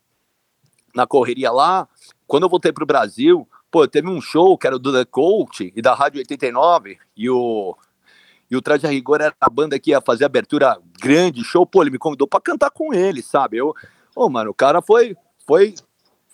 [0.95, 1.89] na correria lá,
[2.29, 5.83] quando eu voltei pro Brasil, pô, teve um show que era do The Coach e
[5.83, 7.77] da Rádio 89, e o,
[8.49, 11.83] e o Traje a Rigor era a banda que ia fazer abertura grande, show, pô,
[11.83, 13.57] ele me convidou pra cantar com ele, sabe?
[13.57, 13.75] Eu,
[14.15, 15.75] ô, mano, o cara foi, foi,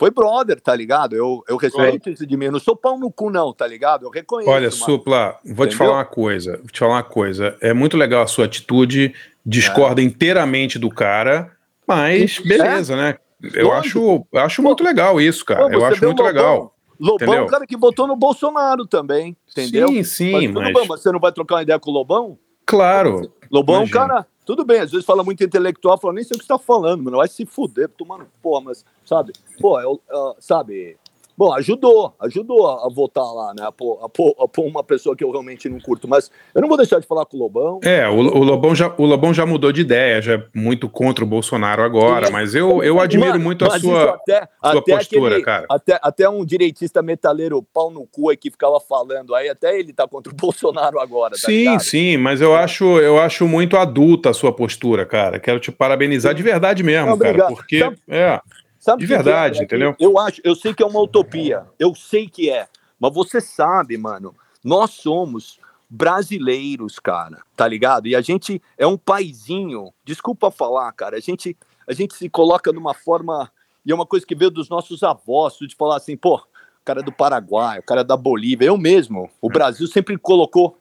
[0.00, 1.14] foi brother, tá ligado?
[1.14, 4.06] Eu, eu respeito isso de mim, eu não sou pau no cu não, tá ligado?
[4.06, 4.50] Eu reconheço.
[4.50, 4.70] Olha.
[4.70, 5.76] Supla, vou te Entendeu?
[5.76, 6.56] falar uma coisa.
[6.56, 7.54] Vou te falar uma coisa.
[7.60, 9.14] É muito legal a sua atitude,
[9.44, 11.52] discorda inteiramente do cara,
[11.86, 12.48] mas É.
[12.48, 13.16] beleza, né?
[13.54, 13.86] Eu Lógico.
[14.00, 15.66] acho, eu acho muito legal isso, cara.
[15.68, 16.34] Pô, eu acho o muito Lobão.
[16.34, 16.74] legal.
[16.98, 17.44] Lobão é entendeu?
[17.44, 19.88] um cara que votou no Bolsonaro também, entendeu?
[19.88, 22.38] Sim, sim, mas, mas você não vai trocar uma ideia com o Lobão?
[22.64, 23.30] Claro.
[23.50, 26.38] Lobão é um cara, tudo bem, às vezes fala muito intelectual, fala, nem sei o
[26.38, 30.34] que você tá falando, mano, vai se fuder, tomando porra, mas, sabe, pô, eu, ah,
[30.38, 30.96] sabe,
[31.40, 35.16] bom, ajudou, ajudou a, votar lá, né, a pôr, a, pôr, a pôr uma pessoa
[35.16, 37.80] que eu realmente não curto, mas eu não vou deixar de falar com o Lobão.
[37.82, 41.24] É, o, o Lobão já, o Lobão já mudou de ideia, já é muito contra
[41.24, 45.28] o Bolsonaro agora, mas eu, eu admiro Mano, muito a sua, até, sua até postura,
[45.28, 45.66] aquele- cara.
[45.70, 49.94] Até, até um direitista metaleiro pau no cu aí que ficava falando aí, até ele
[49.94, 51.80] tá contra o Bolsonaro agora, tá Sim, ligado?
[51.80, 55.40] sim, mas eu acho, eu acho muito adulta a sua postura, cara.
[55.40, 58.38] Quero te parabenizar de verdade mesmo, Não, cara, porque Sabe- é
[58.80, 59.62] Sabe de o que verdade, é?
[59.64, 59.94] entendeu?
[60.00, 62.66] Eu acho, eu sei que é uma utopia, eu sei que é,
[62.98, 64.34] mas você sabe, mano,
[64.64, 68.08] nós somos brasileiros, cara, tá ligado?
[68.08, 71.54] E a gente é um paizinho, desculpa falar, cara, a gente,
[71.86, 73.52] a gente se coloca numa forma,
[73.84, 77.00] e é uma coisa que veio dos nossos avós, de falar assim, pô, o cara
[77.00, 80.78] é do Paraguai, o cara é da Bolívia, eu mesmo, o Brasil sempre colocou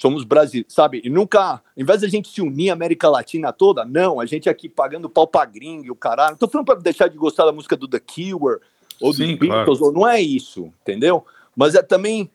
[0.00, 1.00] somos brasileiros, sabe?
[1.04, 4.48] E nunca, em vez da gente se unir a América Latina toda, não, a gente
[4.48, 6.32] aqui pagando pau pra gringo e o caralho.
[6.32, 8.60] Não tô falando pra deixar de gostar da música do The Cure
[9.00, 9.84] ou Sim, dos Beatles, claro.
[9.84, 11.24] ou não é isso, entendeu?
[11.56, 12.30] Mas é também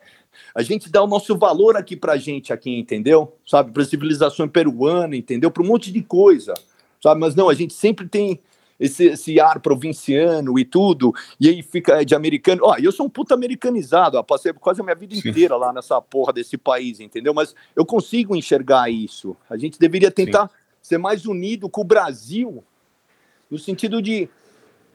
[0.53, 3.33] a gente dá o nosso valor aqui pra gente aqui, entendeu?
[3.45, 5.49] Sabe, pra civilização peruana, entendeu?
[5.49, 6.53] Pra um monte de coisa,
[7.01, 7.19] sabe?
[7.19, 8.39] Mas não, a gente sempre tem
[8.83, 12.63] esse, esse ar provinciano e tudo, e aí fica de americano.
[12.65, 16.01] Ó, eu sou um puta americanizado, ó, passei quase a minha vida inteira lá nessa
[16.01, 17.33] porra desse país, entendeu?
[17.33, 19.37] Mas eu consigo enxergar isso.
[19.49, 20.51] A gente deveria tentar
[20.81, 22.61] ser mais unido com o Brasil,
[23.49, 24.27] no sentido de,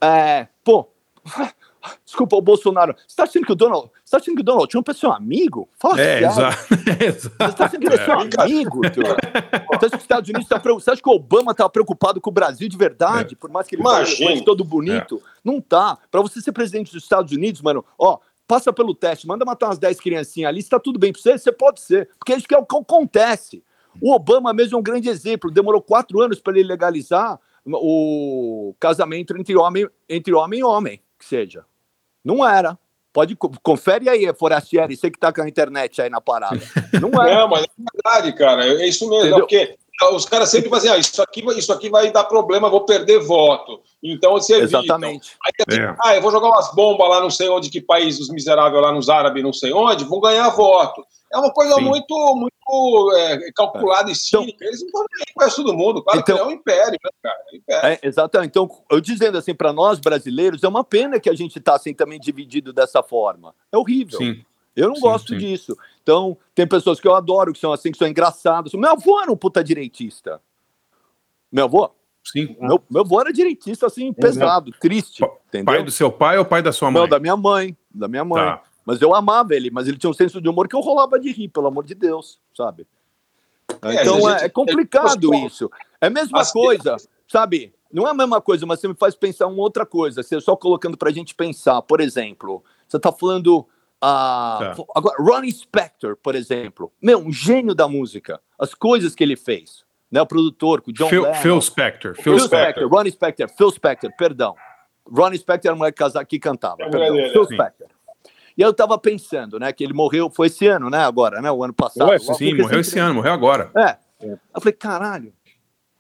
[0.02, 0.86] é, pô,
[2.05, 4.69] desculpa, o Bolsonaro, você tá achando que o Donald, você tá achando que o Donald
[4.69, 5.69] Trump é seu amigo?
[5.79, 6.27] Fala É, sério.
[6.29, 6.57] exato.
[6.69, 8.81] Você tá achando que ele é seu amigo?
[8.83, 10.85] Você acha que os Estados Unidos tá preocupado?
[10.85, 13.37] Você acha que o Obama tá preocupado com o Brasil de verdade?
[13.37, 15.23] Por mais que ele fale todo bonito?
[15.45, 15.99] Não tá.
[16.11, 19.79] Pra você ser presidente dos Estados Unidos, mano, ó, passa pelo teste, manda matar umas
[19.79, 22.09] 10 criancinhas ali, se tá tudo bem pra você, você pode ser.
[22.19, 23.63] Porque é isso que é o que acontece.
[24.01, 25.51] O Obama mesmo é um grande exemplo.
[25.51, 31.24] Demorou quatro anos para ele legalizar o casamento entre homem, entre homem e homem, que
[31.24, 31.65] seja.
[32.24, 32.78] Não era.
[33.12, 36.61] Pode, co- confere aí, Forastieri, você que tá com a internet aí na parada.
[37.01, 37.35] Não era.
[37.40, 38.65] Não, mas é verdade, cara.
[38.66, 39.27] É isso mesmo.
[39.27, 39.40] Entendeu?
[39.40, 39.77] Porque
[40.12, 43.19] os caras sempre fazem, ah, isso aqui, vai- isso aqui vai dar problema, vou perder
[43.19, 43.81] voto.
[44.03, 44.78] Então você evita.
[44.78, 45.36] Exatamente.
[45.45, 45.97] Aí, É.
[46.05, 48.93] ah, eu vou jogar umas bombas lá, não sei onde, que país, os miseráveis lá
[48.93, 51.05] nos árabes, não sei onde, vão ganhar voto.
[51.32, 51.81] É uma coisa Sim.
[51.82, 52.55] muito, muito
[53.16, 54.65] é, calculada e cínica.
[54.65, 56.03] Eles não estão nem aí com isso do mundo.
[56.03, 57.39] Claro Então- que é um império, né, cara?
[57.39, 57.89] É um império.
[57.89, 58.51] É, exatamente.
[58.51, 61.95] Então, eu dizendo assim, para nós brasileiros, é uma pena que a gente tá assim
[61.95, 63.55] também dividido dessa forma.
[63.73, 64.19] É horrível.
[64.19, 64.45] Sim.
[64.77, 65.39] Eu não Sim, gosto sim.
[65.39, 65.77] disso.
[66.03, 68.73] Então, tem pessoas que eu adoro, que são assim, que são engraçadas.
[68.74, 70.40] Meu avô era um puta direitista.
[71.51, 71.90] Meu avô?
[72.24, 72.57] Sim.
[72.61, 75.24] Meu, meu avô era direitista, assim, pesado, triste.
[75.49, 75.65] Entendeu?
[75.65, 77.01] Pai do seu pai ou pai da sua mãe?
[77.03, 77.77] Não, da minha mãe.
[77.90, 78.45] Da minha mãe.
[78.45, 78.62] Tá.
[78.89, 81.31] Mas eu amava ele, mas ele tinha um senso de humor que eu rolava de
[81.31, 82.86] rir, pelo amor de Deus, sabe?
[83.82, 85.70] É, então é, gente- é complicado isso.
[86.01, 86.97] É a mesma Assim- coisa,
[87.31, 87.74] sabe?
[87.93, 90.23] Não é a mesma coisa, mas você me faz pensar uma outra coisa.
[90.23, 93.66] Você só colocando pra gente pensar, por exemplo, você tá falando.
[94.01, 94.85] ah, Tá.
[94.97, 96.90] agora, Ronnie Spector, por exemplo.
[97.02, 98.40] Meu, um gênio da música.
[98.59, 99.85] As coisas que ele fez.
[100.10, 101.35] Né, o produtor, com o John Phil, Lennon.
[101.35, 102.15] Phil Spector.
[102.15, 102.70] Phil, Phil Spector.
[102.70, 104.55] Spector, Ronnie Spector, Phil Spector, perdão.
[105.06, 106.90] Ronnie Spector era um moleque que cantava, É
[107.31, 107.44] Phil.
[107.44, 107.89] Spector.
[108.59, 111.63] E eu tava pensando, né, que ele morreu, foi esse ano, né, agora, né, o
[111.63, 112.09] ano passado.
[112.09, 113.71] Ué, sim, morreu esse ano, morreu agora.
[113.77, 113.97] É.
[114.21, 115.33] Eu falei, caralho,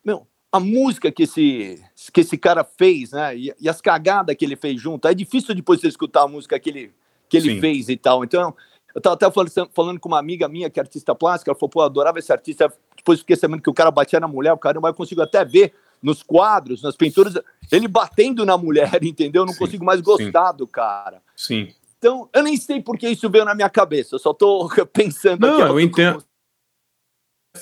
[0.04, 1.80] meu, a música que esse,
[2.12, 5.54] que esse cara fez, né, e, e as cagadas que ele fez junto, é difícil
[5.54, 6.92] depois você escutar a música que ele,
[7.28, 7.60] que ele Sim.
[7.60, 8.24] fez e tal.
[8.24, 8.52] Então,
[8.92, 11.70] eu tava até falando, falando com uma amiga minha que é artista plástica, ela falou,
[11.70, 14.58] pô, eu adorava esse artista, depois fiquei sabendo que o cara batia na mulher, o
[14.58, 17.34] cara não vai conseguir até ver nos quadros, nas pinturas,
[17.70, 19.42] ele batendo na mulher, entendeu?
[19.42, 21.22] Eu não Sim, consigo mais gostar do cara.
[21.36, 21.72] Sim.
[21.98, 25.46] Então, eu nem sei por que isso veio na minha cabeça, eu só tô pensando
[25.46, 26.22] Não, eu entendo.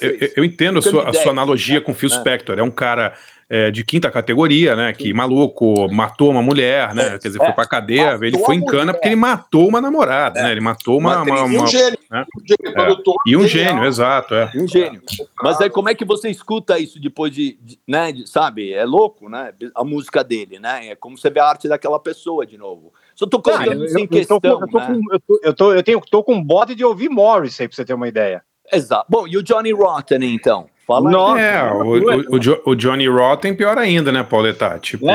[0.01, 2.13] eu, eu- entendo a sua, a sua analogia com o Phil É.
[2.13, 2.59] Spector.
[2.59, 3.15] É um cara
[3.49, 4.93] é, de quinta categoria, né?
[4.93, 7.11] Que maluco, matou uma mulher, né?
[7.19, 7.53] Quer dizer, foi É.
[7.53, 8.13] pra cadeia.
[8.13, 10.51] Matou Ele foi em cana porque ele matou uma namorada, né?
[10.51, 11.23] Ele matou uma.
[11.23, 11.55] Uma uma.
[11.55, 11.99] E um gênio.
[12.11, 12.27] né?
[12.37, 12.91] Um gênio, É.
[13.31, 13.69] E um genial.
[13.75, 14.35] gênio, exato.
[14.35, 14.51] É.
[14.57, 15.01] Um gênio.
[15.43, 18.73] Mas aí como é que você escuta isso depois de, de- né, de- sabe?
[18.75, 19.55] É louco, né?
[19.75, 20.89] A música dele, né?
[20.89, 22.93] É como você vê a arte daquela pessoa de novo.
[23.17, 24.87] Só tô colocando eu, isso em eu questão, com- eu, tô né?
[24.87, 27.67] com, eu, tô, eu, tô, eu tenho, tô com um bode de ouvir Morris aí,
[27.67, 28.43] pra você ter uma ideia.
[28.71, 29.07] Exato.
[29.09, 30.67] Bom, e o Johnny Rotten, então?
[30.87, 31.13] Fala aí.
[31.15, 31.79] Nossa, É, o,
[32.33, 34.79] o, o Jo- o Johnny Rotten pior ainda, né, Pauleta?
[34.79, 35.15] Tipo, É,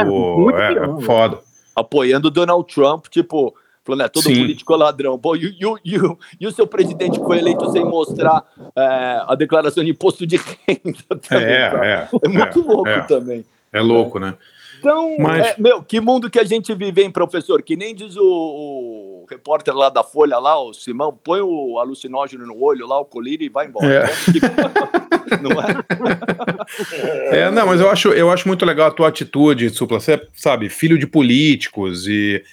[0.74, 1.02] é, né?
[1.06, 1.40] foda.
[1.76, 3.54] Apoiando o Donald Trump, tipo,
[3.84, 4.36] falando, é, todo Sim.
[4.42, 5.20] político é ladrão.
[5.20, 5.96] Pô, e, e o- e
[6.40, 8.44] e o seu presidente que foi eleito sem mostrar
[8.76, 10.38] é, a declaração de imposto de
[10.68, 13.02] renda também, É, é, É muito é, louco é.
[13.02, 13.46] também.
[13.72, 14.34] É louco, né?
[14.82, 17.62] Então, Mas- é, meu, que mundo que a gente vive, hein, professor?
[17.62, 22.48] Que nem diz o, o repórter lá da Folha, lá, o Simão, põe o alucinógeno
[22.48, 23.86] no olho lá, o colírio e vai embora.
[23.88, 24.06] É.
[25.42, 27.44] Não é?
[27.44, 30.00] É, não, mas eu acho, eu acho muito legal a tua atitude, Supla.
[30.00, 32.44] Você é, sabe, filho de políticos e,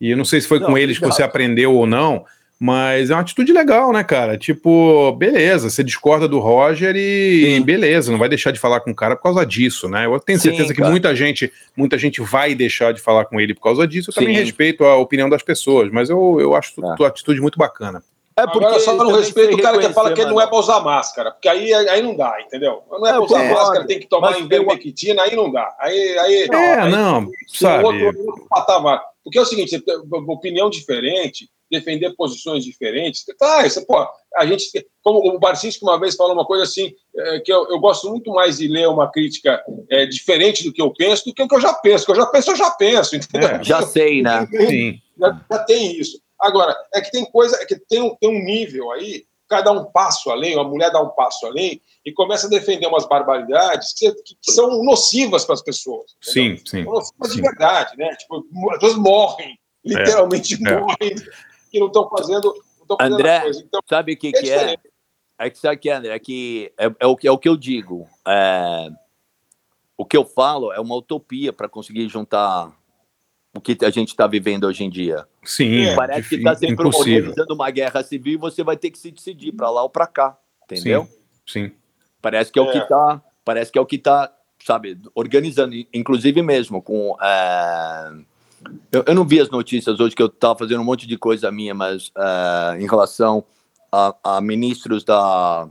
[0.00, 2.24] e eu não sei se foi Não, com eles que você aprendeu ou não,
[2.64, 4.38] mas é uma atitude legal, né, cara?
[4.38, 8.94] Tipo, beleza, você discorda do Roger e beleza, não vai deixar de falar com o
[8.94, 10.06] cara por causa disso, né?
[10.06, 10.88] Eu tenho Sim, certeza que cara.
[10.92, 14.10] muita gente, muita gente vai deixar de falar com ele por causa disso.
[14.10, 14.42] Eu também Sim.
[14.42, 18.00] respeito a opinião das pessoas, mas eu, eu acho tu- tua atitude muito bacana.
[18.38, 20.56] É Agora só não também respeito o cara que fala que ele não é pra
[20.56, 22.80] usar máscara, porque aí, aí não dá, entendeu?
[22.88, 23.54] Não é, É, pra usar concordo.
[23.60, 25.68] máscara, tem que tomar ivermectina, aí não dá.
[25.80, 27.84] Aí, aí, É, aí, não, tem sabe?
[27.84, 29.02] Outro, outro patamar.
[29.24, 33.24] Porque é o seguinte, você tem uma opinião diferente, defender posições diferentes.
[33.38, 37.40] Claro, você, pô, a gente, como o Barcinski uma vez falou uma coisa assim, é,
[37.40, 40.92] que eu, eu gosto muito mais de ler uma crítica é, diferente do que eu
[40.92, 42.04] penso do que o que eu já penso.
[42.04, 43.48] O que eu já penso, eu já penso, entendeu?
[43.48, 44.46] É, Já sei, né?
[44.68, 45.00] Sim.
[45.18, 46.20] Já, já tem isso.
[46.38, 49.62] Agora, é que tem coisa, é que tem um, tem um nível aí, o cara
[49.62, 53.06] dá um passo além, uma mulher dá um passo além e começa a defender umas
[53.06, 56.16] barbaridades que, que- são nocivas para as pessoas.
[56.20, 56.82] Sim, sim.
[56.84, 57.42] São nocivas de sim.
[57.42, 58.14] verdade, né?
[58.16, 60.80] Tipo, as pessoas morrem, literalmente é.
[60.80, 61.14] morrem,
[61.72, 62.54] que não estão fazendo,
[62.88, 63.50] não fazendo André.
[63.56, 64.76] Então, sabe o que, é que é?
[65.38, 66.14] É que sabe o que é, André?
[66.14, 68.06] É que é, é o, que- é o que eu digo.
[68.28, 68.88] É,
[69.96, 72.70] o que eu falo é uma utopia para conseguir juntar
[73.54, 75.26] o que a gente está vivendo hoje em dia.
[75.44, 78.98] Sim, é Parece que está sempre organizando uma guerra civil e você vai ter que
[78.98, 81.06] se decidir para lá ou para cá, entendeu?
[81.46, 81.72] Sim, sim.
[82.20, 82.86] Parece que é, o que É.
[82.86, 84.32] tá, parece que é o que tá,
[84.64, 88.12] sabe, organizando, inclusive mesmo com é,
[88.90, 91.50] eu, eu não vi as notícias hoje que eu estava fazendo um monte de coisa
[91.50, 93.44] minha, mas é, em relação
[93.90, 95.68] a, a ministros da,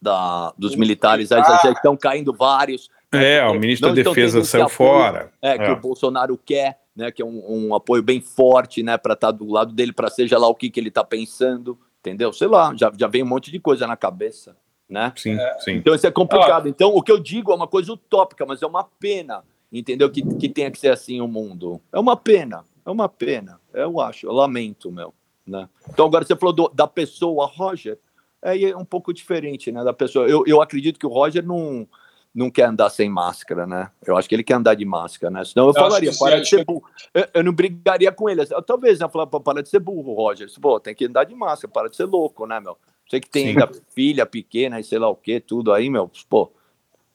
[0.00, 2.88] da dos militares, aí já estão caindo vários.
[3.12, 5.32] É, o ministro da Defesa saiu apoio, fora.
[5.42, 5.72] É, que É.
[5.72, 7.10] o Bolsonaro quer, né?
[7.10, 8.96] Que é um, um apoio bem forte, né?
[8.96, 12.32] Para estar do lado dele, para seja lá o que, que ele está pensando, entendeu?
[12.32, 14.56] Sei lá, já, já vem um monte de coisa na cabeça,
[14.88, 15.12] né?
[15.16, 15.72] Sim, sim.
[15.72, 16.68] Então isso é complicado.
[16.68, 19.42] Então o que eu digo é uma coisa utópica, mas é uma pena,
[19.72, 20.10] entendeu?
[20.10, 21.80] Que, que tenha que ser assim o mundo.
[21.92, 23.60] É uma pena, é uma pena.
[23.72, 25.12] Eu acho, eu lamento, meu.
[25.46, 25.68] Né?
[25.88, 27.98] Então agora você falou do- da pessoa Roger,
[28.42, 29.82] aí é um pouco diferente, né?
[29.82, 30.28] Da pessoa.
[30.28, 31.86] Eu, eu acredito que o Roger não
[32.32, 33.90] não quer andar sem máscara, né?
[34.06, 35.44] Eu acho que ele quer andar de máscara, né?
[35.44, 36.84] Senão eu, Eu falaria, para de ser que- burro.
[37.12, 38.42] Eu, eu não brigaria com ele.
[38.48, 39.08] Eu, talvez, né?
[39.08, 40.46] Falar, "Pô, para de ser burro, Roger.
[40.60, 42.78] Pô, tem que andar de máscara, para de ser louco, né, meu?
[43.08, 43.56] Você que tem
[43.92, 46.52] filha pequena e sei lá o que, tudo aí, meu, pô.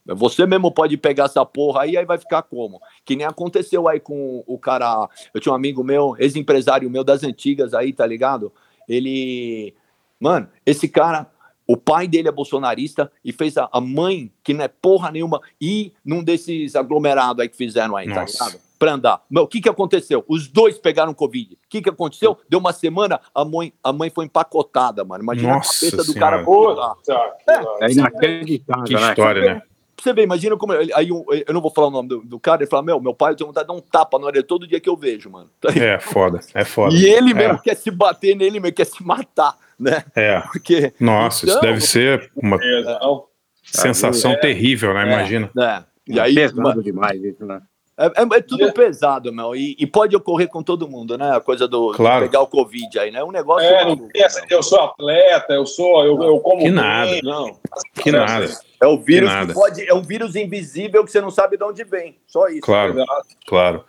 [0.08, 2.80] Você mesmo pode pegar essa porra aí, aí vai ficar como?
[3.04, 5.10] Que nem aconteceu aí com o cara.
[5.34, 8.54] Eu tinha um amigo meu, ex-empresário meu das antigas aí, tá ligado?
[8.88, 9.74] Ele.
[10.20, 11.28] Mano, esse cara,
[11.68, 15.42] o pai dele é bolsonarista e fez a, a mãe, que não é porra nenhuma,
[15.60, 18.46] ir num desses aglomerados aí que fizeram aí, tá Nossa.
[18.46, 18.66] ligado?
[18.78, 19.24] Pra andar.
[19.30, 20.24] Meu, o que que aconteceu?
[20.28, 21.54] Os dois pegaram Covid.
[21.56, 22.38] O que que aconteceu?
[22.48, 25.24] Deu uma semana, a mãe, a mãe foi empacotada, mano.
[25.24, 26.32] Imagina Nossa a cabeça do Senhora.
[26.32, 26.44] cara.
[26.46, 26.96] Porra.
[26.96, 29.10] Puta, É inacreditável, Que né?
[29.10, 29.62] história, né?
[30.06, 30.72] Você vê, imagina como.
[30.74, 33.14] ele- Aí eu não vou falar o nome do, do cara, ele fala: Meu, meu
[33.16, 35.30] pai, eu tenho vontade de dar um tapa na orelha todo dia que eu vejo,
[35.32, 35.50] mano.
[35.60, 35.70] Tá?
[35.76, 36.94] É foda, é foda.
[36.94, 37.34] E ele É.
[37.34, 40.04] mesmo quer se bater nele, mesmo quer se matar, né?
[40.16, 40.42] É.
[40.42, 40.94] Porque.
[41.00, 43.26] Nossa, isso Então- deve ser uma Então,
[43.64, 44.36] sensação É.
[44.38, 45.02] terrível, né?
[45.02, 45.50] É, Imagina.
[45.56, 45.84] né?
[46.08, 47.60] E aí, Pesado demais isso, né?
[47.98, 49.56] É, é- é tudo pesado, meu.
[49.56, 51.32] E, e pode ocorrer com todo mundo, né?
[51.36, 52.26] A coisa do Claro.
[52.26, 53.20] pegar o Covid aí, né?
[53.20, 53.66] É um negócio.
[53.68, 54.10] é, maluco,
[54.50, 56.74] eu sou atleta, eu sou, eu, eu como Que bem.
[56.74, 57.20] nada.
[57.24, 57.56] Não.
[58.02, 58.50] Que nada.
[58.84, 59.90] É o vírus Que que, pode.
[59.90, 62.18] É um vírus invisível que você não sabe de onde vem.
[62.28, 62.60] Só isso.
[62.62, 62.94] Claro,
[63.48, 63.86] claro.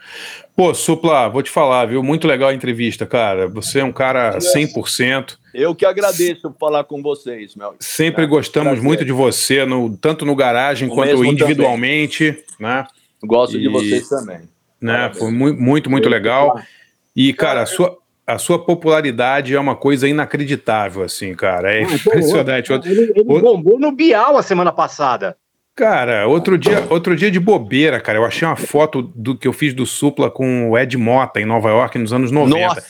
[0.55, 2.03] Pô, Supla, vou te falar, viu?
[2.03, 3.49] Muito legal a entrevista, cara.
[3.49, 5.37] Você é um cara 100%.
[5.53, 7.75] Eu que agradeço por falar com vocês, meu.
[7.81, 8.85] Sempre É, gostamos prazer.
[8.85, 12.87] muito de você, no, tanto no garagem O quanto individualmente, né?
[13.27, 14.41] Gosto de E- vocês também.
[14.81, 15.11] né?
[15.15, 16.61] Foi muito, muito, muito legal.
[17.15, 17.97] E, cara, a sua,
[18.27, 21.73] a sua popularidade é uma coisa inacreditável, assim, cara.
[21.75, 22.73] É Ah, pô, impressionante.
[22.73, 25.37] Outro- Ele, ele bombou no Bial a semana passada.
[25.75, 29.53] Cara, outro dia, outro dia de bobeira, cara, eu achei uma foto do que eu
[29.53, 32.67] fiz do Supla com o Ed Mota em Nova York nos anos 90.
[32.67, 32.83] Nossa,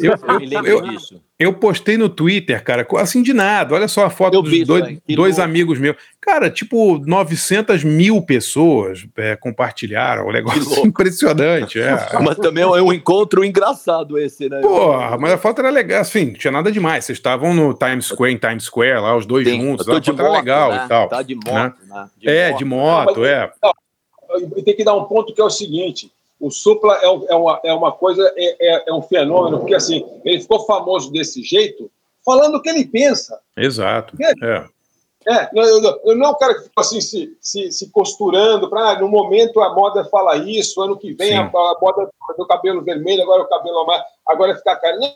[0.00, 1.20] Eu, eu me lembro eu- disso.
[1.38, 3.74] eu postei no Twitter, cara, assim de nada.
[3.74, 5.50] Olha só a foto Eu dos vi dois, que dois louco.
[5.50, 5.96] amigos meus.
[6.20, 10.26] Cara, tipo, 900 mil pessoas é, compartilharam.
[10.26, 11.80] O negócio impressionante.
[11.80, 11.96] É.
[12.22, 14.60] Mas também é um encontro engraçado esse, né?
[14.60, 17.04] Porra, mas a foto era legal, assim, não tinha nada demais.
[17.04, 19.88] Vocês estavam no Times Square, em Times Square, lá, os dois Sim, juntos.
[19.88, 20.82] a de foto era moto, legal né?
[20.84, 21.08] e tal.
[21.08, 21.72] Tá de moto, né?
[21.88, 22.08] né?
[22.24, 23.50] é, de moto, é.
[24.56, 26.10] E tem que dar um ponto que é o seguinte:
[26.40, 29.74] o Supla é, um- é uma, é uma coisa, é, é- é um fenômeno, porque
[29.74, 31.90] assim, ele ficou famoso desse jeito,
[32.24, 33.40] falando o que ele pensa.
[33.56, 34.16] Exato.
[34.20, 34.68] É.
[35.26, 35.80] É, não, eu,
[36.16, 39.60] não- é um cara que fica assim se, se, se costurando para ah, no momento
[39.60, 43.48] a moda fala isso, ano que vem a, a moda do cabelo vermelho, agora o
[43.48, 44.96] cabelo amarelo, agora ficar cara.
[44.96, 45.14] Não,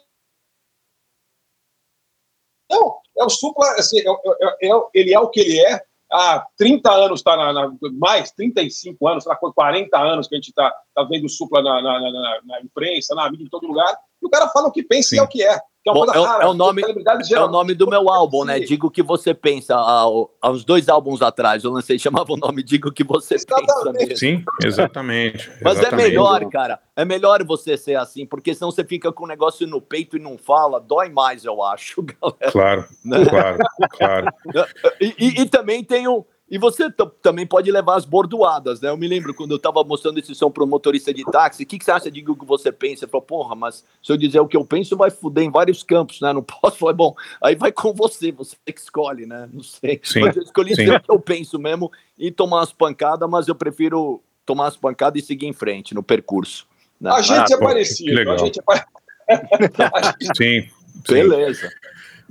[2.71, 5.83] não, é o Supla, assim, é, é- é- ele é o que ele é.
[6.13, 10.39] Há 30 anos está na, na- mais, 35 anos, sei lá, 40 anos que a
[10.39, 13.97] gente está tá vendo Supla na, na- na- na imprensa, na mídia, em todo lugar.
[14.23, 15.59] E o cara fala o que pensa e é o que é.
[15.85, 16.45] Que é Bom, coisa é, o- rara.
[16.45, 18.61] é o nome, é o nome do meu álbum, né?
[18.61, 19.75] Diga o que você pensa.
[19.75, 20.05] Há,
[20.41, 23.93] há uns dois álbuns atrás, eu lancei, chamava o nome Diga o que você pensa
[23.93, 24.17] mesmo.
[24.17, 25.51] Sim, exatamente.
[25.61, 26.07] Mas exatamente.
[26.07, 26.79] é melhor, cara.
[26.95, 30.21] É melhor você ser assim, porque senão você fica com o negócio no peito e
[30.21, 30.81] não fala.
[30.81, 32.53] Dói mais, eu acho, galera.
[32.53, 33.25] Claro, Né?
[33.27, 33.59] claro,
[33.91, 34.27] claro.
[35.01, 36.25] E, e- e também tem um.
[36.53, 36.91] E você
[37.23, 38.91] também pode levar as bordoadas, né?
[38.91, 41.67] Eu me lembro quando eu tava mostrando esse som para um motorista de táxi, o
[41.67, 42.11] que, que você acha?
[42.11, 43.07] Diga o que você pensa.
[43.07, 45.83] Ele falou, porra, mas se eu dizer o que eu penso, vai fuder em vários
[45.83, 46.31] campos, né?
[46.31, 46.75] Não posso.
[46.77, 49.49] Eu Falei, bom, aí vai com você, você que escolhe, né?
[49.51, 49.99] Não sei.
[50.05, 50.91] Sim, Mas eu escolhi sim.
[50.91, 55.23] o que eu penso mesmo e tomar umas pancadas, mas eu prefiro tomar as pancadas
[55.23, 56.67] e seguir em frente no percurso.
[57.01, 57.11] né?
[57.13, 58.15] A gente é Ah, pô, que parecido.
[58.15, 58.35] legal.
[58.37, 60.35] A gente é parecido.
[60.37, 60.61] Sim.
[60.67, 60.71] sim.
[61.09, 61.71] Beleza.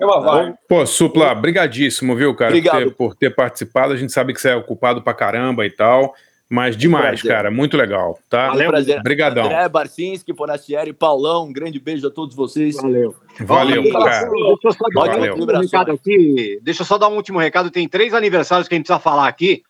[0.01, 0.55] É uma vibe.
[0.67, 2.83] Pô, Supla, brigadíssimo, viu, cara, por Obrigado.
[2.85, 3.93] ter, por ter participado.
[3.93, 6.15] A gente sabe que você é ocupado pra caramba e tal,
[6.49, 8.47] mas demais, cara, muito legal, tá?
[8.47, 8.99] Valeu, prazer.
[8.99, 9.45] Obrigadão.
[9.45, 12.77] André Barcinski, Forastieri, Paulão, um grande beijo a todos vocês.
[12.77, 13.15] Valeu.
[13.41, 14.27] Valeu, cara.
[14.27, 15.35] Deixa eu só dar Valeu.
[15.35, 16.59] um último recado aqui.
[16.63, 17.69] Deixa eu só dar um último recado.
[17.69, 19.61] Tem três aniversários que a gente precisa falar aqui.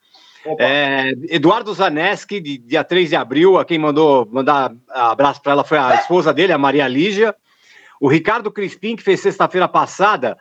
[0.58, 5.78] É, Eduardo Zaneski, dia 3 de abril, a quem mandou mandar abraço para ela foi
[5.78, 7.36] a esposa dele, a Maria Lígia.
[8.02, 10.36] O Ricardo Crispim, que fez sexta-feira passada.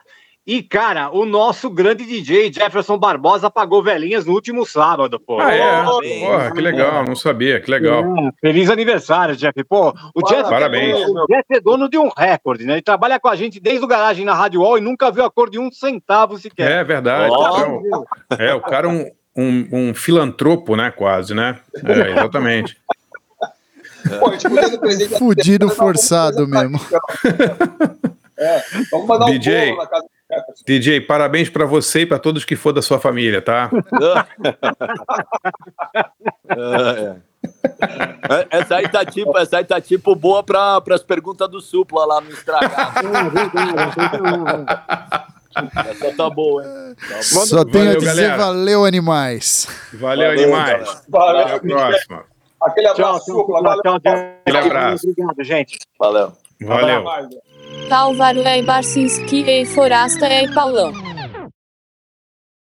[0.46, 5.38] E, cara, o nosso grande DJ, Jefferson Barbosa, apagou velhinhas no último sábado, pô.
[5.38, 5.60] Ah, é?
[5.84, 6.26] Parabéns.
[6.26, 8.02] Porra, que legal, não sabia, que legal.
[8.02, 9.62] É, feliz aniversário, Jeff.
[9.68, 10.98] Pô, o Jeff, Parabéns.
[10.98, 12.72] É dono, o Jeff é dono de um recorde, né?
[12.72, 15.30] Ele trabalha com a gente desde o garagem na Rádio Wall e nunca viu a
[15.30, 16.70] cor de um centavo sequer.
[16.72, 17.30] É verdade.
[17.30, 17.52] Ó.
[17.52, 18.06] cara, o-
[18.38, 21.58] É, o cara é um, um, um filantropo, né, quase, né?
[21.84, 22.76] É, exatamente.
[24.18, 24.30] Pô,
[24.80, 26.80] presente- Fudido forçado mesmo.
[28.38, 29.66] É, vamos mandar um DJ.
[29.70, 30.06] bolo na casa.
[30.64, 33.68] DJ, parabéns pra você e pra todos que for da sua família, tá?
[36.48, 37.16] É,
[38.36, 38.46] é.
[38.50, 42.20] Essa aí tá tipo, essa aí tá tipo boa para as perguntas do Supla lá
[42.20, 43.08] no estragado.
[45.90, 46.94] Essa tá boa, hein?
[47.08, 47.22] Tá.
[47.22, 48.36] Só tenho Valeu, a dizer galera.
[48.36, 49.66] valeu, animais.
[49.94, 51.02] Valeu, Valeu, animais.
[51.08, 51.40] Valeu.
[51.46, 52.24] Até a próxima.
[52.62, 53.82] Aquele Tchau, abraço, tchau, tchau, valeu.
[53.82, 54.14] tchau, tchau.
[54.44, 55.08] Aquele abraço.
[55.08, 55.78] Obrigado, gente.
[55.98, 56.32] Valeu.
[56.60, 57.02] Valeu.
[57.02, 57.26] Mais.
[57.90, 60.92] Álvaro é Barcinski e Forasta é Paulão.